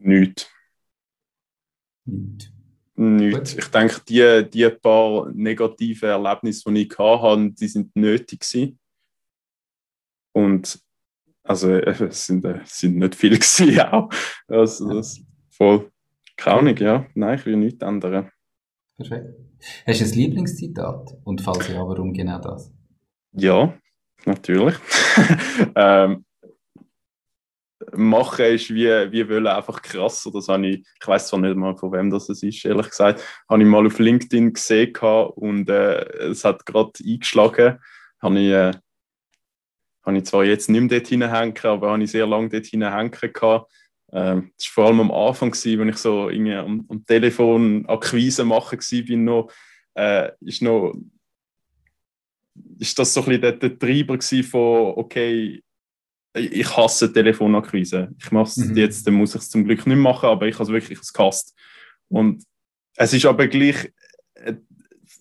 Nichts. 0.03 0.49
Nichts. 2.95 3.55
Ich 3.55 3.67
denke, 3.67 4.01
die, 4.07 4.49
die 4.49 4.69
paar 4.69 5.31
negativen 5.31 6.09
Erlebnisse, 6.09 6.71
die 6.71 6.83
ich 6.83 6.97
hatte, 6.97 7.51
die 7.51 7.67
sind 7.67 7.95
nötig 7.95 8.41
gewesen. 8.41 8.79
Und 10.33 10.79
also 11.43 11.71
es 11.71 12.25
sind, 12.25 12.45
äh, 12.45 12.61
sind 12.65 12.97
nicht 12.97 13.15
viele 13.15 13.35
gewesen, 13.39 13.79
auch. 13.79 14.09
Also, 14.47 14.93
das 14.93 15.21
voll 15.49 15.91
kraunig, 16.37 16.79
ja. 16.79 17.05
Nein, 17.15 17.37
ich 17.37 17.45
will 17.45 17.57
nichts 17.57 17.83
ändern. 17.83 18.29
Perfekt. 18.97 19.27
Hast 19.85 20.01
du 20.01 20.05
ein 20.05 20.11
Lieblingszitat? 20.11 21.17
Und 21.23 21.41
falls 21.41 21.67
ja, 21.67 21.79
warum 21.79 22.13
genau 22.13 22.39
das? 22.39 22.71
Ja, 23.31 23.73
natürlich. 24.25 24.75
ähm, 25.75 26.22
machen 27.95 28.45
ist 28.45 28.73
wie, 28.73 28.87
wie 29.11 29.29
wollen 29.29 29.47
einfach 29.47 29.81
krasser. 29.81 30.31
Das 30.31 30.47
habe 30.47 30.67
ich, 30.67 30.85
ich 30.99 31.07
weiß 31.07 31.27
zwar 31.27 31.39
nicht 31.39 31.55
mal, 31.55 31.75
von 31.75 31.91
wem 31.91 32.09
das 32.09 32.29
ist, 32.29 32.65
ehrlich 32.65 32.89
gesagt, 32.89 33.23
habe 33.49 33.61
ich 33.61 33.67
mal 33.67 33.85
auf 33.85 33.99
LinkedIn 33.99 34.53
gesehen 34.53 34.95
und 34.95 35.69
äh, 35.69 36.03
es 36.29 36.43
hat 36.43 36.65
gerade 36.65 36.91
eingeschlagen. 37.05 37.79
Habe 38.21 38.39
ich 38.39 38.51
äh, 38.51 38.71
habe 40.05 40.17
ich 40.17 40.25
zwar 40.25 40.43
jetzt 40.43 40.69
nicht 40.69 40.81
mehr 40.81 40.99
dort 40.99 41.07
hinhängen, 41.07 41.55
aber 41.63 41.91
habe 41.91 42.03
ich 42.03 42.11
sehr 42.11 42.27
lange 42.27 42.49
dort 42.49 42.65
hinhängen 42.65 43.11
gehabt. 43.11 43.71
Ähm, 44.11 44.51
war 44.51 44.51
vor 44.59 44.85
allem 44.85 44.99
am 44.99 45.11
Anfang, 45.11 45.51
gewesen, 45.51 45.79
wenn 45.79 45.89
ich 45.89 45.97
so 45.97 46.29
irgendwie 46.29 46.53
am, 46.53 46.85
am 46.89 47.05
Telefon 47.05 47.85
Akquise 47.87 48.43
machen 48.43 48.79
war, 48.79 49.17
noch, 49.17 49.51
äh, 49.95 50.31
ist 50.41 50.61
noch 50.61 50.93
ist 52.79 52.99
das 52.99 53.13
so 53.13 53.21
ein 53.21 53.25
bisschen 53.25 53.41
der, 53.41 53.51
der 53.53 53.79
Treiber 53.79 54.19
von, 54.21 54.93
okay, 54.97 55.63
ich 56.33 56.77
hasse 56.77 57.11
Telefonakquise. 57.11 58.09
Ich 58.19 58.31
mache 58.31 58.49
es 58.49 58.57
mhm. 58.57 58.75
jetzt, 58.75 59.05
dann 59.05 59.13
muss 59.13 59.35
ich 59.35 59.41
es 59.41 59.49
zum 59.49 59.65
Glück 59.65 59.85
nicht 59.85 59.97
machen, 59.97 60.29
aber 60.29 60.47
ich 60.47 60.55
habe 60.55 60.63
es 60.63 60.69
wirklich 60.69 60.99
gehasst. 61.13 61.55
Und 62.09 62.43
es 62.95 63.13
ist 63.13 63.25
aber 63.25 63.47
gleich, 63.47 63.91
äh, 64.35 64.55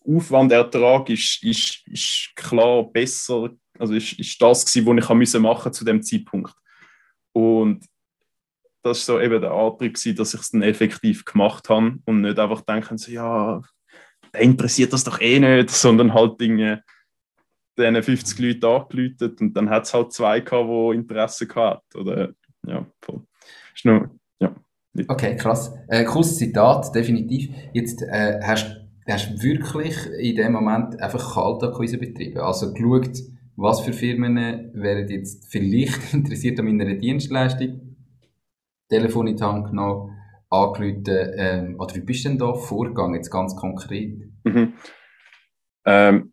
Aufwand, 0.05 0.51
Ertrag 0.53 1.09
ist, 1.11 1.43
ist, 1.45 1.87
ist 1.87 2.33
klar 2.35 2.83
besser 2.91 3.51
also 3.79 3.95
ist, 3.95 4.13
ist 4.13 4.41
das 4.41 4.65
gewesen, 4.65 4.87
was 4.87 5.35
ich 5.35 5.41
machen 5.41 5.55
musste 5.55 5.71
zu 5.73 5.85
dem 5.85 6.03
Zeitpunkt. 6.03 6.55
Und 7.33 7.85
das 8.83 9.09
war 9.09 9.17
so 9.17 9.21
eben 9.21 9.41
der 9.41 9.53
Antrieb, 9.53 9.95
gewesen, 9.95 10.17
dass 10.17 10.35
ich 10.35 10.41
es 10.41 10.51
dann 10.51 10.63
effektiv 10.63 11.25
gemacht 11.25 11.69
habe 11.69 11.99
und 12.05 12.21
nicht 12.21 12.39
einfach 12.39 12.61
denken, 12.63 12.99
so, 12.99 13.11
ja, 13.11 13.61
der 14.33 14.41
interessiert 14.41 14.93
das 14.93 15.05
doch 15.05 15.21
eh 15.21 15.39
nicht, 15.39 15.71
sondern 15.71 16.15
halt 16.15 16.41
Dinge, 16.41 16.85
diesen 17.79 18.03
50 18.03 18.39
Leute 18.39 18.69
angelötet 18.69 19.41
und 19.41 19.55
dann 19.55 19.71
hat 19.71 19.85
es 19.85 19.95
halt 19.95 20.13
zwei 20.13 20.41
gehabt, 20.41 20.69
die 20.69 20.97
Interesse 20.97 21.47
hatten. 21.55 21.99
Oder, 21.99 22.31
ja, 22.67 22.87
voll. 23.01 23.23
Ist 23.75 23.85
nur, 23.85 24.11
ja. 24.41 24.55
Okay, 25.09 25.37
krass. 25.37 25.75
Äh, 25.89 26.05
cooles 26.05 26.37
Zitat, 26.37 26.95
definitiv. 26.95 27.51
Jetzt 27.73 28.03
äh, 28.03 28.41
hast 28.43 28.77
du 29.07 29.43
wirklich 29.43 29.97
in 30.19 30.37
dem 30.37 30.53
Moment 30.53 31.01
einfach 31.01 31.35
Kaltakquise 31.35 31.99
betrieben. 31.99 32.41
Also 32.41 32.73
geschaut, 32.73 33.19
was 33.57 33.81
für 33.81 33.93
Firmen 33.93 34.71
wären 34.75 35.09
jetzt 35.09 35.51
vielleicht 35.51 36.13
interessiert 36.15 36.59
an 36.61 36.67
meiner 36.67 36.95
Dienstleistung? 36.95 37.97
Telefon 38.89 39.29
in 39.29 39.37
die 39.37 39.43
Hand 39.43 39.69
genommen, 39.69 40.19
angerufen, 40.51 41.05
ähm, 41.37 41.81
oder 41.81 41.95
wie 41.95 42.01
bist 42.01 42.25
du 42.25 42.29
denn 42.29 42.39
da 42.39 42.53
vorgegangen, 42.53 43.15
jetzt 43.15 43.31
ganz 43.31 43.57
konkret? 43.57 44.19
Mhm. 44.45 44.75
Ähm, 45.87 46.33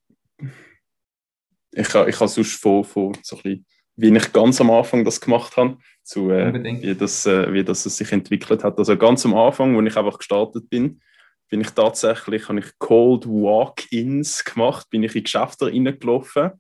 ich 1.79 1.93
habe 1.93 2.09
ich 2.09 2.15
sonst 2.15 2.61
von, 2.61 2.83
von 2.83 3.17
so 3.21 3.37
ein 3.37 3.41
bisschen, 3.41 3.65
wie 3.95 4.15
ich 4.15 4.33
ganz 4.33 4.61
am 4.61 4.71
Anfang 4.71 5.03
das 5.03 5.19
gemacht 5.19 5.55
habe, 5.57 5.77
zu 6.03 6.31
äh, 6.31 6.81
wie, 6.81 6.95
das, 6.95 7.25
äh, 7.25 7.51
wie 7.53 7.63
das 7.63 7.83
sich 7.83 8.11
entwickelt 8.11 8.63
hat. 8.63 8.77
Also 8.77 8.97
ganz 8.97 9.25
am 9.25 9.35
Anfang, 9.35 9.77
als 9.77 9.87
ich 9.87 9.97
einfach 9.97 10.17
gestartet 10.17 10.69
bin, 10.69 11.01
bin 11.49 11.61
ich 11.61 11.71
tatsächlich, 11.71 12.47
habe 12.47 12.59
ich 12.59 12.77
Cold 12.77 13.25
Walk-ins 13.25 14.43
gemacht, 14.43 14.89
bin 14.89 15.03
ich 15.03 15.15
in 15.15 15.23
Geschäfte 15.23 15.65
reingelaufen 15.67 16.51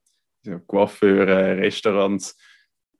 Coiffeur, 0.67 1.27
Restaurants 1.57 2.37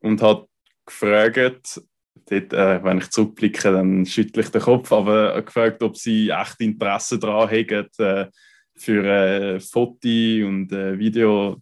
und 0.01 0.21
hat 0.21 0.45
gefragt, 0.85 1.81
dort, 2.29 2.53
äh, 2.53 2.83
wenn 2.83 2.99
ich 2.99 3.09
zurückblicke, 3.09 3.71
dann 3.71 4.05
schüttle 4.05 4.43
ich 4.43 4.49
den 4.49 4.61
Kopf, 4.61 4.91
aber 4.91 5.41
gefragt, 5.41 5.81
ob 5.81 5.97
sie 5.97 6.29
echt 6.29 6.59
Interesse 6.59 7.17
daran 7.17 7.49
haben, 7.49 7.87
äh, 7.97 8.27
für 8.75 9.05
äh, 9.05 9.59
Foto 9.59 10.07
und 10.47 10.71
äh, 10.71 10.97
Video 10.97 11.61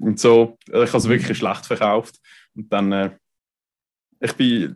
und 0.00 0.18
so. 0.18 0.56
Ich 0.66 0.74
habe 0.74 0.96
es 0.96 1.08
wirklich 1.08 1.38
schlecht 1.38 1.66
verkauft. 1.66 2.16
Und 2.54 2.72
dann, 2.72 2.92
äh, 2.92 3.10
ich 4.20 4.32
bin 4.32 4.74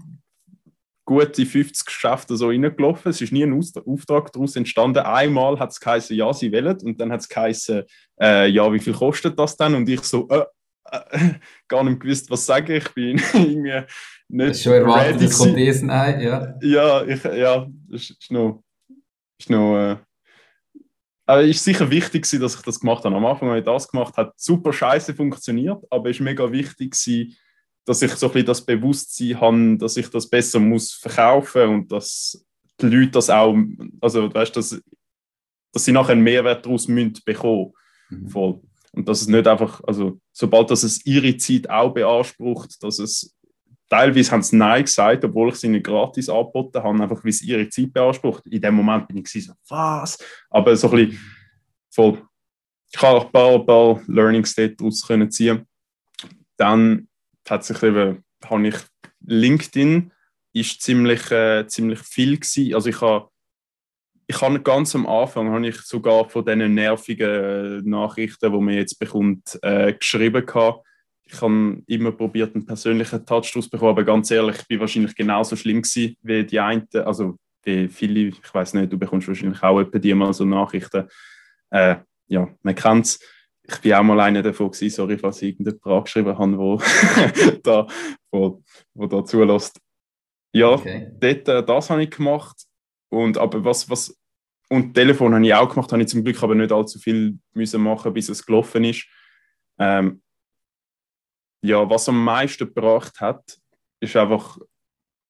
gute 1.04 1.44
50 1.44 1.86
Geschäfte 1.86 2.36
so 2.36 2.48
reingelaufen. 2.48 3.10
Es 3.10 3.20
ist 3.20 3.32
nie 3.32 3.42
ein 3.42 3.52
Auftrag 3.52 4.32
daraus 4.32 4.56
entstanden. 4.56 5.00
Einmal 5.00 5.58
hat 5.58 5.70
es 5.70 5.80
geheißen, 5.80 6.16
ja, 6.16 6.32
sie 6.32 6.52
wollen. 6.52 6.78
Und 6.82 7.00
dann 7.00 7.12
hat 7.12 7.20
es 7.20 7.28
geheißen, 7.28 7.82
äh, 8.20 8.48
ja, 8.48 8.72
wie 8.72 8.80
viel 8.80 8.94
kostet 8.94 9.38
das 9.38 9.56
denn? 9.56 9.74
Und 9.74 9.88
ich 9.88 10.02
so, 10.02 10.28
äh, 10.28 10.44
äh, 10.90 11.34
gar 11.68 11.84
nicht 11.84 12.00
gewusst, 12.00 12.30
was 12.30 12.46
sagen. 12.46 12.72
Ich 12.72 12.88
bin 12.94 13.20
irgendwie 13.32 13.82
nicht. 14.28 14.50
Das 14.50 14.56
ist 14.56 14.62
schon 14.62 14.72
erwartet, 14.72 15.22
das 15.22 15.82
Nein, 15.82 16.20
ja. 16.20 16.54
Ja, 16.62 17.04
ich, 17.04 17.24
ja, 17.24 17.66
das 17.88 18.10
ist 18.10 18.30
noch. 18.30 18.62
Ist 19.38 19.50
noch 19.50 19.98
äh, 21.26 21.32
aber 21.32 21.44
es 21.44 21.56
ist 21.56 21.64
sicher 21.64 21.90
wichtig, 21.90 22.28
dass 22.30 22.54
ich 22.54 22.62
das 22.62 22.80
gemacht 22.80 23.04
habe. 23.04 23.16
Am 23.16 23.26
Anfang 23.26 23.48
habe 23.48 23.58
ich 23.58 23.64
das 23.64 23.88
gemacht, 23.88 24.16
hat 24.16 24.32
super 24.36 24.72
scheiße 24.72 25.14
funktioniert, 25.14 25.82
aber 25.90 26.10
es 26.10 26.16
ist 26.16 26.22
mega 26.22 26.50
wichtig, 26.50 26.94
dass 27.84 28.02
ich 28.02 28.12
so 28.12 28.26
ein 28.26 28.32
bisschen 28.32 28.46
das 28.46 28.64
Bewusstsein 28.64 29.40
habe, 29.40 29.76
dass 29.78 29.96
ich 29.96 30.08
das 30.08 30.28
besser 30.28 30.58
muss 30.58 30.92
verkaufen 30.92 31.68
und 31.68 31.92
dass 31.92 32.44
die 32.80 32.86
Leute 32.86 33.12
das 33.12 33.30
auch, 33.30 33.54
also 34.00 34.32
weißt, 34.32 34.56
dass, 34.56 34.80
dass 35.72 35.84
sie 35.84 35.92
nachher 35.92 36.12
einen 36.12 36.22
Mehrwert 36.22 36.64
daraus 36.64 36.88
müssen 36.88 37.20
bekommen. 37.24 37.72
Mhm. 38.10 38.28
Voll. 38.28 38.60
Und 38.92 39.08
dass 39.08 39.22
es 39.22 39.28
nicht 39.28 39.46
einfach, 39.46 39.82
also 39.84 40.20
sobald 40.32 40.70
das 40.70 40.82
es 40.82 41.04
ihre 41.04 41.36
Zeit 41.36 41.68
auch 41.68 41.92
beansprucht, 41.92 42.82
dass 42.82 42.98
es 42.98 43.33
teilweise 43.88 44.30
haben 44.30 44.42
sie 44.42 44.56
Nein 44.56 44.84
gesagt, 44.84 45.24
obwohl 45.24 45.50
ich 45.50 45.56
sie 45.56 45.68
nicht 45.68 45.84
gratis 45.84 46.28
angeboten 46.28 46.82
habe, 46.82 47.02
einfach 47.02 47.22
weil 47.22 47.30
es 47.30 47.42
ihre 47.42 47.68
Zeit 47.68 47.92
beansprucht. 47.92 48.46
In 48.46 48.60
dem 48.60 48.74
Moment 48.74 49.08
bin 49.08 49.18
ich 49.18 49.30
so, 49.30 49.52
was? 49.68 50.18
Aber 50.50 50.76
so 50.76 50.90
ein 50.90 50.96
bisschen 50.96 51.20
voll. 51.90 52.22
Ich 52.92 53.02
habe 53.02 53.18
auch 53.18 53.26
ein 53.26 53.32
paar, 53.32 53.54
ein 53.54 53.66
paar 53.66 54.02
Learnings 54.06 54.54
daraus 54.54 55.06
können 55.06 55.30
ziehen. 55.30 55.66
Dann 56.56 57.08
tatsächlich 57.42 57.90
eben, 57.90 58.24
habe 58.44 58.68
ich 58.68 58.76
LinkedIn 59.26 60.12
ist 60.52 60.82
ziemlich, 60.82 61.30
äh, 61.30 61.66
ziemlich 61.66 61.98
viel 62.00 62.36
gewesen. 62.36 62.74
Also 62.74 62.90
ich 62.90 63.00
habe 63.00 63.28
ich 64.26 64.40
habe 64.40 64.60
ganz 64.60 64.94
am 64.94 65.06
Anfang 65.06 65.50
habe 65.50 65.68
ich 65.68 65.76
sogar 65.82 66.28
von 66.30 66.44
diesen 66.44 66.74
nervigen 66.74 67.84
Nachrichten, 67.84 68.52
die 68.52 68.58
man 68.58 68.74
jetzt 68.74 68.98
bekommt, 68.98 69.58
äh, 69.62 69.92
geschrieben 69.92 70.46
gehabt. 70.46 70.86
Ich 71.26 71.40
habe 71.40 71.82
immer 71.86 72.12
probiert, 72.12 72.54
einen 72.54 72.66
persönlichen 72.66 73.24
Touch 73.24 73.52
zu 73.52 73.70
bekommen, 73.70 73.90
aber 73.90 74.04
ganz 74.04 74.30
ehrlich, 74.30 74.56
ich 74.60 74.68
bin 74.68 74.80
wahrscheinlich 74.80 75.14
genauso 75.14 75.56
schlimm 75.56 75.82
gewesen 75.82 76.16
wie 76.22 76.44
die 76.44 76.60
einen, 76.60 76.86
also 76.92 77.38
wie 77.64 77.88
viele, 77.88 78.28
ich 78.28 78.54
weiß 78.54 78.74
nicht, 78.74 78.92
du 78.92 78.98
bekommst 78.98 79.28
wahrscheinlich 79.28 79.62
auch 79.62 79.80
etwa 79.80 79.98
die 79.98 80.14
mal 80.14 80.32
so 80.32 80.44
Nachrichten. 80.44 81.08
Äh, 81.70 81.96
ja, 82.28 82.48
man 82.62 82.74
kennt 82.74 83.06
es. 83.06 83.20
Ich 83.62 83.78
bin 83.78 83.94
auch 83.94 84.02
mal 84.02 84.20
einer 84.20 84.42
davon 84.42 84.70
gewesen, 84.70 84.94
sorry, 84.94 85.16
falls 85.16 85.40
ich 85.40 85.50
irgendjemand 85.58 85.86
angeschrieben 85.86 86.36
habe, 86.38 86.58
wo, 86.58 86.80
da, 87.62 87.86
wo, 88.30 88.62
wo 88.92 89.06
da 89.06 89.24
zulässt. 89.24 89.80
Ja, 90.52 90.68
okay. 90.68 91.10
dort, 91.18 91.48
äh, 91.48 91.64
das 91.64 91.90
habe 91.90 92.02
ich 92.02 92.10
gemacht. 92.10 92.56
Und, 93.08 93.38
aber 93.38 93.64
was, 93.64 93.88
was, 93.88 94.16
und 94.68 94.94
Telefon 94.94 95.34
habe 95.34 95.46
ich 95.46 95.54
auch 95.54 95.68
gemacht, 95.68 95.90
habe 95.92 96.02
ich 96.02 96.08
zum 96.08 96.22
Glück 96.22 96.42
aber 96.42 96.54
nicht 96.54 96.72
allzu 96.72 96.98
viel 96.98 97.38
müssen 97.54 97.82
machen, 97.82 98.12
bis 98.12 98.28
es 98.28 98.44
gelaufen 98.44 98.84
ist. 98.84 99.06
Ähm, 99.78 100.22
ja, 101.64 101.88
was 101.88 102.10
am 102.10 102.22
meisten 102.22 102.66
gebracht 102.66 103.20
hat, 103.20 103.58
ist 103.98 104.16
einfach 104.16 104.58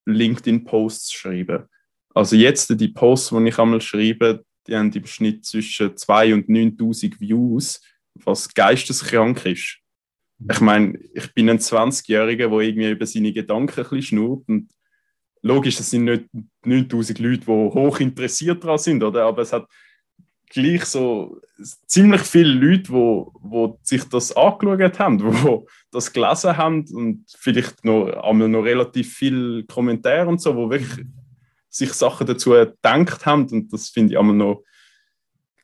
LinkedIn-Posts 0.07 1.13
schreiben. 1.13 1.69
Also 2.13 2.35
jetzt 2.35 2.69
die 2.81 2.89
Posts, 2.89 3.31
die 3.31 3.49
ich 3.49 3.59
einmal 3.59 3.81
schreibe, 3.81 4.45
die 4.67 4.75
haben 4.75 4.91
im 4.93 5.07
Schnitt 5.07 5.45
zwischen 5.45 5.97
2 5.97 6.35
und 6.35 6.49
9000 6.49 7.21
Views, 7.21 7.81
was 8.15 8.53
geisteskrank 8.53 9.47
ist. 9.47 9.79
Ich 10.51 10.61
meine, 10.61 10.99
ich 11.15 11.33
bin 11.35 11.49
ein 11.49 11.59
20-Jähriger, 11.59 12.49
der 12.49 12.59
irgendwie 12.59 12.91
über 12.91 13.07
seine 13.07 13.33
Gedanken 13.33 13.81
ein 13.81 13.83
bisschen 13.85 14.03
schnurrt 14.03 14.49
und 14.49 14.73
logisch, 15.43 15.77
das 15.77 15.91
sind 15.91 16.05
nicht 16.05 16.25
9000 16.65 17.19
Leute, 17.21 17.45
die 17.45 17.47
hoch 17.47 18.01
interessiert 18.01 18.65
daran 18.65 18.79
sind, 18.79 19.05
oder? 19.05 19.27
aber 19.27 19.43
es 19.43 19.53
hat 19.53 19.69
gleich 20.55 20.85
so 20.85 21.41
ziemlich 21.87 22.23
viele 22.23 22.53
Leute, 22.55 22.91
wo, 22.91 23.33
wo 23.41 23.79
sich 23.83 24.05
das 24.05 24.35
angeschaut 24.37 24.99
haben, 25.01 25.21
wo 25.43 25.67
das 25.91 26.13
gelesen 26.13 26.57
haben 26.57 26.85
und 26.95 27.25
vielleicht 27.37 27.85
noch 27.85 28.07
einmal 28.23 28.49
noch 28.49 28.63
relativ 28.63 29.15
viele 29.15 29.65
Kommentare 29.65 30.29
und 30.29 30.41
so, 30.41 30.55
wo 30.55 30.71
wirklich 30.71 31.07
sich 31.69 31.93
Sachen 31.93 32.27
dazu 32.29 32.51
gedacht 32.51 33.27
haben 33.27 33.49
und 33.49 33.73
das 33.73 33.89
finde 33.89 34.15
ich 34.15 34.19
einmal 34.19 34.37
noch 34.37 34.63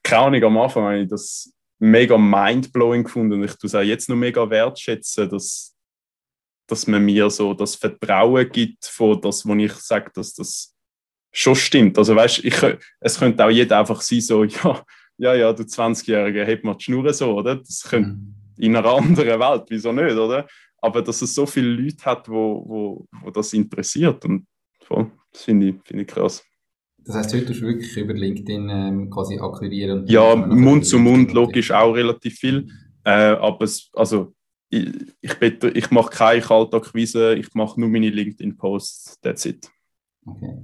keine 0.03 0.45
am 0.45 0.59
Anfang 0.59 0.84
habe 0.84 1.01
ich 1.03 1.09
das 1.09 1.53
mega 1.78 2.18
mindblowing 2.18 3.05
gefunden 3.05 3.34
und 3.34 3.45
ich 3.45 3.55
tue 3.55 3.68
es 3.68 3.74
auch 3.76 3.82
jetzt 3.82 4.09
noch 4.09 4.16
mega 4.16 4.51
wertschätzen, 4.51 5.30
dass, 5.30 5.76
dass 6.66 6.88
man 6.88 7.05
mir 7.05 7.30
so 7.30 7.55
das 7.55 7.76
Vertrauen 7.76 8.51
gibt 8.51 8.86
von 8.86 9.20
das, 9.20 9.47
wo 9.47 9.55
ich 9.55 9.72
sage, 9.74 10.11
dass 10.14 10.34
das 10.34 10.74
schon 11.33 11.55
stimmt. 11.55 11.99
Also 11.99 12.14
weißt, 12.14 12.45
ich, 12.45 12.57
es 13.01 13.18
könnte 13.18 13.45
auch 13.45 13.51
jeder 13.51 13.78
einfach 13.78 14.01
sein, 14.01 14.20
so, 14.20 14.45
ja, 14.45 14.85
ja, 15.18 15.35
ja, 15.35 15.53
du 15.53 15.62
20-Jähriger, 15.62 16.45
heb 16.45 16.64
mal 16.64 16.74
die 16.74 16.85
Schnur 16.85 17.12
so, 17.12 17.37
oder? 17.37 17.57
Das 17.57 17.83
könnte 17.83 18.11
mhm. 18.11 18.35
in 18.59 18.76
einer 18.76 18.89
anderen 18.89 19.39
Welt, 19.41 19.64
wieso 19.68 19.93
nicht, 19.93 20.16
oder? 20.16 20.47
Aber 20.78 21.03
dass 21.03 21.20
es 21.20 21.35
so 21.35 21.45
viele 21.45 21.68
Leute 21.68 22.05
hat, 22.05 22.28
wo, 22.28 22.64
wo, 22.66 23.07
wo 23.22 23.31
das 23.31 23.53
interessiert 23.53 24.24
und 24.24 24.47
voll, 24.83 25.11
das 25.31 25.43
finde 25.43 25.68
ich, 25.68 25.74
find 25.85 26.01
ich 26.01 26.09
krass. 26.09 26.43
Das 27.05 27.16
heißt, 27.16 27.35
heute 27.35 27.47
tust 27.47 27.62
du 27.62 27.66
wirklich 27.66 27.97
über 27.97 28.14
LinkedIn 28.14 28.68
ähm, 28.68 29.11
quasi 29.11 29.39
akquirieren? 29.39 30.07
Ja, 30.07 30.37
Mund 30.37 30.87
zu 30.87 30.99
Mund 30.99 31.33
logisch 31.33 31.70
auch 31.70 31.93
relativ 31.93 32.35
viel. 32.35 32.68
Äh, 33.05 33.11
aber 33.11 33.64
es, 33.64 33.91
also, 33.95 34.35
ich, 34.68 34.89
ich, 35.20 35.64
ich 35.64 35.91
mache 35.91 36.11
keine 36.11 36.43
Kaltakquise, 36.43 37.35
ich 37.35 37.53
mache 37.55 37.81
nur 37.81 37.89
meine 37.89 38.11
LinkedIn-Posts, 38.11 39.20
that's 39.20 39.45
it. 39.47 39.70
Okay. 40.24 40.59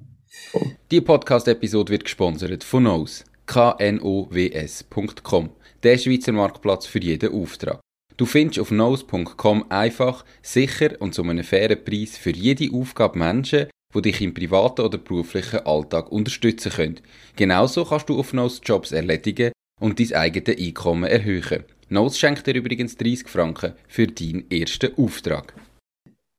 Die 0.92 1.00
Podcast-Episode 1.00 1.90
wird 1.90 2.04
gesponsert 2.04 2.62
von 2.62 2.84
Nose, 2.84 3.24
knows.com, 3.46 5.50
der 5.82 5.98
Schweizer 5.98 6.30
Marktplatz 6.30 6.86
für 6.86 7.00
jeden 7.00 7.32
Auftrag. 7.32 7.80
Du 8.16 8.24
findest 8.24 8.60
auf 8.60 8.70
nose.com 8.70 9.64
einfach, 9.68 10.24
sicher 10.42 10.90
und 11.00 11.12
zu 11.12 11.24
einem 11.24 11.42
fairen 11.42 11.84
Preis 11.84 12.16
für 12.16 12.30
jede 12.30 12.72
Aufgabe 12.72 13.18
Menschen, 13.18 13.66
die 13.94 14.02
dich 14.02 14.20
im 14.20 14.32
privaten 14.32 14.82
oder 14.82 14.98
beruflichen 14.98 15.66
Alltag 15.66 16.12
unterstützen 16.12 16.70
können. 16.70 17.00
Genauso 17.34 17.84
kannst 17.84 18.08
du 18.08 18.18
auf 18.18 18.32
Nose 18.32 18.60
Jobs 18.64 18.92
erledigen 18.92 19.50
und 19.80 19.98
dein 19.98 20.14
eigenes 20.14 20.56
Einkommen 20.56 21.10
erhöhen. 21.10 21.64
Nose 21.88 22.18
schenkt 22.18 22.46
dir 22.46 22.54
übrigens 22.54 22.96
30 22.96 23.28
Franken 23.28 23.72
für 23.88 24.06
deinen 24.06 24.48
ersten 24.50 24.96
Auftrag 24.96 25.52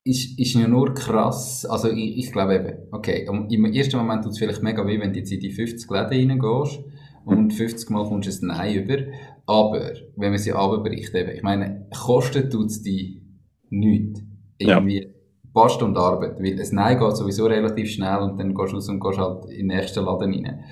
ist, 0.08 0.40
ist 0.40 0.54
ja 0.54 0.68
nur 0.68 0.94
krass. 0.94 1.66
Also 1.66 1.90
ich, 1.90 2.18
ich 2.18 2.32
glaube 2.32 2.56
eben, 2.56 2.78
okay, 2.92 3.28
im 3.28 3.66
ersten 3.66 3.98
Moment 3.98 4.24
tut 4.24 4.34
es 4.34 4.40
vielleicht 4.40 4.64
mega 4.64 4.86
weh, 4.88 5.00
wenn 5.00 5.14
du 5.14 5.20
jetzt 5.20 5.32
in 5.32 5.40
die 5.40 5.52
50 5.52 5.90
Läden 5.90 6.32
reingehst 6.32 6.80
und 7.26 7.54
50 7.54 7.90
Mal 7.90 8.08
kommst 8.08 8.42
du 8.42 8.46
ein 8.46 8.48
Nein 8.48 8.76
über. 8.76 8.98
Aber 9.46 9.92
wenn 10.16 10.32
man 10.32 10.38
sie 10.40 10.54
abbricht, 10.54 11.14
eben, 11.14 11.32
ich 11.32 11.44
meine, 11.44 11.88
kostet 11.94 12.52
tut 12.52 12.68
es 12.68 12.82
die 12.82 13.22
nichts. 13.70 14.22
Irgendwie 14.58 15.04
ja. 15.04 15.10
paar 15.54 15.70
Stunden 15.70 15.98
Arbeit, 15.98 16.40
weil 16.40 16.60
ein 16.60 16.68
Nein 16.72 17.00
geht 17.00 17.16
sowieso 17.18 17.46
relativ 17.46 17.92
schnell 17.92 18.20
und 18.20 18.40
dann 18.40 18.54
gehst 18.56 18.72
du 18.72 18.78
raus 18.78 18.90
und 18.90 19.00
gehst 19.00 19.20
halt 19.20 19.46
in 19.46 19.68
den 19.68 19.78
nächsten 19.78 20.04
Laden 20.04 20.34
rein. 20.34 20.64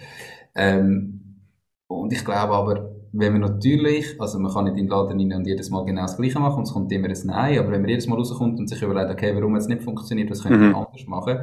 Ähm, 0.56 1.42
und 1.88 2.14
ich 2.14 2.24
glaube 2.24 2.54
aber, 2.54 2.95
wenn 3.18 3.32
man 3.32 3.42
natürlich, 3.42 4.20
also 4.20 4.40
man 4.40 4.52
kann 4.52 4.66
nicht 4.66 4.78
in 4.78 4.86
den 4.86 4.88
Laden 4.90 5.20
rein 5.20 5.40
und 5.40 5.48
jedes 5.48 5.70
Mal 5.70 5.86
genau 5.86 6.02
das 6.02 6.18
Gleiche 6.18 6.38
machen 6.38 6.58
und 6.58 6.64
es 6.64 6.74
kommt 6.74 6.92
immer 6.92 7.08
ein 7.08 7.18
Nein, 7.24 7.60
aber 7.60 7.72
wenn 7.72 7.82
man 7.82 7.90
jedes 7.90 8.08
Mal 8.08 8.18
rauskommt 8.18 8.60
und 8.60 8.68
sich 8.68 8.82
überlegt, 8.82 9.10
okay, 9.10 9.34
warum 9.34 9.56
es 9.56 9.68
nicht 9.68 9.84
funktioniert, 9.84 10.30
was 10.30 10.44
könnte 10.44 10.60
man 10.60 10.70
mhm. 10.70 10.76
anders 10.76 11.08
machen, 11.08 11.40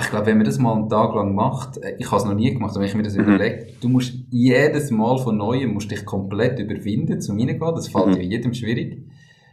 ich 0.00 0.10
glaube, 0.10 0.26
wenn 0.26 0.38
man 0.38 0.46
das 0.46 0.58
mal 0.58 0.74
einen 0.74 0.88
Tag 0.88 1.14
lang 1.14 1.34
macht, 1.34 1.78
äh, 1.78 1.96
ich 1.98 2.06
habe 2.06 2.16
es 2.16 2.24
noch 2.24 2.34
nie 2.34 2.52
gemacht, 2.54 2.70
aber 2.70 2.80
wenn 2.80 2.88
ich 2.88 2.94
mir 2.94 3.02
das 3.02 3.14
mhm. 3.14 3.24
überlege, 3.24 3.66
du 3.80 3.88
musst 3.90 4.14
jedes 4.30 4.90
Mal 4.90 5.18
von 5.18 5.36
Neuem 5.36 5.74
musst 5.74 5.90
dich 5.90 6.04
komplett 6.04 6.58
überwinden, 6.58 7.20
zum 7.20 7.38
reingehen, 7.38 7.60
das 7.60 7.88
fällt 7.88 8.16
mhm. 8.16 8.20
jedem 8.22 8.54
schwierig. 8.54 9.06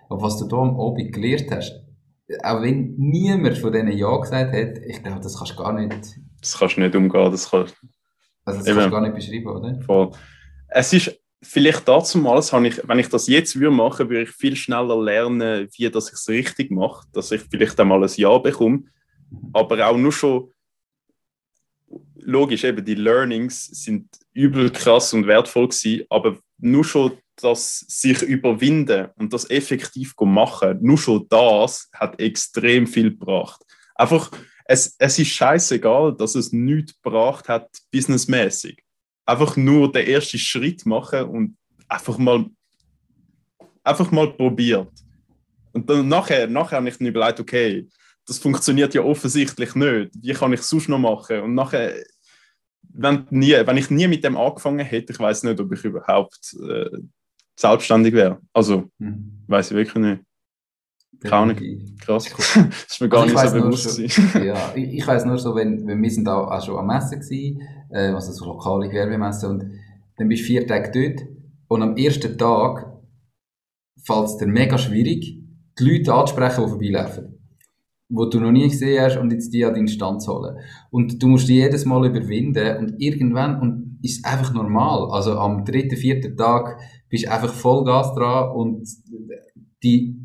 Aber 0.09 0.21
was 0.21 0.37
du 0.37 0.47
da 0.47 0.57
am 0.57 0.79
Abend 0.79 1.11
gelernt 1.11 1.51
hast, 1.51 1.83
auch 2.43 2.61
wenn 2.61 2.95
niemand 2.97 3.57
von 3.57 3.71
denen 3.73 3.97
Ja 3.97 4.15
gesagt 4.17 4.53
hat, 4.53 4.77
ich 4.85 5.03
glaube, 5.03 5.19
das 5.19 5.37
kannst 5.37 5.53
du 5.53 5.63
gar 5.63 5.73
nicht... 5.73 6.19
Das 6.39 6.57
kannst 6.57 6.77
du 6.77 6.81
nicht 6.81 6.95
umgehen, 6.95 7.31
das 7.31 7.49
kannst... 7.49 7.75
Also 8.45 8.59
das 8.59 8.67
kannst 8.67 8.85
du 8.85 8.91
gar 8.91 9.01
nicht 9.01 9.15
beschreiben, 9.15 9.47
oder? 9.47 9.81
Voll 9.81 10.11
es 10.69 10.93
ist 10.93 11.19
vielleicht 11.41 11.87
habe 12.53 12.67
ich, 12.67 12.81
wenn 12.87 12.99
ich 12.99 13.09
das 13.09 13.27
jetzt 13.27 13.59
würde 13.59 13.75
machen, 13.75 14.09
würde 14.09 14.23
ich 14.23 14.31
viel 14.31 14.55
schneller 14.55 15.01
lernen, 15.01 15.67
wie 15.75 15.89
dass 15.89 16.07
ich 16.07 16.13
es 16.13 16.29
richtig 16.29 16.71
mache, 16.71 17.07
dass 17.13 17.31
ich 17.31 17.41
vielleicht 17.49 17.79
einmal 17.79 18.03
ein 18.03 18.11
Ja 18.15 18.37
bekomme, 18.37 18.83
aber 19.53 19.87
auch 19.87 19.97
nur 19.97 20.11
schon 20.11 20.51
logisch 22.15 22.63
eben 22.63 22.83
die 22.83 22.95
Learnings 22.95 23.65
sind 23.67 24.09
übel 24.33 24.69
krass 24.71 25.13
und 25.13 25.27
wertvoll 25.27 25.69
gewesen, 25.69 26.05
aber 26.09 26.37
nur 26.57 26.83
schon 26.83 27.17
das 27.37 27.85
sich 27.87 28.21
überwinden 28.23 29.07
und 29.15 29.31
das 29.31 29.49
effektiv 29.49 30.15
machen, 30.19 30.79
nur 30.81 30.97
schon 30.97 31.27
das 31.29 31.87
hat 31.93 32.19
extrem 32.19 32.87
viel 32.87 33.11
gebracht. 33.11 33.61
Einfach, 33.93 34.31
es, 34.65 34.95
es 34.97 35.19
ist 35.19 35.29
scheißegal, 35.29 36.15
dass 36.17 36.35
es 36.35 36.51
nichts 36.51 36.99
gebracht 36.99 37.47
hat, 37.47 37.69
businessmäßig 37.91 38.83
einfach 39.27 39.57
nur 39.57 39.91
den 39.91 40.07
ersten 40.07 40.39
Schritt 40.39 40.85
machen 40.85 41.23
und 41.25 41.57
einfach 41.87 42.17
mal, 42.17 42.45
einfach 43.83 44.09
mal 44.09 44.31
probiert. 44.31 44.91
Und 45.73 45.89
dann 45.89 46.07
nachher, 46.07 46.47
nachher 46.47 46.77
habe 46.77 46.89
ich 46.89 46.99
mir 46.99 47.09
überlegt, 47.09 47.39
okay, 47.39 47.87
das 48.25 48.39
funktioniert 48.39 48.93
ja 48.93 49.01
offensichtlich 49.01 49.75
nicht. 49.75 50.11
Wie 50.21 50.33
kann 50.33 50.53
ich 50.53 50.61
es 50.61 50.69
sonst 50.69 50.89
noch 50.89 50.97
machen? 50.97 51.41
Und 51.41 51.53
nachher, 51.55 51.93
wenn, 52.81 53.27
nie, 53.29 53.53
wenn 53.53 53.77
ich 53.77 53.89
nie 53.89 54.07
mit 54.07 54.23
dem 54.23 54.37
angefangen 54.37 54.85
hätte, 54.85 55.13
ich 55.13 55.19
weiß 55.19 55.43
nicht, 55.43 55.59
ob 55.59 55.71
ich 55.71 55.83
überhaupt 55.83 56.55
äh, 56.67 56.97
selbstständig 57.55 58.13
wäre. 58.13 58.39
Also, 58.53 58.89
mhm. 58.97 59.43
weiß 59.47 59.71
ich 59.71 59.77
wirklich 59.77 60.03
nicht. 60.03 60.23
Keine 61.21 61.35
Ahnung. 61.35 61.57
Krass. 61.99 62.25
das 62.35 62.85
ist 62.89 63.01
mir 63.01 63.09
gar 63.09 63.23
also 63.23 63.33
nicht 63.33 63.49
so 63.49 63.97
bewusst. 63.97 64.11
Schon, 64.11 64.45
ja, 64.45 64.73
ich, 64.75 64.99
ich 64.99 65.07
weiß 65.07 65.25
nur 65.25 65.37
so, 65.37 65.55
wenn, 65.55 65.85
wenn 65.85 66.01
wir 66.01 66.11
sind 66.11 66.25
da 66.25 66.37
auch 66.37 66.65
schon 66.65 66.77
am 66.77 66.87
Messen 66.87 67.19
gewesen, 67.19 67.61
äh, 67.89 68.09
also 68.09 68.31
so 68.31 68.45
lokale 68.45 68.89
Gewerbemesse, 68.89 69.49
und 69.49 69.65
dann 70.17 70.27
bist 70.27 70.43
du 70.43 70.47
vier 70.47 70.67
Tage 70.67 70.91
dort, 70.91 71.27
und 71.67 71.81
am 71.81 71.97
ersten 71.97 72.37
Tag 72.37 72.93
fällt 74.03 74.25
es 74.25 74.37
dir 74.37 74.47
mega 74.47 74.77
schwierig, 74.77 75.43
die 75.79 75.83
Leute 75.83 76.13
anzusprechen, 76.13 76.63
die 76.63 76.69
vorbeilaufen. 76.69 77.33
Wo 78.09 78.25
du 78.25 78.39
noch 78.39 78.51
nie 78.51 78.69
gesehen 78.69 79.03
hast 79.03 79.17
und 79.17 79.31
jetzt 79.31 79.53
die 79.53 79.65
an 79.65 79.73
deinen 79.73 79.89
Stand 79.89 80.21
zu 80.21 80.33
holen. 80.33 80.57
Und 80.91 81.21
du 81.21 81.27
musst 81.27 81.49
die 81.49 81.55
jedes 81.55 81.85
Mal 81.85 82.07
überwinden 82.07 82.77
und 82.77 82.93
irgendwann, 82.99 83.59
und 83.59 83.99
ist 84.01 84.25
einfach 84.25 84.53
normal. 84.53 85.11
Also 85.11 85.37
am 85.37 85.65
dritten, 85.65 85.97
vierten 85.97 86.37
Tag 86.37 86.79
bist 87.09 87.25
du 87.25 87.31
einfach 87.31 87.53
Vollgas 87.53 88.13
dran 88.13 88.55
und 88.55 88.87
die 89.83 90.15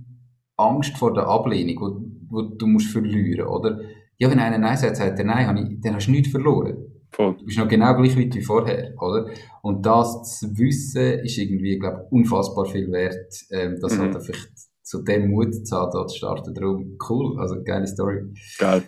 Angst 0.57 0.97
vor 0.97 1.13
der 1.13 1.27
Ablehnung, 1.27 1.81
wo, 2.29 2.37
wo 2.37 2.43
du 2.43 2.67
musst 2.67 2.89
verlieren, 2.89 3.49
oder? 3.49 3.81
Ja, 4.19 4.31
wenn 4.31 4.39
einer 4.39 4.59
Nein 4.59 4.77
sagt, 4.77 4.97
sagt 4.97 5.19
er 5.19 5.25
Nein, 5.25 5.81
dann 5.83 5.95
hast 5.95 6.07
du 6.07 6.13
nichts 6.13 6.31
verloren. 6.31 6.77
Voll. 7.13 7.37
Du 7.39 7.45
bist 7.45 7.59
noch 7.59 7.69
genau 7.69 7.95
gleich 7.95 8.17
weit 8.17 8.35
wie 8.35 8.43
vorher, 8.43 8.95
oder? 9.01 9.31
Und 9.63 9.85
das 9.85 10.39
zu 10.39 10.59
wissen, 10.59 11.21
ist 11.21 11.39
irgendwie, 11.39 11.79
glaube 11.79 12.05
ich, 12.07 12.13
unfassbar 12.13 12.65
viel 12.67 12.91
wert, 12.91 13.33
ähm, 13.51 13.79
das 13.81 13.97
mhm. 13.97 14.01
halt 14.01 14.23
vielleicht 14.23 14.51
zu 14.83 15.03
dem 15.03 15.31
Mut 15.31 15.67
zu 15.67 15.77
haben, 15.77 15.91
da 15.93 16.07
zu 16.07 16.17
starten. 16.17 16.55
Darum, 16.55 16.97
cool, 17.09 17.39
also 17.39 17.63
geile 17.63 17.87
Story. 17.87 18.23
Geil. 18.59 18.83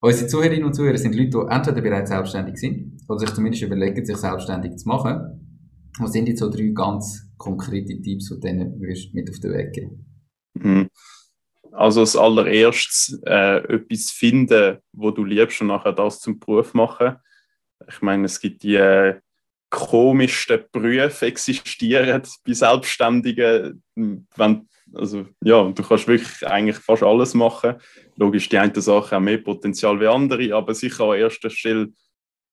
Unsere 0.00 0.26
Zuhörerinnen 0.26 0.64
und 0.64 0.74
Zuhörer 0.74 0.98
sind 0.98 1.14
Leute, 1.14 1.30
die 1.30 1.54
entweder 1.54 1.80
bereits 1.80 2.10
selbstständig 2.10 2.56
sind, 2.56 3.00
oder 3.08 3.20
sich 3.20 3.30
zumindest 3.32 3.62
überlegen, 3.62 4.04
sich 4.04 4.16
selbstständig 4.16 4.76
zu 4.76 4.88
machen. 4.88 5.40
Was 5.98 6.12
sind 6.12 6.28
jetzt 6.28 6.40
so 6.40 6.50
drei 6.50 6.72
ganz 6.74 7.30
konkrete 7.38 8.00
Tipps, 8.00 8.28
die 8.28 8.34
du 8.34 8.40
denen 8.40 8.78
mit 8.78 9.30
auf 9.30 9.38
den 9.40 9.52
Weg 9.52 9.72
geben 9.72 10.04
Mhm. 10.54 10.88
Also 11.74 12.00
als 12.00 12.16
allererstes 12.16 13.20
äh, 13.26 13.56
etwas 13.74 14.10
finden, 14.10 14.78
wo 14.92 15.10
du 15.10 15.24
liebst 15.24 15.60
und 15.60 15.68
nachher 15.68 15.92
das 15.92 16.20
zum 16.20 16.38
Beruf 16.38 16.72
machen. 16.72 17.16
Ich 17.88 18.00
meine, 18.00 18.26
es 18.26 18.40
gibt 18.40 18.62
die 18.62 18.76
äh, 18.76 19.20
komischsten 19.70 20.64
Berufe 20.70 21.26
existieren 21.26 22.22
bei 22.46 22.52
Selbstständigen. 22.52 23.82
Wenn, 23.94 24.68
also, 24.94 25.26
ja, 25.42 25.64
du 25.64 25.82
kannst 25.82 26.06
wirklich 26.06 26.46
eigentlich 26.46 26.76
fast 26.76 27.02
alles 27.02 27.34
machen. 27.34 27.74
Logisch, 28.16 28.48
die 28.48 28.58
eine 28.58 28.80
Sache 28.80 29.16
haben 29.16 29.24
mehr 29.24 29.38
Potenzial 29.38 29.98
wie 29.98 30.06
andere, 30.06 30.54
aber 30.54 30.74
sicher 30.74 31.04
an 31.04 31.18
erster 31.18 31.50
Stelle 31.50 31.88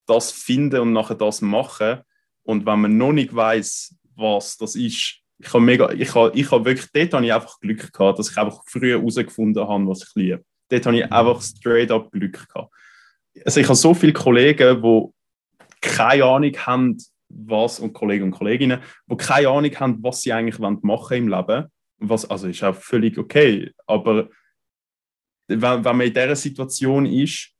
das 0.08 0.32
finden 0.32 0.80
und 0.80 0.94
nachher 0.94 1.16
das 1.16 1.42
machen. 1.42 2.00
Und 2.42 2.66
wenn 2.66 2.82
man 2.82 2.98
noch 2.98 3.14
nicht 3.14 3.36
weiß, 3.36 3.96
was 4.16 4.58
das 4.58 4.76
ist, 4.76 5.21
ich 5.42 5.54
habe 5.54 5.64
mega, 5.64 5.92
ich 5.92 6.14
habe, 6.14 6.38
ich 6.38 6.52
habe 6.52 6.66
wirklich, 6.66 6.88
dort 6.94 7.14
habe 7.14 7.26
ich 7.26 7.34
einfach 7.34 7.60
Glück 7.60 7.92
gehabt, 7.92 8.20
dass 8.20 8.30
ich 8.30 8.38
einfach 8.38 8.62
früher 8.66 9.00
herausgefunden 9.00 9.68
habe, 9.68 9.88
was 9.88 10.04
ich 10.04 10.16
liebe. 10.16 10.46
Dort 10.70 10.86
habe 10.86 10.98
ich 10.98 11.12
einfach 11.12 11.42
straight 11.42 11.92
up 11.92 12.12
Glück 12.12 12.48
gehabt. 12.48 12.72
Also 13.44 13.60
ich 13.60 13.66
habe 13.66 13.76
so 13.76 13.94
viele 13.94 14.14
Kollegen, 14.14 14.82
die 14.82 15.08
keine 15.82 16.26
Ahnung 16.26 16.56
haben, 16.58 16.98
was, 17.30 17.80
und 17.80 17.94
Kollegen 17.94 18.26
und 18.26 18.32
Kolleginnen, 18.32 18.82
die 19.08 19.18
keine 19.18 19.50
Ahnung 19.50 19.72
haben, 19.80 20.04
was 20.04 20.22
sie 20.22 20.32
eigentlich 20.32 20.60
machen 20.60 21.18
im 21.18 21.28
Leben. 21.28 21.66
Was, 21.98 22.30
also 22.30 22.48
ist 22.48 22.64
auch 22.64 22.76
völlig 22.76 23.18
okay, 23.18 23.72
aber 23.86 24.30
wenn, 25.48 25.62
wenn 25.62 25.98
man 25.98 26.02
in 26.02 26.14
dieser 26.14 26.36
Situation 26.36 27.06
ist, 27.06 27.52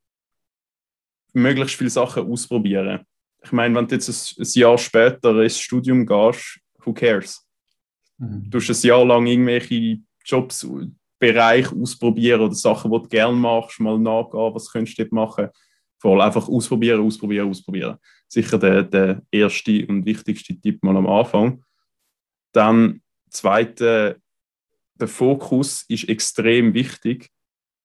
möglichst 1.34 1.76
viele 1.76 1.90
Sachen 1.90 2.30
ausprobieren. 2.30 3.06
Ich 3.44 3.52
meine, 3.52 3.76
wenn 3.76 3.88
du 3.88 3.96
jetzt 3.96 4.10
ein, 4.10 4.44
ein 4.44 4.50
Jahr 4.54 4.78
später 4.78 5.42
ins 5.42 5.60
Studium 5.60 6.06
gehst, 6.06 6.60
who 6.84 6.94
cares? 6.94 7.46
Mhm. 8.22 8.50
Du 8.50 8.60
hast 8.60 8.70
ein 8.70 8.88
Jahr 8.88 9.06
lang 9.06 9.26
irgendwelche 9.26 10.00
Jobs, 10.24 10.68
Bereich 11.20 11.72
ausprobieren 11.72 12.42
oder 12.42 12.56
Sachen, 12.56 12.92
die 12.92 12.98
du 12.98 13.08
gerne 13.08 13.36
machst, 13.36 13.80
mal 13.80 14.00
nachgehen, 14.00 14.56
was 14.56 14.72
könntest 14.72 14.98
du 14.98 15.04
dort 15.04 15.12
machen. 15.12 15.50
Vor 16.00 16.14
allem 16.14 16.22
einfach 16.22 16.48
ausprobieren, 16.48 17.02
ausprobieren, 17.02 17.50
ausprobieren. 17.50 17.98
Sicher 18.28 18.58
der, 18.58 18.84
der 18.84 19.22
erste 19.30 19.86
und 19.86 20.06
wichtigste 20.06 20.60
Tipp 20.60 20.84
mal 20.84 20.98
am 20.98 21.08
Anfang. 21.08 21.64
Dann 22.54 23.02
zweite, 23.30 24.20
der 24.96 25.08
Fokus 25.08 25.84
ist 25.88 26.10
extrem 26.10 26.74
wichtig. 26.74 27.30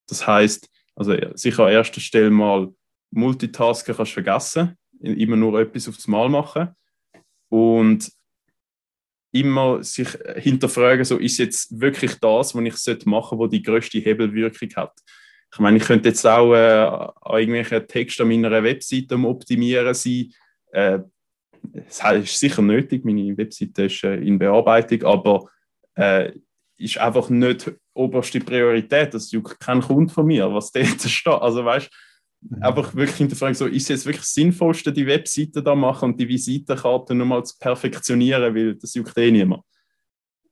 Das 0.07 0.25
heißt, 0.25 0.67
also 0.95 1.15
sicher 1.35 1.65
an 1.65 1.73
erster 1.73 2.01
Stelle 2.01 2.31
mal 2.31 2.73
Multitasken 3.11 3.95
kannst 3.95 4.11
du 4.11 4.23
vergessen, 4.23 4.77
immer 4.99 5.35
nur 5.35 5.59
etwas 5.59 5.87
aufs 5.87 6.07
Mal 6.07 6.27
machen. 6.27 6.69
Und 7.49 8.11
immer 9.31 9.83
sich 9.83 10.09
hinterfragen, 10.37 11.05
so 11.05 11.17
ist 11.17 11.37
jetzt 11.37 11.79
wirklich 11.79 12.15
das, 12.15 12.55
was 12.55 12.87
ich 12.87 13.05
machen 13.05 13.37
sollte, 13.37 13.43
was 13.43 13.49
die 13.49 13.61
größte 13.61 13.99
Hebelwirkung 13.99 14.69
hat. 14.75 14.93
Ich 15.53 15.59
meine, 15.59 15.77
ich 15.77 15.83
könnte 15.83 16.09
jetzt 16.09 16.25
auch 16.25 16.53
äh, 16.53 16.57
an 16.57 17.39
irgendwelchen 17.39 17.87
Texten 17.87 18.23
an 18.23 18.27
meiner 18.29 18.63
Webseite 18.63 19.15
optimieren 19.15 19.93
sein. 19.93 20.33
Äh, 20.71 20.99
das 21.61 22.01
ist 22.23 22.39
sicher 22.39 22.61
nötig, 22.61 23.05
meine 23.05 23.37
Webseite 23.37 23.83
ist 23.83 24.03
äh, 24.03 24.15
in 24.15 24.39
Bearbeitung, 24.39 25.03
aber 25.03 25.49
äh, 25.95 26.31
ist 26.77 26.97
einfach 26.97 27.29
nicht 27.29 27.71
oberste 27.93 28.39
Priorität. 28.39 29.13
Das 29.13 29.31
juckt 29.31 29.59
kein 29.59 29.81
Kunde 29.81 30.13
von 30.13 30.25
mir, 30.25 30.53
was 30.53 30.71
dort 30.73 31.01
steht. 31.01 31.27
Also 31.33 31.65
weißt 31.65 31.89
einfach 32.61 32.95
wirklich 32.95 33.17
hinterfragen, 33.17 33.55
so, 33.55 33.65
ist 33.65 33.83
es 33.83 33.89
jetzt 33.89 34.05
wirklich 34.05 34.23
das 34.23 34.33
Sinnvollste, 34.33 34.91
die 34.91 35.05
Webseite 35.05 35.61
da 35.61 35.75
machen 35.75 36.11
und 36.11 36.19
die 36.19 36.27
Visitenkarte 36.27 37.15
nochmal 37.15 37.43
zu 37.45 37.55
perfektionieren, 37.59 38.55
weil 38.55 38.75
das 38.75 38.93
juckt 38.93 39.17
eh 39.17 39.31
niemand. 39.31 39.63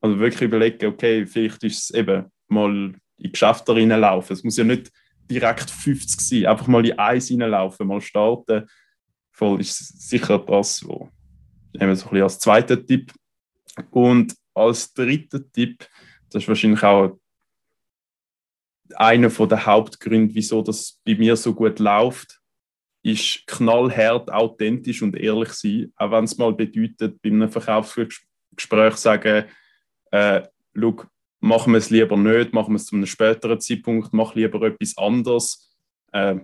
Also 0.01 0.19
wirklich 0.19 0.41
überlegen, 0.41 0.87
okay, 0.87 1.25
vielleicht 1.25 1.63
ist 1.63 1.83
es 1.83 1.89
eben 1.91 2.25
mal 2.47 2.93
in 3.17 3.31
Geschäfte 3.31 3.73
reinlaufen. 3.73 4.33
Es 4.33 4.43
muss 4.43 4.57
ja 4.57 4.63
nicht 4.63 4.91
direkt 5.29 5.69
50 5.69 6.19
sein, 6.19 6.45
einfach 6.45 6.67
mal 6.67 6.85
in 6.85 6.97
eins 6.99 7.31
reinlaufen, 7.31 7.87
mal 7.87 8.01
starten. 8.01 8.67
Voll 9.31 9.61
ist 9.61 10.07
sicher 10.07 10.39
das, 10.39 10.85
wo 10.85 11.09
eben 11.73 11.95
so 11.95 12.05
ein 12.05 12.09
bisschen 12.11 12.23
als 12.23 12.39
zweiter 12.39 12.85
Tipp. 12.85 13.11
Und 13.91 14.35
als 14.53 14.93
dritter 14.93 15.39
Tipp, 15.51 15.87
das 16.29 16.43
ist 16.43 16.47
wahrscheinlich 16.47 16.83
auch 16.83 17.17
einer 18.95 19.29
der 19.29 19.65
Hauptgründe, 19.65 20.35
wieso 20.35 20.61
das 20.61 20.99
bei 21.05 21.15
mir 21.15 21.35
so 21.35 21.53
gut 21.53 21.79
läuft, 21.79 22.39
ist 23.03 23.45
knallhart, 23.47 24.31
authentisch 24.31 25.01
und 25.01 25.15
ehrlich 25.15 25.49
sein. 25.53 25.93
Auch 25.95 26.11
wenn 26.11 26.23
es 26.23 26.37
mal 26.37 26.53
bedeutet, 26.53 27.21
bei 27.21 27.29
einem 27.29 27.49
Verkaufsgespräch 27.49 28.95
sagen, 28.95 29.45
äh, 30.11 30.41
schau, 30.75 31.03
machen 31.39 31.73
wir 31.73 31.77
es 31.77 31.91
lieber 31.91 32.17
nicht, 32.17 32.53
machen 32.53 32.73
wir 32.73 32.77
es 32.77 32.87
zu 32.87 32.95
einem 32.95 33.05
späteren 33.05 33.59
Zeitpunkt, 33.59 34.13
mach 34.13 34.33
lieber 34.33 34.61
etwas 34.63 34.97
anderes, 34.97 35.75
äh, 36.11 36.37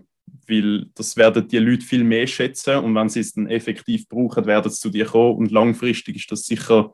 weil 0.47 0.85
das 0.93 1.17
werden 1.17 1.47
die 1.47 1.57
Leute 1.57 1.85
viel 1.85 2.03
mehr 2.03 2.27
schätzen 2.27 2.77
und 2.77 2.93
wenn 2.93 3.09
sie 3.09 3.21
es 3.21 3.33
dann 3.33 3.47
effektiv 3.47 4.07
brauchen, 4.07 4.45
werden 4.45 4.71
sie 4.71 4.79
zu 4.79 4.89
dir 4.89 5.05
kommen 5.05 5.37
und 5.37 5.51
langfristig 5.51 6.17
ist 6.17 6.31
das 6.31 6.45
sicher 6.45 6.93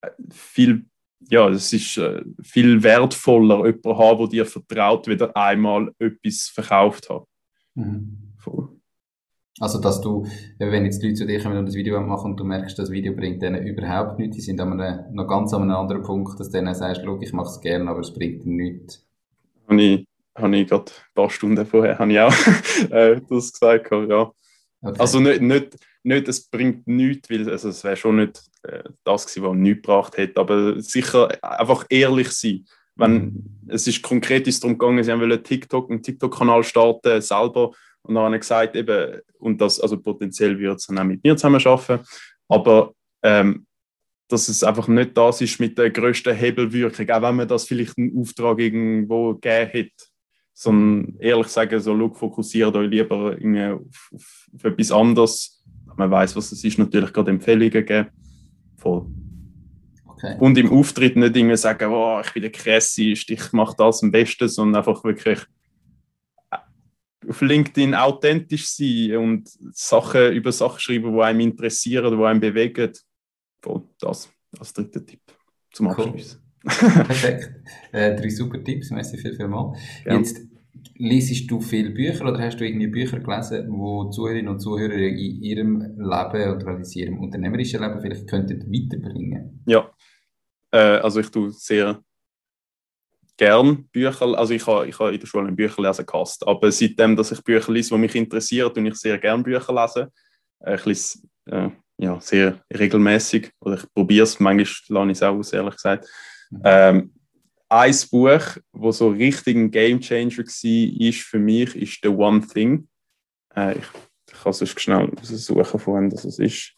äh, 0.00 0.10
viel 0.30 0.86
ja, 1.28 1.48
es 1.48 1.72
ist 1.72 1.98
äh, 1.98 2.22
viel 2.42 2.82
wertvoller, 2.82 3.66
jemanden 3.66 3.98
haben, 3.98 4.18
der 4.18 4.28
dir 4.28 4.46
vertraut, 4.46 5.06
wieder 5.06 5.36
einmal 5.36 5.92
etwas 5.98 6.50
verkauft 6.52 7.10
hat. 7.10 7.24
Mhm. 7.74 8.30
Also, 9.60 9.78
dass 9.78 10.00
du, 10.00 10.26
wenn 10.58 10.86
jetzt 10.86 11.02
die 11.02 11.08
Leute 11.08 11.18
zu 11.18 11.26
dir 11.26 11.38
kommen 11.38 11.58
und 11.58 11.66
das 11.66 11.74
Video 11.74 12.00
machen 12.00 12.30
und 12.30 12.40
du 12.40 12.44
merkst, 12.44 12.78
das 12.78 12.90
Video 12.90 13.14
bringt 13.14 13.42
denen 13.42 13.66
überhaupt 13.66 14.18
nichts, 14.18 14.36
die 14.36 14.42
sind 14.42 14.58
an 14.58 14.80
einem, 14.80 15.14
noch 15.14 15.28
ganz 15.28 15.52
an 15.52 15.62
einem 15.62 15.72
anderen 15.72 16.02
Punkt, 16.02 16.40
dass 16.40 16.48
du 16.48 16.58
denen 16.58 16.74
sagst, 16.74 17.02
ich 17.20 17.32
mache 17.34 17.48
es 17.48 17.60
gerne, 17.60 17.90
aber 17.90 18.00
es 18.00 18.10
bringt 18.10 18.46
ihnen 18.46 18.56
nichts. 18.56 19.06
Habe 19.68 19.82
ich, 19.82 20.06
habe 20.34 20.56
ich 20.56 20.66
gerade 20.66 20.90
ein 20.90 21.14
paar 21.14 21.28
Stunden 21.28 21.66
vorher 21.66 21.98
habe 21.98 22.10
ich 22.10 22.20
auch 22.20 22.32
äh, 22.90 23.20
das 23.28 23.52
gesagt, 23.52 23.90
ja. 23.90 24.32
Okay. 24.82 24.98
Also 24.98 25.20
nicht, 25.20 25.42
nicht, 25.42 25.76
nicht, 26.02 26.28
es 26.28 26.48
bringt 26.48 26.86
nichts, 26.86 27.28
weil 27.28 27.48
also 27.50 27.68
es 27.68 27.84
wäre 27.84 27.96
schon 27.96 28.16
nicht 28.16 28.42
äh, 28.62 28.82
das 29.04 29.26
gewesen, 29.26 29.44
was 29.44 29.56
nichts 29.56 29.82
gebracht 29.82 30.16
hätte, 30.16 30.40
aber 30.40 30.80
sicher 30.80 31.28
einfach 31.42 31.84
ehrlich 31.90 32.30
sein. 32.30 32.64
Wenn, 32.96 33.12
mhm. 33.12 33.44
Es 33.68 33.86
ist 33.86 34.02
konkret 34.02 34.46
ist 34.46 34.62
darum 34.62 34.78
gegangen, 34.78 35.04
sie 35.04 35.12
wollen 35.12 35.42
TikTok, 35.42 35.90
einen 35.90 36.02
TikTok-Kanal 36.02 36.64
starten, 36.64 37.20
selber, 37.20 37.72
und 38.02 38.14
dann 38.14 38.24
haben 38.24 38.40
gesagt, 38.40 38.76
eben, 38.76 39.20
und 39.38 39.60
das, 39.60 39.78
also 39.78 39.98
potenziell 39.98 40.58
wird 40.58 40.78
es 40.78 40.86
dann 40.86 40.98
auch 40.98 41.04
mit 41.04 41.22
mir 41.22 41.36
zusammen 41.36 41.64
arbeiten, 41.64 42.04
aber 42.48 42.94
ähm, 43.22 43.66
dass 44.28 44.48
es 44.48 44.64
einfach 44.64 44.88
nicht 44.88 45.16
das 45.16 45.40
ist 45.40 45.60
mit 45.60 45.76
der 45.76 45.90
größten 45.90 46.34
Hebelwirkung, 46.34 47.10
auch 47.10 47.22
wenn 47.22 47.36
man 47.36 47.48
das 47.48 47.64
vielleicht 47.64 47.98
einen 47.98 48.18
Auftrag 48.18 48.58
irgendwo 48.58 49.34
gegeben 49.34 49.70
hätte 49.70 50.04
sondern 50.60 51.16
ehrlich 51.20 51.46
sagen, 51.46 51.80
so, 51.80 51.94
look, 51.94 52.18
fokussiert 52.18 52.76
euch 52.76 52.90
lieber 52.90 53.34
auf, 53.34 54.10
auf, 54.14 54.48
auf, 54.54 54.64
etwas 54.64 54.92
anderes. 54.92 55.64
Man 55.96 56.10
weiß, 56.10 56.36
was 56.36 56.52
es 56.52 56.62
ist, 56.62 56.78
natürlich 56.78 57.14
gerade 57.14 57.30
Empfehlungen 57.30 57.86
geben. 57.86 58.08
Voll. 58.76 59.06
Okay. 60.04 60.36
Und 60.38 60.58
im 60.58 60.70
Auftritt 60.70 61.16
nicht 61.16 61.34
irgendwie 61.34 61.56
sagen, 61.56 61.90
oh, 61.90 62.20
ich 62.22 62.30
bin 62.34 62.42
der 62.42 62.52
Krasseste, 62.52 63.32
ich 63.32 63.52
mache 63.54 63.74
das 63.78 64.02
am 64.02 64.10
besten, 64.10 64.48
sondern 64.48 64.82
einfach 64.82 65.02
wirklich 65.02 65.38
auf 67.26 67.40
LinkedIn 67.40 67.94
authentisch 67.94 68.68
sein 68.68 69.16
und 69.16 69.48
Sachen 69.72 70.32
über 70.32 70.52
Sachen 70.52 70.80
schreiben, 70.80 71.14
die 71.14 71.22
einem 71.22 71.40
interessieren, 71.40 72.14
die 72.14 72.22
einem 72.22 72.40
bewegen. 72.40 72.92
Voll, 73.62 73.84
das 73.98 74.28
als 74.58 74.74
dritter 74.74 75.06
Tipp 75.06 75.22
zum 75.72 75.88
Abschluss. 75.88 76.34
Cool. 76.34 76.70
Perfekt. 77.04 77.50
Äh, 77.92 78.14
drei 78.14 78.28
super 78.28 78.62
Tipps, 78.62 78.90
merci 78.90 79.18
viel, 79.18 79.34
viel 79.34 79.48
mal. 79.48 79.74
Jetzt 80.04 80.49
Lesest 81.00 81.50
du 81.50 81.60
viele 81.62 81.90
Bücher 81.90 82.26
oder 82.26 82.38
hast 82.38 82.58
du 82.58 82.66
irgendwie 82.66 82.86
Bücher 82.86 83.20
gelesen, 83.20 83.66
wo 83.70 84.10
Zuhörerinnen 84.10 84.52
und 84.52 84.60
Zuhörer 84.60 84.92
in 84.92 85.42
ihrem 85.42 85.80
Leben 85.96 86.54
oder 86.54 86.76
in 86.76 86.84
ihrem 86.84 87.18
unternehmerischen 87.18 87.80
Leben 87.80 88.00
vielleicht 88.02 88.28
könnten 88.28 88.60
weiterbringen? 88.70 89.62
Ja, 89.66 89.90
äh, 90.70 90.98
also 90.98 91.20
ich 91.20 91.30
tue 91.30 91.50
sehr 91.52 92.02
gern 93.38 93.88
Bücher, 93.88 94.38
also 94.38 94.52
ich 94.52 94.66
habe 94.66 94.86
ich 94.86 94.98
ha 94.98 95.08
in 95.08 95.18
der 95.18 95.26
Schule 95.26 95.48
ein 95.48 95.56
Bücher 95.56 95.80
lesen 95.80 96.04
gehasst, 96.04 96.46
aber 96.46 96.70
seitdem, 96.70 97.16
dass 97.16 97.32
ich 97.32 97.42
Bücher 97.42 97.72
lese, 97.72 97.94
die 97.94 98.00
mich 98.00 98.14
interessieren, 98.14 98.72
tue 98.74 98.86
ich 98.86 98.96
sehr 98.96 99.16
gern 99.16 99.42
Bücher 99.42 99.72
lesen. 99.72 100.08
Äh, 100.58 100.74
ich 100.74 100.84
lese 100.84 101.18
äh, 101.46 101.70
ja, 101.96 102.20
sehr 102.20 102.62
regelmäßig 102.70 103.50
oder 103.60 103.76
ich 103.76 103.94
probiere 103.94 104.24
es, 104.24 104.38
manchmal 104.38 104.66
lasse 104.88 105.10
ich 105.10 105.16
es 105.16 105.22
auch 105.22 105.34
aus, 105.34 105.52
ehrlich 105.54 105.76
gesagt. 105.76 106.06
Mhm. 106.50 106.60
Ähm, 106.64 107.12
ein 107.70 107.94
Buch, 108.10 108.42
wo 108.72 108.90
so 108.90 109.08
richtig 109.08 109.56
ein 109.56 109.70
Gamechanger 109.70 110.36
war, 110.36 111.06
ist 111.06 111.20
für 111.22 111.38
mich, 111.38 111.76
ist 111.76 112.00
The 112.02 112.08
One 112.08 112.46
Thing. 112.46 112.88
Äh, 113.54 113.78
ich, 113.78 113.84
ich 114.26 114.42
kann 114.42 114.52
sonst 114.52 114.80
schnell 114.80 115.10
suchen, 115.22 115.78
von 115.78 115.94
wem 115.94 116.10
das 116.10 116.24
ist. 116.24 116.72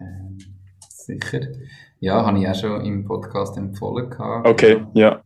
Ähm, 0.00 0.36
sicher. 0.90 1.40
Ja, 2.00 2.26
habe 2.26 2.40
ich 2.40 2.48
auch 2.48 2.54
schon 2.54 2.84
im 2.84 3.04
Podcast 3.04 3.56
empfohlen. 3.56 4.10
Gehabt. 4.10 4.46
Okay, 4.46 4.84
ja. 4.94 5.22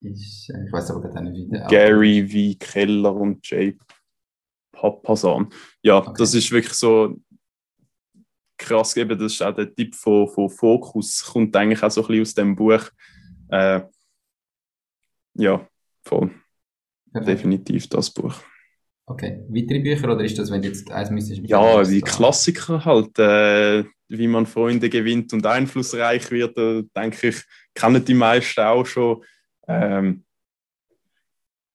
Ist, 0.00 0.50
äh, 0.50 0.64
ich 0.66 0.72
weiß 0.72 0.90
aber 0.90 1.08
gar 1.10 1.22
nicht, 1.22 1.36
wie 1.36 1.58
Gary 1.68 2.56
V. 2.58 2.64
Keller 2.64 3.14
und 3.14 3.46
Jay 3.48 3.76
Papasan. 4.72 5.50
Ja, 5.82 5.98
okay. 5.98 6.14
das 6.16 6.34
ist 6.34 6.50
wirklich 6.50 6.74
so 6.74 7.14
krass. 8.56 8.96
Eben, 8.96 9.18
das 9.18 9.34
ist 9.34 9.42
auch 9.42 9.54
der 9.54 9.72
Tipp 9.74 9.94
von, 9.94 10.28
von 10.28 10.48
Fokus, 10.48 11.22
kommt 11.30 11.54
eigentlich 11.54 11.82
auch 11.82 11.90
so 11.90 12.00
ein 12.02 12.06
bisschen 12.06 12.22
aus 12.22 12.34
dem 12.34 12.56
Buch. 12.56 12.90
Äh, 13.54 13.82
ja, 15.34 15.68
voll. 16.02 16.30
Perfekt. 17.12 17.28
Definitiv 17.28 17.88
das 17.88 18.10
Buch. 18.10 18.34
Okay. 19.06 19.44
Weitere 19.48 19.80
Bücher 19.80 20.12
oder 20.12 20.24
ist 20.24 20.38
das, 20.38 20.50
wenn 20.50 20.62
du 20.62 20.68
jetzt 20.68 20.90
eins 20.90 21.10
müsstest? 21.10 21.42
Ja, 21.44 21.82
die 21.84 22.00
Klassiker 22.00 22.84
halt. 22.84 23.18
Äh, 23.18 23.84
wie 24.08 24.26
man 24.26 24.46
Freunde 24.46 24.90
gewinnt 24.90 25.32
und 25.32 25.46
einflussreich 25.46 26.30
wird, 26.30 26.58
da 26.58 26.82
denke 26.94 27.28
ich, 27.28 27.42
kennen 27.74 28.04
die 28.04 28.14
meisten 28.14 28.60
auch 28.60 28.84
schon. 28.84 29.24
Ähm, 29.66 30.24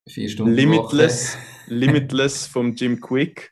Vier 0.08 0.30
Stunden 0.30 0.54
Limitless, 0.54 1.38
Limitless 1.68 2.48
vom 2.48 2.74
Jim 2.74 3.00
Quick 3.00 3.52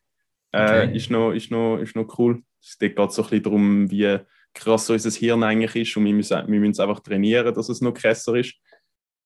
äh, 0.52 0.86
okay. 0.86 0.96
ist, 0.96 1.10
noch, 1.10 1.32
ist, 1.32 1.52
noch, 1.52 1.78
ist 1.78 1.96
noch 1.96 2.18
cool. 2.18 2.44
Es 2.62 2.78
geht 2.78 2.96
so 2.96 3.04
ein 3.04 3.10
bisschen 3.10 3.44
darum, 3.44 3.92
wie 3.92 4.20
krass 4.58 4.90
unser 4.90 5.12
Hirn 5.12 5.44
eigentlich 5.44 5.76
ist 5.76 5.98
und 5.98 6.06
wir 6.06 6.14
müssen, 6.14 6.48
wir 6.48 6.60
müssen 6.60 6.72
es 6.72 6.80
einfach 6.80 7.00
trainieren, 7.00 7.54
dass 7.54 7.70
es 7.70 7.82
noch 7.82 7.94
krasser 7.94 8.36
ist. 8.36 8.56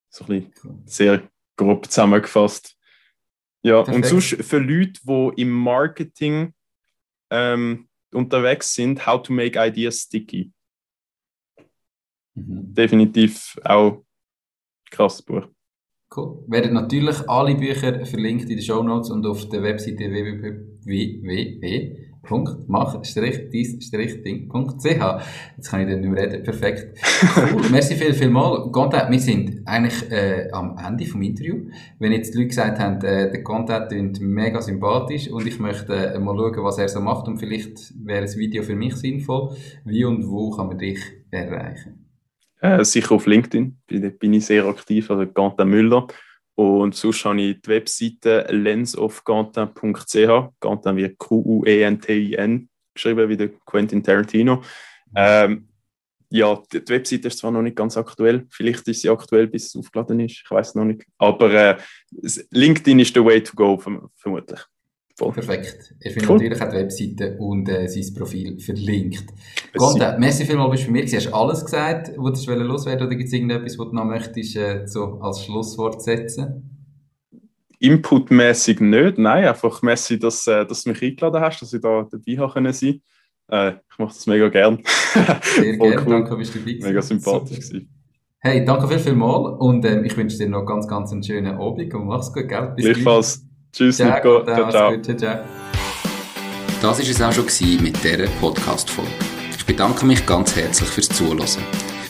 So 0.09 0.25
ein 0.25 0.51
bisschen 0.51 0.83
sehr 0.85 1.29
grob 1.55 1.85
zusammengefasst. 1.85 2.77
Ja, 3.63 3.83
Perfekt. 3.83 3.95
und 3.95 4.05
sonst 4.05 4.43
für 4.43 4.57
Leute, 4.59 4.99
die 5.03 5.41
im 5.41 5.51
Marketing 5.51 6.53
ähm, 7.29 7.87
unterwegs 8.11 8.73
sind, 8.73 9.05
How 9.05 9.21
to 9.21 9.31
Make 9.31 9.57
Ideas 9.59 10.01
Sticky. 10.01 10.51
Mhm. 12.33 12.73
Definitiv 12.73 13.57
auch 13.63 14.03
krasses 14.89 15.21
Buch. 15.21 15.47
Cool. 16.13 16.43
Werden 16.47 16.73
natürlich 16.73 17.29
alle 17.29 17.55
Bücher 17.55 18.05
verlinkt 18.05 18.43
in 18.43 18.57
den 18.57 18.61
Show 18.61 18.83
Notes 18.83 19.09
und 19.11 19.25
auf 19.25 19.47
der 19.47 19.63
Webseite 19.63 20.11
www.mach-dies-ding.ch. 22.23 24.85
Jetzt 25.57 25.69
kann 25.69 25.81
ich 25.81 25.87
dann 25.87 25.99
nicht 26.01 26.09
mehr 26.09 26.23
reden. 26.23 26.43
Perfekt. 26.43 26.97
Cool. 27.51 27.63
Merci 27.71 27.95
viel, 27.95 28.13
viel 28.13 28.29
mal. 28.29 28.71
Content, 28.71 29.09
wir 29.09 29.19
sind 29.19 29.61
eigentlich 29.65 30.11
äh, 30.11 30.49
am 30.51 30.77
Ende 30.77 31.05
vom 31.05 31.21
Interview. 31.21 31.69
Wenn 31.99 32.11
jetzt 32.11 32.33
die 32.33 32.39
Leute 32.39 32.49
gesagt 32.49 32.77
haben, 32.79 32.97
äh, 33.03 33.31
der 33.31 33.41
Content 33.43 33.87
klingt 33.89 34.19
mega 34.21 34.61
sympathisch 34.61 35.29
und 35.29 35.47
ich 35.47 35.59
möchte 35.59 35.93
äh, 35.93 36.19
mal 36.19 36.35
schauen, 36.35 36.63
was 36.63 36.77
er 36.77 36.89
so 36.89 36.99
macht 36.99 37.27
und 37.27 37.39
vielleicht 37.39 37.93
wäre 38.05 38.23
ein 38.23 38.35
Video 38.35 38.63
für 38.63 38.75
mich 38.75 38.95
sinnvoll. 38.95 39.55
Wie 39.85 40.03
und 40.05 40.27
wo 40.27 40.51
kann 40.51 40.67
man 40.67 40.77
dich 40.77 40.99
erreichen? 41.31 42.05
Äh, 42.59 42.83
sicher 42.83 43.15
auf 43.15 43.25
LinkedIn, 43.25 43.77
da 43.87 44.09
bin 44.09 44.33
ich 44.33 44.45
sehr 44.45 44.65
aktiv, 44.65 45.09
also 45.09 45.25
Quentin 45.25 45.69
Müller. 45.69 46.05
Und 46.55 46.95
sonst 46.95 47.25
habe 47.25 47.41
ich 47.41 47.61
die 47.61 47.69
Webseite 47.69 48.45
lensofquentin.ch, 48.49 50.59
Quentin 50.59 50.97
wie 50.97 51.15
Q-U-E-N-T-I-N, 51.15 52.69
geschrieben 52.93 53.29
wie 53.29 53.37
der 53.37 53.49
Quentin 53.65 54.03
Tarantino. 54.03 54.61
Ähm, 55.15 55.67
ja, 56.29 56.61
die, 56.71 56.87
Webseite 56.87 57.27
ist 57.27 57.39
zwar 57.39 57.51
noch 57.51 57.61
nicht 57.61 57.75
ganz 57.75 57.97
aktuell, 57.97 58.47
vielleicht 58.49 58.87
ist 58.87 59.01
sie 59.01 59.09
aktuell, 59.09 59.47
bis 59.47 59.67
es 59.67 59.75
aufgeladen 59.75 60.21
ist, 60.21 60.41
ich 60.43 60.49
weiß 60.49 60.75
noch 60.75 60.85
nicht. 60.85 61.05
Aber 61.17 61.51
äh, 61.51 61.77
LinkedIn 62.51 62.99
ist 62.99 63.15
der 63.15 63.25
way 63.25 63.43
to 63.43 63.53
go, 63.53 63.77
vermutlich. 63.77 64.61
Voll. 65.21 65.33
Perfekt. 65.33 65.93
Er 65.99 66.11
findet 66.11 66.29
cool. 66.29 66.37
natürlich 66.37 66.61
auch 66.61 66.69
die 66.69 66.77
Webseite 66.77 67.37
und 67.37 67.69
äh, 67.69 67.87
sein 67.87 68.13
Profil 68.15 68.59
verlinkt. 68.59 69.25
Gonda, 69.77 70.17
merci 70.17 70.45
vielmals 70.45 70.71
bist 70.71 70.83
du 70.83 70.87
bei 70.87 70.93
mir. 70.93 71.03
Hast 71.03 71.27
du 71.27 71.33
alles 71.33 71.63
gesagt, 71.63 72.11
was 72.17 72.41
du 72.41 72.53
loswerden 72.55 73.05
oder 73.05 73.15
gibt 73.15 73.27
es 73.27 73.33
irgendetwas, 73.33 73.77
was 73.77 73.89
du 73.89 73.95
noch 73.95 74.05
möchtest, 74.05 74.55
äh, 74.55 74.87
so 74.87 75.19
als 75.21 75.45
Schlusswort 75.45 76.01
setzen? 76.01 76.87
Inputmäßig 77.77 78.79
nicht, 78.79 79.19
nein, 79.19 79.45
einfach 79.45 79.83
merci, 79.83 80.17
dass, 80.17 80.47
äh, 80.47 80.65
dass 80.65 80.83
du 80.83 80.89
mich 80.89 81.03
eingeladen 81.03 81.39
hast, 81.39 81.61
dass 81.61 81.71
ich 81.71 81.81
da 81.81 82.07
dabei 82.11 82.37
habe 82.37 82.53
können 82.53 82.73
sein. 82.73 83.01
Äh, 83.47 83.73
ich 83.91 83.99
mache 83.99 84.15
das 84.15 84.25
mega 84.25 84.49
gern. 84.49 84.81
Sehr 85.55 85.77
gerne, 85.77 86.01
cool. 86.03 86.13
danke, 86.13 86.35
bist 86.35 86.55
du 86.55 86.59
dabei 86.59 86.79
Mega 86.81 87.01
sympathisch 87.03 87.57
gewesen. 87.59 87.89
Hey, 88.39 88.65
danke 88.65 88.87
viel, 88.87 88.97
viel 88.97 89.13
mal 89.13 89.53
und 89.59 89.85
ähm, 89.85 90.03
ich 90.03 90.17
wünsche 90.17 90.39
dir 90.39 90.49
noch 90.49 90.65
ganz, 90.65 90.87
ganz 90.87 91.11
einen 91.11 91.21
schönen 91.21 91.57
Abend 91.57 91.93
und 91.93 92.07
mach's 92.07 92.33
gut, 92.33 92.49
gell? 92.49 92.73
Bis 92.75 92.85
Gleichfalls. 92.85 93.45
Tschüss, 93.73 93.97
ciao, 93.97 94.15
Nico. 94.15 94.43
Ciao, 94.43 94.69
ciao. 94.69 94.91
Gut, 94.91 95.19
ciao, 95.19 95.39
Das 96.81 96.83
war 96.83 96.99
es 96.99 97.21
auch 97.21 97.31
schon 97.31 97.45
mit 97.81 98.03
dieser 98.03 98.27
Podcast-Folge. 98.39 99.09
Ich 99.57 99.65
bedanke 99.65 100.05
mich 100.05 100.23
ganz 100.25 100.55
herzlich 100.55 100.89
fürs 100.89 101.09
Zuhören. 101.09 101.45